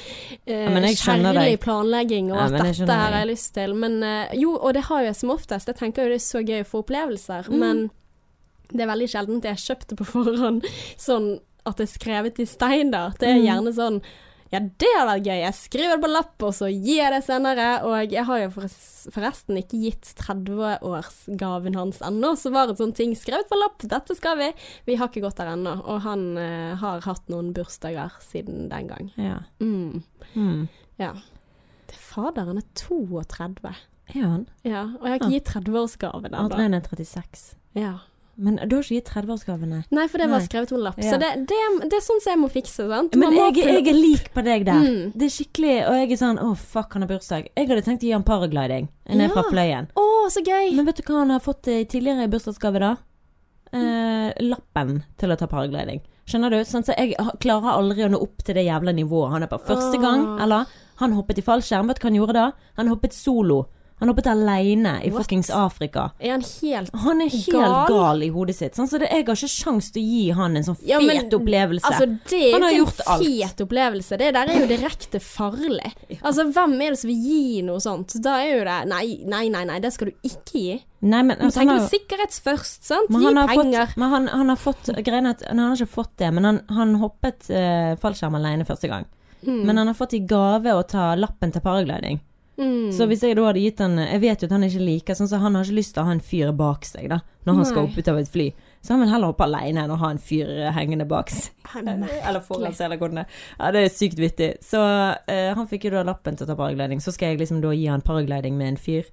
skjønner 0.51 0.89
kjærlig 0.99 1.61
planlegging, 1.63 2.33
og 2.33 2.39
Ja, 2.41 2.47
at 2.49 2.57
dette 2.59 2.91
her 2.93 3.13
har 3.13 3.21
jeg 3.23 3.31
lyst 3.31 3.53
til. 3.55 3.75
Men 3.75 4.01
uh, 4.03 4.35
jo, 4.35 4.57
og 4.59 4.75
det 4.75 4.83
har 4.89 5.03
jeg 5.07 5.15
som 5.17 5.31
oftest. 5.31 5.69
Jeg 5.71 5.79
tenker 5.79 6.03
jo 6.05 6.15
det 6.17 6.21
er 6.21 6.27
så 6.27 6.43
gøy 6.43 6.65
å 6.65 6.69
få 6.73 6.83
opplevelser, 6.85 7.47
Mm. 7.51 7.59
men 7.63 7.91
det 8.73 8.83
er 8.83 8.91
veldig 8.91 9.07
sjelden 9.13 9.43
jeg 9.47 9.63
kjøpte 9.63 9.95
på 9.97 10.05
forhånd 10.11 10.65
sånn 10.99 11.37
at 11.67 11.77
det 11.79 11.87
er 11.87 11.93
skrevet 11.99 12.39
i 12.43 12.47
stein, 12.47 12.91
da. 12.91 13.11
Det 13.19 13.29
er 13.29 13.39
Mm. 13.39 13.47
gjerne 13.47 13.73
sånn 13.75 14.03
ja, 14.53 14.61
det 14.61 14.91
har 14.97 15.07
vært 15.09 15.27
gøy. 15.27 15.39
Jeg 15.43 15.55
skriver 15.59 15.97
det 15.97 16.03
på 16.05 16.11
lapp, 16.13 16.43
og 16.47 16.53
så 16.55 16.69
gir 16.71 17.01
jeg 17.03 17.13
det 17.17 17.23
senere. 17.27 17.69
Og 17.89 18.13
jeg 18.15 18.25
har 18.29 18.39
jo 18.45 18.51
forresten 19.11 19.59
ikke 19.59 19.81
gitt 19.83 20.13
30-årsgaven 20.21 21.77
hans 21.77 22.01
ennå, 22.07 22.33
så 22.39 22.53
var 22.55 22.69
det 22.71 22.79
sånn 22.81 22.95
ting 22.97 23.15
skrevet 23.19 23.49
på 23.51 23.59
lapp. 23.59 23.83
Dette 23.91 24.17
skal 24.19 24.39
vi. 24.41 24.51
Vi 24.87 24.97
har 25.01 25.11
ikke 25.11 25.25
gått 25.27 25.39
der 25.41 25.53
ennå. 25.55 25.77
Og 25.85 26.01
han 26.07 26.27
uh, 26.39 26.75
har 26.81 27.05
hatt 27.07 27.29
noen 27.33 27.53
bursdager 27.57 28.15
siden 28.25 28.69
den 28.73 28.91
gang. 28.93 29.13
ja. 29.17 29.41
Mm. 29.61 30.03
Mm. 30.35 30.69
Ja. 31.01 31.13
Det 31.87 31.99
faderen 32.01 32.59
er 32.59 32.67
32. 32.79 33.75
Er 34.15 34.23
han? 34.23 34.47
Ja, 34.65 34.85
og 34.97 35.03
jeg 35.07 35.11
har 35.11 35.19
ikke 35.21 35.27
Ah. 35.27 35.35
gitt 35.35 35.51
30-årsgave 35.51 36.29
ennå. 36.29 36.45
Adrian 36.47 36.75
er 36.75 36.81
36. 36.87 37.57
Ja. 37.75 37.95
Men 38.37 38.59
du 38.69 38.75
har 38.77 38.85
ikke 38.85 38.99
gitt 38.99 39.11
30-årsgavene? 39.15 39.79
Nei, 39.97 40.05
for 40.13 40.21
det 40.21 40.27
var 40.29 40.43
skrevet 40.45 40.69
på 40.69 40.77
en 40.77 40.83
lapp. 40.85 40.99
Ja. 41.01 41.15
Så 41.15 41.19
det, 41.23 41.31
det, 41.49 41.61
det 41.89 41.97
er 41.97 42.05
sånn 42.05 42.21
som 42.21 42.35
jeg 42.35 42.41
må 42.43 42.51
fikse, 42.53 42.85
sant. 42.91 43.17
Men 43.17 43.33
jeg, 43.33 43.55
jeg 43.63 43.81
er 43.81 43.97
lik 43.97 44.29
på 44.35 44.45
deg 44.45 44.67
der. 44.69 44.83
Mm. 44.85 45.15
Det 45.17 45.29
er 45.29 45.33
skikkelig 45.33 45.75
Og 45.89 45.97
jeg 45.97 46.11
er 46.11 46.21
sånn 46.21 46.41
Å, 46.43 46.51
fuck, 46.61 46.93
han 46.93 47.07
har 47.07 47.11
bursdag. 47.15 47.49
Jeg 47.57 47.71
hadde 47.71 47.85
tenkt 47.87 48.05
å 48.05 48.11
gi 48.11 48.13
han 48.13 48.27
paragliding 48.29 48.91
ned 49.17 49.33
fra 49.33 49.47
Fløyen. 49.49 49.89
Å, 49.97 50.07
så 50.33 50.45
gøy! 50.45 50.75
Men 50.77 50.89
vet 50.89 51.01
du 51.01 51.07
hva 51.09 51.23
han 51.23 51.33
har 51.33 51.45
fått 51.45 51.71
eh, 51.73 51.85
tidligere 51.89 52.29
i 52.29 52.33
bursdagsgave, 52.33 52.83
da? 52.83 52.93
Eh, 53.77 54.29
lappen 54.45 55.01
til 55.17 55.33
å 55.33 55.39
ta 55.41 55.49
paragliding. 55.51 56.03
Skjønner 56.27 56.53
du? 56.53 56.59
Sånn, 56.67 56.85
så 56.87 56.95
jeg 56.99 57.15
klarer 57.43 57.77
aldri 57.77 58.05
å 58.05 58.11
nå 58.11 58.21
opp 58.21 58.43
til 58.45 58.59
det 58.59 58.67
jævla 58.67 58.93
nivået 58.97 59.33
han 59.33 59.47
er 59.47 59.51
på. 59.51 59.61
Første 59.69 60.01
gang, 60.03 60.27
eller? 60.43 60.67
Han 61.01 61.15
hoppet 61.17 61.41
i 61.41 61.45
fallskjerm. 61.47 61.89
Vet 61.91 62.01
du 62.01 62.05
hva 62.05 62.11
han 62.11 62.19
gjorde 62.19 62.37
da? 62.37 62.47
Han 62.81 62.91
hoppet 62.91 63.15
solo. 63.15 63.63
Han 63.99 64.11
hoppet 64.11 64.27
aleine 64.29 64.99
i 65.05 65.11
What? 65.11 65.23
fuckings 65.25 65.49
Afrika. 65.51 66.11
Er 66.21 66.35
han 66.35 66.43
helt 66.45 66.91
gal? 66.93 67.01
Han 67.07 67.23
er 67.25 67.31
helt 67.33 67.53
Gal? 67.55 67.87
gal, 67.89 68.23
i 68.27 68.29
hodet 68.29 68.57
sitt. 68.59 68.77
Sånn, 68.77 68.91
så 68.91 68.99
det, 69.01 69.09
jeg 69.09 69.25
har 69.25 69.39
ikke 69.39 69.49
sjans 69.49 69.89
til 69.95 70.03
å 70.03 70.11
gi 70.11 70.25
han 70.37 70.59
en 70.59 70.67
sånn 70.67 70.77
fet 70.77 70.91
Ja, 70.91 70.99
men, 71.01 71.31
opplevelse. 71.33 71.89
Altså, 71.89 72.09
det 72.29 72.43
er 72.51 72.53
Han 72.59 72.67
har 72.67 72.75
jo 72.75 72.85
er 72.85 72.93
ikke 72.93 73.15
en 73.15 73.25
fet 73.25 73.63
opplevelse. 73.65 74.19
Det 74.21 74.29
der 74.37 74.53
er 74.53 74.61
jo 74.61 74.69
direkte 74.75 75.23
farlig. 75.25 75.95
Altså, 76.27 76.45
hvem 76.51 76.75
er 76.83 76.93
det 76.93 77.01
som 77.01 77.09
vil 77.09 77.25
gi 77.25 77.63
noe 77.65 77.81
sånt? 77.81 78.19
Da 78.21 78.37
er 78.43 78.51
jo 78.51 78.61
det 78.67 78.77
Nei, 78.91 79.07
nei, 79.25 79.43
nei, 79.53 79.65
nei 79.69 79.81
det 79.81 79.95
skal 79.95 80.11
du 80.13 80.29
ikke 80.29 80.61
gi. 80.61 80.77
Nei, 81.07 81.23
men 81.23 81.37
altså, 81.39 81.61
tenker 81.63 81.77
har- 81.79 81.83
jo 81.87 81.91
sikkerhets 81.93 82.41
først, 82.45 82.85
sant? 82.85 83.11
Men 83.15 83.25
Gi 83.25 83.35
penger. 83.55 83.87
fått, 83.87 83.97
men 84.03 84.11
han, 84.13 84.29
han 84.29 84.49
har 84.53 84.61
fått 84.61 84.93
Greien 85.07 85.33
at 85.33 85.45
han 85.49 85.59
har 85.63 85.77
ikke 85.77 85.95
fått 85.97 86.17
det, 86.21 86.33
men 86.37 86.45
han, 86.45 86.61
han 86.69 86.97
hoppet 87.01 87.49
uh, 87.49 87.95
fallskjerm 88.01 88.37
alene 88.37 88.69
første 88.69 88.91
gang. 88.93 89.07
Mm. 89.47 89.63
Men 89.65 89.77
han 89.77 89.87
har 89.87 89.95
fått 89.97 90.17
i 90.19 90.25
gave 90.27 90.73
å 90.75 90.83
ta 90.89 91.15
lappen 91.15 91.53
til 91.55 91.63
paragliding. 91.65 92.21
Mm. 92.57 92.89
Så 92.97 93.05
hvis 93.11 93.21
jeg 93.21 93.37
da 93.37 93.43
hadde 93.45 93.61
gitt 93.61 93.83
han 93.85 93.99
Jeg 94.01 94.21
vet 94.23 94.41
jo 94.41 94.47
at 94.49 94.53
han 94.55 94.63
ikke 94.65 94.81
liker 94.81 95.17
sånn, 95.19 95.29
så 95.29 95.37
han 95.43 95.59
har 95.59 95.67
ikke 95.67 95.77
lyst 95.77 95.93
til 95.93 96.01
å 96.01 96.07
ha 96.09 96.15
en 96.17 96.23
fyr 96.25 96.53
bak 96.57 96.87
seg 96.89 97.11
da 97.13 97.19
når 97.45 97.59
han 97.59 97.67
skal 97.69 97.83
opp 97.85 97.99
ut 98.01 98.09
av 98.09 98.17
et 98.19 98.31
fly. 98.33 98.47
Så 98.83 98.95
han 98.95 99.03
vil 99.05 99.11
heller 99.13 99.31
hoppe 99.31 99.45
alene 99.45 99.85
enn 99.85 99.93
å 99.95 99.99
ha 100.01 100.09
en 100.11 100.19
fyr 100.19 100.49
hengende 100.75 101.05
bak 101.07 101.31
seg. 101.31 101.53
Er 101.77 101.93
Eller 102.31 102.41
foran 102.43 102.73
seg, 102.75 102.87
eller 102.89 102.99
hvordan 102.99 103.21
det 103.21 103.27
Ja, 103.59 103.71
det 103.77 103.83
er 103.85 103.93
sykt 103.95 104.19
vittig. 104.19 104.49
Så 104.67 104.81
uh, 104.81 105.53
han 105.55 105.69
fikk 105.71 105.85
jo 105.87 105.93
da 105.95 106.03
lappen 106.09 106.35
til 106.35 106.47
å 106.47 106.49
ta 106.49 106.57
paragliding. 106.59 106.99
Så 107.05 107.13
skal 107.15 107.35
jeg 107.35 107.45
liksom 107.45 107.61
da 107.63 107.71
gi 107.77 107.87
han 107.93 108.03
paragliding 108.03 108.57
med 108.59 108.73
en 108.73 108.81
fyr. 108.81 109.07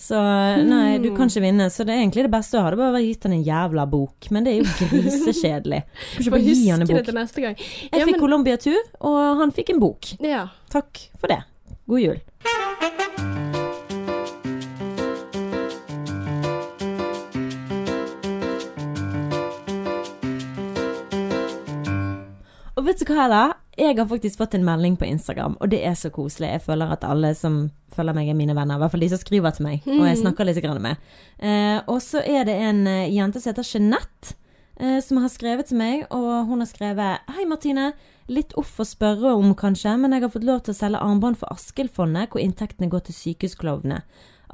Så 0.00 0.16
nei, 0.64 0.96
du 1.02 1.10
kan 1.16 1.28
ikke 1.28 1.42
vinne. 1.44 1.66
Så 1.68 1.84
det 1.84 1.92
er 1.92 2.00
egentlig 2.00 2.24
det 2.24 2.32
beste 2.32 2.56
å 2.56 2.64
ha. 2.64 2.70
Det 2.72 2.80
bare 2.80 2.94
vært 2.96 3.08
gitt 3.10 3.26
han 3.28 3.36
en 3.36 3.44
jævla 3.44 3.84
bok. 3.92 4.30
Men 4.32 4.46
det 4.46 4.54
er 4.54 4.62
jo 4.62 4.88
grisekjedelig. 4.94 5.82
Kan 6.16 6.38
ikke 6.40 6.56
gi 6.56 6.70
han 6.72 6.86
en 6.86 6.88
bok. 6.88 7.12
Jeg 7.44 7.56
Ja, 7.92 8.06
fikk 8.06 8.14
men- 8.14 8.22
Colombia-tur, 8.24 8.80
og 9.04 9.20
han 9.42 9.52
fikk 9.52 9.74
en 9.74 9.82
bok. 9.82 10.14
Ja. 10.24 10.46
Takk 10.72 11.08
for 11.20 11.28
det. 11.28 11.42
God 11.90 12.00
jul. 12.00 12.18
Og 22.78 22.86
vet 22.86 23.00
du 23.02 23.10
hva 23.10 23.26
da? 23.26 23.40
Jeg 23.74 23.96
har 23.98 24.06
faktisk 24.06 24.38
fått 24.38 24.54
en 24.54 24.62
melding 24.64 24.94
på 25.00 25.08
Instagram, 25.08 25.56
og 25.58 25.72
det 25.72 25.80
er 25.82 25.96
så 25.98 26.12
koselig. 26.14 26.52
Jeg 26.52 26.62
føler 26.62 26.92
at 26.94 27.02
alle 27.08 27.32
som 27.34 27.58
følger 27.90 28.14
meg, 28.14 28.30
er 28.30 28.38
mine 28.38 28.54
venner. 28.54 28.78
I 28.78 28.84
hvert 28.84 28.94
fall 28.94 29.02
de 29.02 29.10
som 29.10 29.20
skriver 29.20 29.56
til 29.56 29.66
meg, 29.66 29.82
og 29.88 30.04
jeg 30.06 30.20
snakker 30.20 30.46
litt 30.46 30.62
grann 30.62 30.78
med. 30.84 31.10
Eh, 31.42 31.80
og 31.90 31.98
så 32.04 32.22
er 32.22 32.46
det 32.46 32.54
en 32.68 32.84
eh, 32.86 33.10
jente 33.10 33.42
som 33.42 33.50
heter 33.50 33.66
Jeanette, 33.66 34.36
eh, 34.78 35.00
som 35.02 35.18
har 35.24 35.32
skrevet 35.32 35.72
til 35.72 35.80
meg, 35.80 36.06
og 36.14 36.46
hun 36.52 36.62
har 36.62 36.70
skrevet 36.70 37.34
Hei, 37.34 37.48
Martine. 37.50 37.90
Litt 38.30 38.52
off 38.54 38.76
å 38.78 38.84
spørre 38.86 39.32
om, 39.34 39.56
kanskje, 39.58 39.96
men 39.98 40.12
jeg 40.14 40.22
har 40.22 40.30
fått 40.30 40.46
lov 40.46 40.60
til 40.62 40.70
å 40.70 40.78
selge 40.78 40.98
armbånd 41.02 41.40
for 41.40 41.50
Askildfondet, 41.50 42.30
hvor 42.30 42.38
inntektene 42.38 42.86
går 42.92 43.08
til 43.08 43.16
sykehusklovnene. 43.16 44.04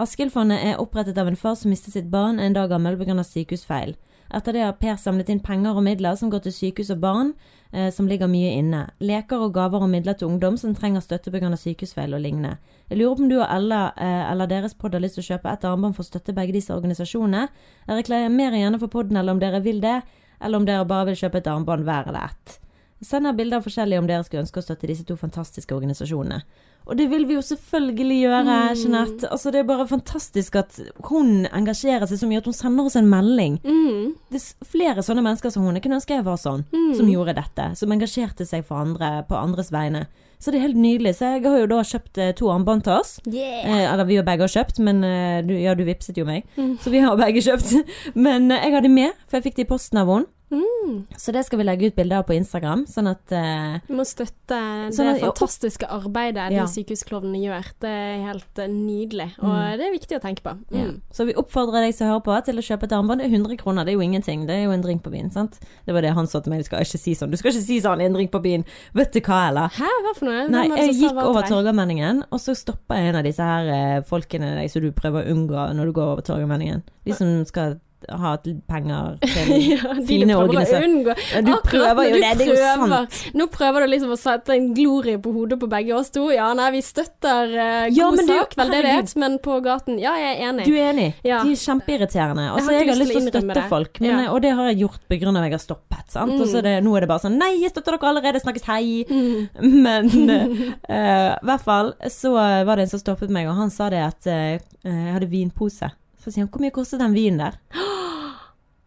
Askildfondet 0.01 0.62
er 0.64 0.81
opprettet 0.81 1.18
av 1.20 1.29
en 1.29 1.37
far 1.37 1.59
som 1.61 1.68
mistet 1.72 1.93
sitt 1.93 2.09
barn 2.12 2.41
en 2.41 2.57
dag 2.57 2.70
gammel 2.72 2.97
pga. 2.97 3.20
sykehusfeil. 3.20 3.95
Etter 4.33 4.53
det 4.53 4.62
har 4.64 4.72
Per 4.81 4.97
samlet 4.97 5.29
inn 5.29 5.43
penger 5.45 5.77
og 5.77 5.85
midler 5.85 6.16
som 6.16 6.31
går 6.31 6.47
til 6.47 6.53
sykehus 6.57 6.91
og 6.91 7.01
barn, 7.01 7.35
eh, 7.72 7.91
som 7.91 8.09
ligger 8.09 8.27
mye 8.27 8.57
inne. 8.57 8.91
Leker 8.99 9.45
og 9.45 9.53
gaver 9.53 9.83
og 9.83 9.91
midler 9.91 10.16
til 10.16 10.29
ungdom 10.29 10.57
som 10.57 10.74
trenger 10.74 11.01
støtte 11.01 11.31
pga. 11.31 11.53
sykehusfeil 11.57 12.14
og 12.14 12.20
lignende. 12.20 12.57
Jeg 12.89 12.99
lurer 12.99 13.16
på 13.16 13.22
om 13.22 13.29
du 13.29 13.41
og 13.41 13.47
Ella 13.51 13.93
eh, 13.97 14.33
eller 14.33 14.47
deres 14.47 14.74
podd 14.74 14.95
har 14.95 15.01
lyst 15.01 15.20
til 15.20 15.24
å 15.24 15.37
kjøpe 15.37 15.53
et 15.53 15.64
armbånd 15.64 15.95
for 15.95 16.03
å 16.03 16.11
støtte 16.11 16.35
begge 16.35 16.53
disse 16.53 16.72
organisasjonene. 16.72 17.49
Jeg 17.87 17.97
reklamerer 17.97 18.57
gjerne 18.57 18.79
for 18.81 18.89
podden 18.89 19.16
eller 19.16 19.33
om 19.33 19.39
dere 19.39 19.61
vil 19.61 19.81
det, 19.81 20.03
eller 20.41 20.57
om 20.57 20.64
dere 20.64 20.85
bare 20.85 21.12
vil 21.12 21.16
kjøpe 21.16 21.39
et 21.39 21.47
armbånd 21.47 21.85
hver 21.85 22.09
eller 22.09 22.33
ett. 22.33 22.66
Send 23.05 23.29
bilder 23.37 23.61
forskjellige 23.61 24.01
om 24.01 24.07
dere 24.09 24.25
skulle 24.25 24.47
ønske 24.47 24.63
å 24.63 24.65
støtte 24.65 24.89
disse 24.89 25.05
to 25.05 25.19
fantastiske 25.21 25.75
organisasjonene. 25.77 26.41
Og 26.87 26.95
det 26.97 27.09
vil 27.11 27.25
vi 27.27 27.35
jo 27.35 27.43
selvfølgelig 27.43 28.17
gjøre, 28.21 28.57
Jeanette. 28.79 29.27
Altså, 29.35 29.51
det 29.51 29.59
er 29.61 29.67
bare 29.67 29.89
fantastisk 29.91 30.55
at 30.61 30.77
hun 31.09 31.49
engasjerer 31.51 32.07
seg 32.07 32.21
så 32.21 32.29
mye 32.31 32.39
at 32.39 32.47
hun 32.47 32.55
sender 32.55 32.87
oss 32.87 32.95
en 32.99 33.09
melding. 33.11 33.57
Mm. 33.67 34.13
Det 34.31 34.39
er 34.39 34.69
flere 34.71 35.03
sånne 35.03 35.25
mennesker 35.27 35.51
som 35.51 35.67
hun. 35.67 35.75
Jeg 35.75 35.83
kunne 35.83 35.99
ønske 35.99 36.15
jeg 36.15 36.27
var 36.29 36.39
sånn, 36.39 36.63
som 36.95 37.11
gjorde 37.11 37.35
dette. 37.41 37.73
Som 37.81 37.95
engasjerte 37.97 38.47
seg 38.47 38.63
for 38.69 38.85
andre, 38.85 39.25
på 39.27 39.35
andres 39.35 39.73
vegne. 39.75 40.05
Så 40.39 40.53
det 40.53 40.61
er 40.61 40.67
helt 40.69 40.79
nydelig. 40.79 41.17
Så 41.19 41.33
jeg 41.35 41.45
har 41.49 41.59
jo 41.59 41.69
da 41.71 41.81
kjøpt 41.91 42.21
eh, 42.21 42.33
to 42.37 42.51
armbånd 42.53 42.85
til 42.87 42.95
oss. 43.01 43.17
Yeah. 43.25 43.65
Eh, 43.65 43.85
eller 43.89 44.07
vi 44.07 44.19
har 44.21 44.27
begge 44.27 44.45
har 44.45 44.53
kjøpt, 44.53 44.79
men 44.85 45.03
eh, 45.07 45.41
du, 45.47 45.55
ja, 45.57 45.75
du 45.75 45.83
vipset 45.89 46.19
jo 46.21 46.27
meg. 46.29 46.47
Så 46.85 46.93
vi 46.93 47.01
har 47.03 47.17
begge 47.19 47.43
kjøpt. 47.43 47.73
Men 48.27 48.51
eh, 48.53 48.67
jeg 48.69 48.77
har 48.77 48.85
de 48.85 48.93
med, 48.93 49.17
for 49.27 49.41
jeg 49.41 49.49
fikk 49.49 49.57
de 49.59 49.65
i 49.65 49.71
posten 49.71 50.03
av 50.03 50.13
henne. 50.13 50.29
Mm. 50.51 51.07
Så 51.19 51.33
det 51.35 51.43
skal 51.47 51.59
vi 51.59 51.65
legge 51.67 51.89
ut 51.91 51.97
bilder 51.97 52.21
av 52.21 52.27
på 52.29 52.35
Instagram, 52.37 52.85
sånn 52.87 53.09
at 53.11 53.33
uh, 53.35 53.81
Vi 53.89 53.95
må 53.99 54.05
støtte 54.07 54.59
Sånn 54.95 55.09
det 55.11 55.21
fantastiske 55.25 55.89
arbeidet 55.91 56.53
Ja. 56.55 56.63
de 56.63 56.71
sykehusklovnene 56.71 57.41
gjør. 57.43 57.65
Det 57.83 57.91
er 57.91 58.21
helt 58.29 58.59
eh, 58.63 58.69
nydelig, 58.71 59.33
og 59.43 59.51
Mm. 59.51 59.79
det 59.81 59.87
er 59.89 59.93
viktig 59.97 60.17
å 60.19 60.23
tenke 60.23 60.43
på. 60.47 60.53
ja. 60.71 60.85
Mm. 60.87 61.01
Så 61.11 61.27
vi 61.27 61.35
oppfordrer 61.35 61.83
deg 61.83 61.95
som 61.95 62.07
hører 62.07 62.23
på, 62.23 62.37
til 62.47 62.57
å 62.57 62.63
kjøpe 62.63 62.85
et 62.87 62.93
armbånd. 62.95 63.19
Det 63.21 63.27
er 63.27 63.35
100 63.35 63.57
kroner, 63.59 63.85
det 63.85 63.93
er 63.95 63.99
jo 63.99 64.05
ingenting. 64.07 64.47
Det 64.47 64.55
er 64.55 64.65
jo 64.67 64.71
en 64.77 64.83
drink 64.83 65.03
på 65.03 65.11
byen, 65.11 65.33
sant. 65.33 65.59
Det 65.85 65.93
var 65.95 66.03
det 66.03 66.15
han 66.15 66.27
sa 66.31 66.39
til 66.41 66.51
meg, 66.53 66.61
du 66.63 66.65
skal 66.71 66.85
ikke 66.87 66.99
si 67.03 67.15
sånn. 67.19 67.31
Du 67.31 67.37
skal 67.37 67.51
ikke 67.51 67.67
si 67.67 67.81
sånn, 67.81 68.01
en 68.01 68.13
drink 68.15 68.31
på 68.31 68.43
byen. 68.43 68.65
Vet 68.95 69.13
du 69.13 69.21
hva, 69.21 69.49
eller? 69.51 69.69
Hæ, 69.75 69.91
hva 70.07 70.15
for 70.15 70.27
noe? 70.31 70.47
Nei, 70.49 70.69
jeg 70.69 70.95
gikk 70.95 71.19
over? 71.25 71.43
Torgallmenningen, 71.43 72.23
og 72.31 72.39
så 72.39 72.55
stoppa 72.55 72.95
en 72.95 73.17
av 73.17 73.25
disse 73.27 73.43
her 73.43 73.67
eh, 73.67 74.03
folkene 74.07 74.55
deg 74.61 74.71
som 74.71 74.83
du 74.83 74.93
prøver 74.93 75.25
å 75.27 75.35
unngå 75.35 75.67
når 75.75 75.91
du 75.91 75.93
går 75.93 76.13
over 76.15 76.23
Torgallmenningen. 76.23 76.83
De 77.05 77.13
som 77.13 77.45
skal 77.47 77.81
ha 78.13 78.37
penger 78.69 79.17
til 80.07 80.23
ja, 80.23 80.27
du 80.27 80.35
organisasjoner. 80.37 81.21
Ja, 81.35 81.41
du 81.43 81.51
Akkurat 81.55 81.65
prøver 81.97 82.09
jo 82.11 82.19
det, 82.23 82.33
det 82.39 82.47
er 82.47 82.53
jo 82.53 82.87
sant. 82.87 83.17
Nå 83.35 83.47
prøver 83.53 83.85
du 83.87 83.91
liksom 83.95 84.13
å 84.15 84.19
sette 84.21 84.55
en 84.55 84.69
glorie 84.77 85.19
på 85.23 85.33
hodet 85.35 85.59
på 85.63 85.69
begge 85.73 85.95
oss 85.97 86.11
to. 86.15 86.29
Ja, 86.35 86.53
nei, 86.59 86.69
vi 86.77 86.83
støtter 86.85 87.51
uh, 87.57 87.87
Ja, 87.91 88.11
god 88.11 88.21
du, 88.21 88.27
sak, 88.29 88.55
veldedighet, 88.61 88.93
herregud. 88.93 89.17
men 89.25 89.39
på 89.43 89.59
gaten 89.65 89.99
Ja, 90.03 90.13
jeg 90.21 90.37
er 90.37 90.49
enig. 90.51 90.67
Du 90.69 90.75
er 90.77 90.91
enig? 90.93 91.09
Ja. 91.27 91.41
De 91.47 91.55
er 91.57 91.63
kjempeirriterende. 91.65 92.47
Og 92.53 92.61
Jeg 92.61 92.79
jeg 92.81 92.91
har 92.93 93.01
lyst 93.01 93.15
til 93.17 93.23
å 93.23 93.27
støtte 93.31 93.55
det. 93.61 93.67
folk, 93.73 94.01
men, 94.05 94.11
Ja. 94.25 94.31
og 94.33 94.43
det 94.43 94.53
har 94.61 94.71
jeg 94.71 94.81
gjort 94.85 95.01
på 95.09 95.21
grunn 95.23 95.37
av 95.37 95.43
at 95.43 95.51
jeg 95.51 95.57
har 95.59 95.65
stoppet. 95.67 96.05
Sant? 96.13 96.37
Og 96.41 96.47
så 96.47 96.61
Mm. 96.61 96.63
det, 96.63 96.75
nå 96.85 96.97
er 96.97 97.01
det 97.01 97.09
bare 97.09 97.25
sånn 97.27 97.39
Nei, 97.39 97.53
jeg 97.61 97.71
støtter 97.75 97.97
dere 97.97 98.09
allerede, 98.13 98.41
snakkes, 98.41 98.65
hei! 98.71 99.05
Mm. 99.11 99.49
Men 99.87 100.31
eh, 100.89 101.33
i 101.35 101.45
hvert 101.49 101.65
fall 101.65 101.95
så 102.13 102.33
var 102.37 102.77
det 102.77 102.87
en 102.87 102.95
som 102.95 103.01
stoppet 103.03 103.31
meg, 103.33 103.49
og 103.49 103.57
han 103.59 103.71
sa 103.71 103.89
det 103.91 104.03
at 104.05 104.27
uh, 104.27 104.59
jeg 104.87 105.13
hadde 105.17 105.29
vinpose. 105.31 105.91
Så 106.23 106.33
sier 106.33 106.43
han 106.45 106.49
hvor 106.51 106.63
mye 106.65 106.75
kostet 106.75 106.99
den 107.03 107.13
vinen 107.15 107.39
der? 107.39 107.55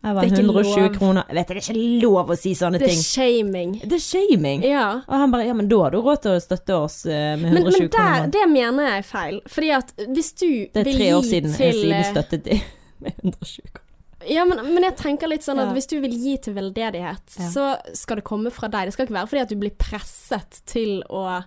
Jeg 0.01 0.15
var 0.15 0.21
Det 0.23 0.31
er 0.31 0.35
ikke 0.37 0.45
120 0.47 0.79
lov. 0.85 0.93
kroner. 0.95 1.23
Vet 1.35 1.47
du, 1.49 1.53
det 1.53 1.59
er 1.59 1.73
ikke 1.73 2.01
lov 2.05 2.29
å 2.31 2.37
si 2.39 2.53
sånne 2.55 2.79
Det 2.79 2.87
er 2.87 3.01
shaming. 3.03 3.73
Det 3.83 3.97
er 3.97 4.03
shaming. 4.05 4.61
Ja. 4.63 4.85
Og 5.09 5.15
han 5.19 5.31
bare 5.33 5.45
ja, 5.49 5.53
men 5.53 5.67
da 5.67 5.81
har 5.83 5.91
du 5.91 5.97
råd 6.05 6.21
til 6.23 6.31
å 6.37 6.39
støtte 6.39 6.77
oss 6.85 7.01
eh, 7.05 7.35
med 7.35 7.51
Men, 7.53 7.67
120 7.67 7.79
men 7.81 7.89
der, 7.89 7.99
kroner. 7.99 8.31
det 8.37 8.45
mener 8.53 8.87
jeg 8.87 8.97
er 9.03 9.07
feil. 9.09 9.41
Fordi 9.57 9.69
at 9.75 9.93
hvis 10.07 10.31
du 10.39 10.47
Det 10.73 10.85
er 10.85 10.91
tre 10.93 11.09
år 11.17 11.21
gi 11.23 11.29
siden 11.33 11.51
jeg 11.51 11.59
til 11.59 11.81
siden 11.83 11.97
eh, 11.99 12.09
støttet 12.13 12.43
de 12.47 12.61
med 13.03 13.13
120 13.25 13.61
kroner. 13.73 13.85
Ja, 14.29 14.43
men, 14.43 14.57
men 14.73 14.83
jeg 14.83 14.95
tenker 14.99 15.27
litt 15.31 15.43
sånn 15.43 15.59
at 15.63 15.69
Ja. 15.69 15.73
hvis 15.75 15.87
du 15.87 15.99
vil 16.03 16.11
gi 16.15 16.37
til 16.43 16.53
veldedighet, 16.55 17.35
Ja. 17.39 17.49
så 17.51 17.67
skal 17.95 18.19
det 18.19 18.25
komme 18.27 18.51
fra 18.51 18.67
deg. 18.71 18.87
Det 18.87 18.93
skal 18.95 19.05
ikke 19.07 19.15
være 19.19 19.27
fordi 19.31 19.41
at 19.45 19.49
du 19.51 19.55
blir 19.61 19.75
presset 19.79 20.61
til 20.67 21.01
å 21.09 21.41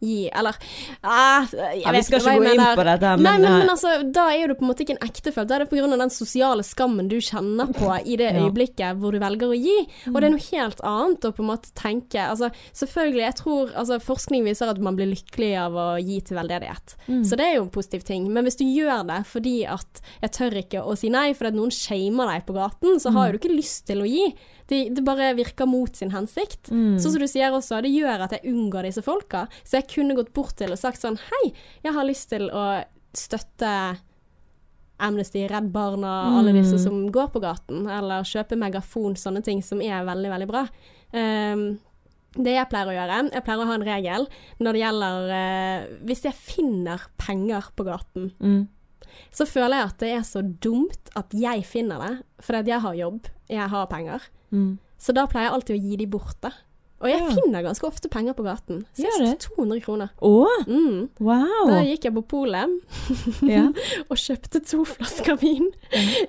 gi, 0.00 0.28
eller 0.32 0.56
ah, 1.02 1.46
Ja, 1.78 1.92
vi 1.94 2.02
skal 2.02 2.20
ikke 2.20 2.34
gå 2.40 2.52
inn 2.54 2.62
på 2.76 2.84
dette, 2.86 3.12
Nei, 3.18 3.34
men, 3.38 3.42
men, 3.46 3.62
eh, 3.62 3.72
altså, 3.72 3.92
da 4.14 4.26
er 4.34 4.50
du 4.50 4.56
på 4.58 4.64
en 4.66 4.70
måte 4.72 4.84
ikke 4.84 4.96
en 4.96 5.06
ektefølt. 5.08 5.48
Da 5.48 5.58
er 5.58 5.64
det 5.64 5.82
av 5.84 5.98
den 5.98 6.12
sosiale 6.12 6.64
skammen 6.66 7.08
du 7.08 7.16
kjenner 7.24 7.70
på 7.74 7.90
i 8.04 8.16
det 8.20 8.32
øyeblikket 8.36 9.00
hvor 9.00 9.14
du 9.14 9.20
velger 9.22 9.52
å 9.54 9.58
gi. 9.58 9.76
Og 10.12 10.18
det 10.20 10.28
er 10.28 10.34
noe 10.34 10.46
helt 10.50 10.80
annet 10.84 11.24
å 11.28 11.32
på 11.34 11.44
en 11.44 11.50
måte 11.52 11.72
tenke 11.78 12.20
Altså, 12.24 12.50
selvfølgelig, 12.76 13.24
jeg 13.24 13.36
tror 13.40 13.72
altså, 13.74 13.98
Forskning 14.04 14.44
viser 14.46 14.70
at 14.70 14.80
man 14.82 14.96
blir 14.98 15.08
lykkelig 15.12 15.52
av 15.60 15.76
å 15.78 15.86
gi 16.02 16.20
til 16.24 16.36
veldedighet. 16.38 16.96
Mm. 17.08 17.22
Så 17.24 17.38
det 17.38 17.46
er 17.48 17.56
jo 17.58 17.66
en 17.66 17.72
positiv 17.74 18.04
ting. 18.06 18.26
Men 18.32 18.44
hvis 18.48 18.58
du 18.60 18.64
gjør 18.66 19.04
det 19.08 19.22
fordi 19.30 19.56
at 19.70 20.02
jeg 20.22 20.34
tør 20.36 20.58
ikke 20.60 20.82
å 20.84 20.96
si 20.98 21.10
nei, 21.12 21.30
fordi 21.36 21.52
at 21.54 21.58
noen 21.58 21.72
shamer 21.74 22.32
deg 22.34 22.46
på 22.48 22.56
gaten, 22.58 22.98
så 23.00 23.14
Mm. 23.14 23.16
har 23.16 23.26
jo 23.28 23.32
du 23.34 23.38
ikke 23.38 23.54
lyst 23.56 23.86
til 23.86 24.02
å 24.02 24.08
gi. 24.08 24.34
Det, 24.66 24.78
det 24.96 25.02
bare 25.04 25.34
virker 25.36 25.68
mot 25.68 25.92
sin 25.96 26.10
hensikt. 26.14 26.70
Mm. 26.72 26.96
Sånn 26.96 27.12
som 27.12 27.20
du 27.20 27.28
sier 27.28 27.52
også, 27.52 27.82
det 27.84 27.92
gjør 27.92 28.24
at 28.24 28.32
jeg 28.32 28.48
unngår 28.48 28.88
disse 28.88 29.02
folka. 29.04 29.44
Så 29.62 29.76
jeg 29.80 29.83
kunne 29.90 30.14
gått 30.16 30.32
bort 30.34 30.56
til 30.56 30.72
og 30.72 30.78
sagt 30.78 31.00
sånn 31.02 31.18
Hei, 31.30 31.52
jeg 31.84 31.92
har 31.96 32.04
lyst 32.08 32.28
til 32.30 32.48
å 32.50 32.84
støtte 33.14 33.70
Amnesty, 35.04 35.42
Redd 35.50 35.72
Barna, 35.72 36.38
alle 36.38 36.52
Mm. 36.52 36.62
disse 36.62 36.78
som 36.78 37.10
går 37.10 37.28
på 37.32 37.40
gaten, 37.42 37.86
eller 37.90 38.22
kjøpe 38.22 38.56
megafon, 38.56 39.16
sånne 39.18 39.42
ting 39.44 39.60
som 39.62 39.80
er 39.82 40.04
veldig, 40.06 40.30
veldig 40.30 40.46
bra. 40.48 40.62
Um, 41.12 41.78
det 42.36 42.54
jeg 42.54 42.68
pleier 42.70 42.86
å 42.86 42.94
gjøre, 42.94 43.32
jeg 43.32 43.44
pleier 43.44 43.58
å 43.62 43.66
ha 43.66 43.74
en 43.74 43.84
regel 43.86 44.28
når 44.60 44.72
det 44.72 44.80
gjelder 44.82 45.28
uh, 45.30 45.98
Hvis 46.06 46.22
jeg 46.24 46.34
finner 46.34 47.00
penger 47.18 47.68
på 47.76 47.84
gaten, 47.84 48.32
Mm. 48.40 48.68
så 49.30 49.46
føler 49.46 49.78
jeg 49.78 49.86
at 49.86 49.98
det 49.98 50.10
er 50.14 50.22
så 50.22 50.42
dumt 50.42 51.10
at 51.16 51.30
jeg 51.30 51.64
finner 51.64 51.98
det, 51.98 52.22
fordi 52.40 52.58
at 52.58 52.66
jeg 52.66 52.80
har 52.80 52.94
jobb, 52.94 53.26
jeg 53.50 53.68
har 53.68 53.86
penger. 53.86 54.20
Mm. 54.52 54.78
Så 54.98 55.12
da 55.14 55.26
pleier 55.26 55.50
jeg 55.50 55.52
alltid 55.54 55.76
å 55.76 55.82
gi 55.90 55.96
de 55.96 56.06
borte. 56.06 56.52
Og 57.04 57.10
jeg 57.10 57.20
Ja. 57.20 57.34
finner 57.36 57.62
ganske 57.62 57.84
ofte 57.86 58.08
penger 58.08 58.32
på 58.32 58.42
gaten. 58.46 58.86
Sist 58.96 59.18
du? 59.20 59.34
200 59.56 59.80
kroner. 59.84 60.08
Å, 60.22 60.46
Mm. 60.66 61.08
wow! 61.20 61.66
Da 61.68 61.82
gikk 61.84 62.04
jeg 62.08 62.14
på 62.14 62.22
polet 62.26 62.80
Ja. 63.54 63.66
og 64.08 64.16
kjøpte 64.16 64.64
to 64.64 64.84
flasker 64.88 65.36
vin. 65.36 65.68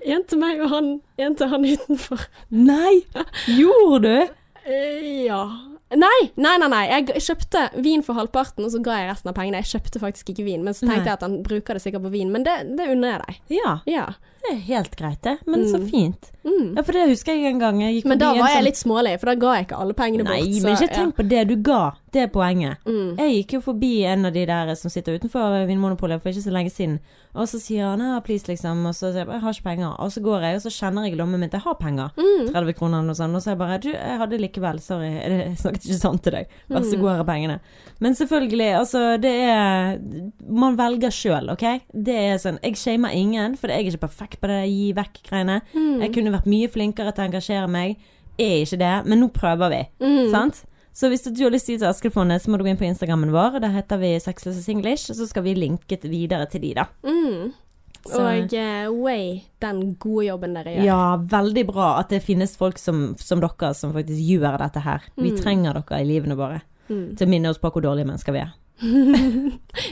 En 0.05 0.23
til 0.27 0.37
meg 0.41 0.59
og 0.61 0.69
han, 0.69 0.89
en 1.17 1.35
til 1.39 1.47
han 1.47 1.63
utenfor. 1.63 2.27
Nei! 2.51 3.05
Gjorde 3.47 4.01
du? 4.03 4.33
Eh, 4.67 5.25
ja 5.29 5.45
Nei, 5.93 6.31
nei, 6.35 6.57
nei, 6.57 6.67
nei. 6.67 6.85
Jeg 6.89 7.21
kjøpte 7.21 7.61
vin 7.85 8.01
for 8.03 8.17
halvparten, 8.17 8.65
og 8.65 8.71
så 8.73 8.79
ga 8.83 8.95
jeg 8.97 9.09
resten 9.11 9.29
av 9.29 9.35
pengene. 9.37 9.59
Jeg 9.61 9.69
kjøpte 9.75 9.99
faktisk 10.01 10.31
ikke 10.33 10.43
vin, 10.47 10.63
men 10.65 10.73
så 10.73 10.87
tenkte 10.87 11.03
Nei. 11.03 11.05
jeg 11.11 11.13
at 11.13 11.21
han 11.27 11.35
bruker 11.45 11.77
det 11.77 11.83
sikkert 11.83 12.01
på 12.07 12.11
vin. 12.15 12.31
Men 12.33 12.43
det, 12.43 12.55
det 12.75 12.87
unner 12.89 13.13
jeg 13.13 13.21
deg. 13.27 13.59
Ja, 13.61 13.75
Ja. 13.85 14.05
det 14.41 14.51
er 14.55 14.61
helt 14.65 14.95
greit 14.97 15.21
det. 15.21 15.37
Men 15.45 15.61
så 15.69 15.77
Mm. 15.77 15.89
fint. 15.91 16.31
Mm. 16.43 16.75
Ja, 16.75 16.81
for 16.81 16.91
det 16.91 17.07
husker 17.09 17.33
jeg 17.37 17.45
en 17.53 17.59
gang. 17.59 17.79
Jeg 17.81 18.01
gikk 18.01 18.05
Men 18.09 18.17
da 18.17 18.33
var 18.33 18.47
jeg 18.49 18.57
sånn- 18.57 18.63
litt 18.65 18.81
smålig, 18.81 19.19
for 19.19 19.25
da 19.27 19.35
ga 19.35 19.53
jeg 19.55 19.67
ikke 19.67 19.79
alle 19.79 19.93
pengene 19.93 20.23
bort. 20.25 20.41
Nei, 20.41 20.59
men 20.61 20.73
ikke 20.75 20.89
ja. 20.89 20.95
tenk 20.97 21.15
på 21.15 21.27
det 21.29 21.47
du 21.47 21.55
ga. 21.57 21.91
Det 22.15 22.21
er 22.23 22.29
poenget. 22.31 22.79
Mm. 22.87 23.17
Jeg 23.19 23.31
gikk 23.33 23.57
jo 23.57 23.61
forbi 23.65 23.91
en 24.07 24.29
av 24.29 24.31
de 24.35 24.45
der 24.47 24.69
som 24.79 24.91
sitter 24.91 25.17
utenfor 25.19 25.65
Vinmonopolet 25.67 26.21
for 26.23 26.31
ikke 26.31 26.45
så 26.45 26.53
lenge 26.55 26.71
siden, 26.71 26.93
og 27.35 27.49
så 27.51 27.59
sier 27.59 27.89
han 27.89 27.99
ja, 27.99 28.21
please, 28.23 28.47
liksom, 28.47 28.85
og 28.87 28.93
så 28.95 29.09
sier 29.09 29.25
jeg 29.25 29.33
jeg 29.33 29.43
har 29.43 29.55
ikke 29.57 29.65
penger, 29.65 29.97
og 29.99 30.13
så 30.13 30.21
går 30.23 30.45
jeg, 30.45 30.55
og 30.55 30.63
så 30.63 30.71
kjenner 30.71 31.07
jeg 31.07 31.15
i 31.15 31.17
lommen 31.19 31.41
min 31.41 31.49
at 31.49 31.57
jeg 31.57 31.65
har 31.65 31.75
penger. 31.81 32.13
Mm. 32.15 32.53
30 32.53 32.77
kroner 32.77 33.01
eller 33.01 33.09
noe 33.11 33.19
sånt, 33.19 33.35
og 33.35 33.43
så 33.43 33.51
er 33.51 33.55
jeg 33.57 33.61
bare 33.65 33.79
du, 33.83 33.89
jeg 33.91 34.19
hadde 34.21 34.39
likevel, 34.39 34.79
sorry, 34.85 35.09
jeg 35.33 35.57
snakket 35.59 35.89
ikke 35.89 35.97
sant 35.99 36.23
til 36.23 36.37
deg. 36.37 36.53
Vær 36.71 36.85
så 36.87 36.99
god, 37.01 37.09
her 37.11 37.23
er 37.25 37.27
pengene. 37.27 37.57
Men 38.05 38.15
selvfølgelig, 38.15 38.69
altså, 38.79 39.01
det 39.21 39.33
er 39.49 39.99
Man 40.47 40.77
velger 40.79 41.11
sjøl, 41.13 41.49
OK? 41.53 41.63
Det 42.05 42.15
er 42.15 42.39
sånn 42.41 42.57
Jeg 42.63 42.77
shamer 42.79 43.15
ingen, 43.15 43.57
for 43.59 43.71
jeg 43.71 43.83
er 43.83 43.89
ikke 43.91 44.05
perfekt 44.05 44.39
på 44.39 44.51
det 44.51 44.61
gi 44.69 44.93
vekk-greiene. 44.95 45.59
Mm. 45.73 46.05
Jeg 46.05 46.13
kunne 46.15 46.33
vært 46.35 46.47
mye 46.49 46.71
flinkere 46.71 47.11
til 47.11 47.25
å 47.25 47.27
engasjere 47.29 47.71
meg. 47.71 47.99
Er 48.39 48.63
ikke 48.63 48.79
det, 48.79 48.95
men 49.07 49.21
nå 49.23 49.29
prøver 49.35 49.71
vi. 49.71 49.81
Mm. 50.03 50.31
Sant? 50.31 50.63
Så 50.95 51.09
hvis 51.11 51.25
du 51.27 51.43
har 51.43 51.51
lyst 51.51 51.67
til 51.67 51.75
å 51.75 51.75
gi 51.75 51.81
til 51.83 51.89
Askildfondet, 51.91 52.41
så 52.41 52.49
må 52.53 52.57
du 52.57 52.63
gå 52.63 52.69
inn 52.71 52.79
på 52.79 52.87
Instagrammen 52.87 53.33
vår. 53.35 53.57
Der 53.59 53.73
heter 53.75 53.99
vi 53.99 54.13
Sexless 54.23 54.61
Singlish, 54.63 55.09
og 55.11 55.17
så 55.19 55.27
skal 55.27 55.43
vi 55.43 55.53
linke 55.57 55.97
videre 56.07 56.45
til 56.47 56.61
de, 56.63 56.73
da. 56.77 56.85
Mm. 57.03 57.51
Så- 58.05 58.21
Og 58.21 58.53
uh, 58.53 58.91
way 59.03 59.41
den 59.59 59.95
gode 59.99 60.27
jobben 60.27 60.53
dere 60.53 60.75
gjør. 60.77 60.85
Ja, 60.85 61.17
veldig 61.17 61.65
bra 61.67 61.99
at 61.99 62.09
det 62.09 62.21
finnes 62.23 62.55
folk 62.55 62.77
som, 62.77 63.15
som 63.19 63.41
dere 63.41 63.73
som 63.73 63.91
faktisk 63.93 64.21
gjør 64.21 64.57
dette 64.61 64.79
her. 64.85 65.01
Vi 65.17 65.31
Mm. 65.31 65.41
trenger 65.41 65.73
dere 65.81 65.99
i 66.01 66.05
livene 66.05 66.35
våre. 66.37 66.61
Mm. 66.89 67.15
Til 67.17 67.27
å 67.27 67.29
minne 67.29 67.49
oss 67.49 67.57
på 67.57 67.71
hvor 67.73 67.81
dårlige 67.81 68.05
mennesker 68.05 68.31
vi 68.31 68.39
er. 68.45 68.53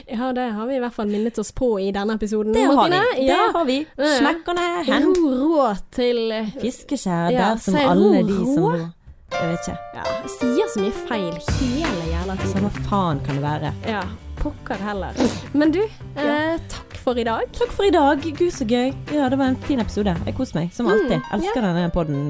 ja, 0.06 0.32
det 0.32 0.48
har 0.52 0.66
vi 0.68 0.76
i 0.76 0.80
hvert 0.82 0.94
fall 0.94 1.08
minnet 1.08 1.38
oss 1.38 1.50
på 1.56 1.68
i 1.82 1.90
denne 1.92 2.14
episoden. 2.18 2.52
Det 2.54 2.64
har 2.68 2.88
vi. 2.88 3.00
Det 3.16 3.26
Ja. 3.26 3.50
har 3.52 3.64
vi. 3.64 3.86
Smekkerne 3.96 4.84
hen. 4.86 5.12
Råd 5.14 5.82
til 5.90 6.32
Fiskeskjær 6.60 7.32
Ja, 7.32 7.54
der 7.54 7.56
som 7.58 7.74
alle 7.76 8.22
ro, 8.22 8.26
de 8.28 8.36
som 8.54 8.62
rå. 8.62 8.70
bor 8.70 8.92
Jeg 9.40 9.48
vet 9.50 9.66
ikke. 9.68 9.78
Ja, 9.94 10.04
jeg 10.22 10.30
sier 10.38 10.68
så 10.72 10.80
mye 10.82 10.92
feil 11.08 11.34
hele 11.58 12.04
jævla 12.12 12.36
tiden. 12.40 12.64
hva 12.68 12.84
faen 12.88 13.20
kan 13.26 13.38
det 13.40 13.42
være? 13.44 13.72
Ja, 13.88 14.02
pokker 14.40 14.80
heller. 14.80 15.18
Men 15.52 15.70
du, 15.74 15.80
eh, 16.16 16.56
takk 16.72 16.96
for 17.04 17.18
i 17.20 17.24
dag. 17.26 17.50
Takk 17.58 17.72
for 17.76 17.84
i 17.84 17.90
dag. 17.94 18.22
Gud, 18.22 18.50
så 18.54 18.64
gøy. 18.64 18.94
Ja, 19.12 19.28
det 19.28 19.38
var 19.38 19.46
en 19.52 19.56
fin 19.66 19.80
episode. 19.82 20.14
Jeg 20.26 20.34
koser 20.38 20.60
meg, 20.62 20.72
som 20.72 20.88
alltid. 20.88 21.18
Mm, 21.20 21.28
Elsker 21.38 21.60
denne 21.66 21.90
podden. 21.92 22.22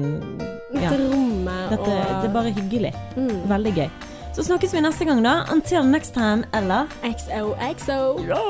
Ja. 0.75 0.89
Dette 0.89 0.99
rommet 1.13 1.69
Dette, 1.71 1.87
og 1.87 2.21
det 2.21 2.29
er 2.29 2.33
bare 2.33 2.51
hyggelig. 2.57 2.93
mm. 3.15 3.47
Veldig 3.49 3.75
gøy. 3.77 3.89
Så 4.35 4.43
snakkes 4.43 4.73
vi 4.75 4.81
neste 4.83 5.05
gang, 5.07 5.23
da. 5.23 5.45
Until 5.51 5.83
next 5.87 6.13
time, 6.13 6.43
eller 6.53 6.87
XOXO. 7.07 8.19
Ja. 8.27 8.41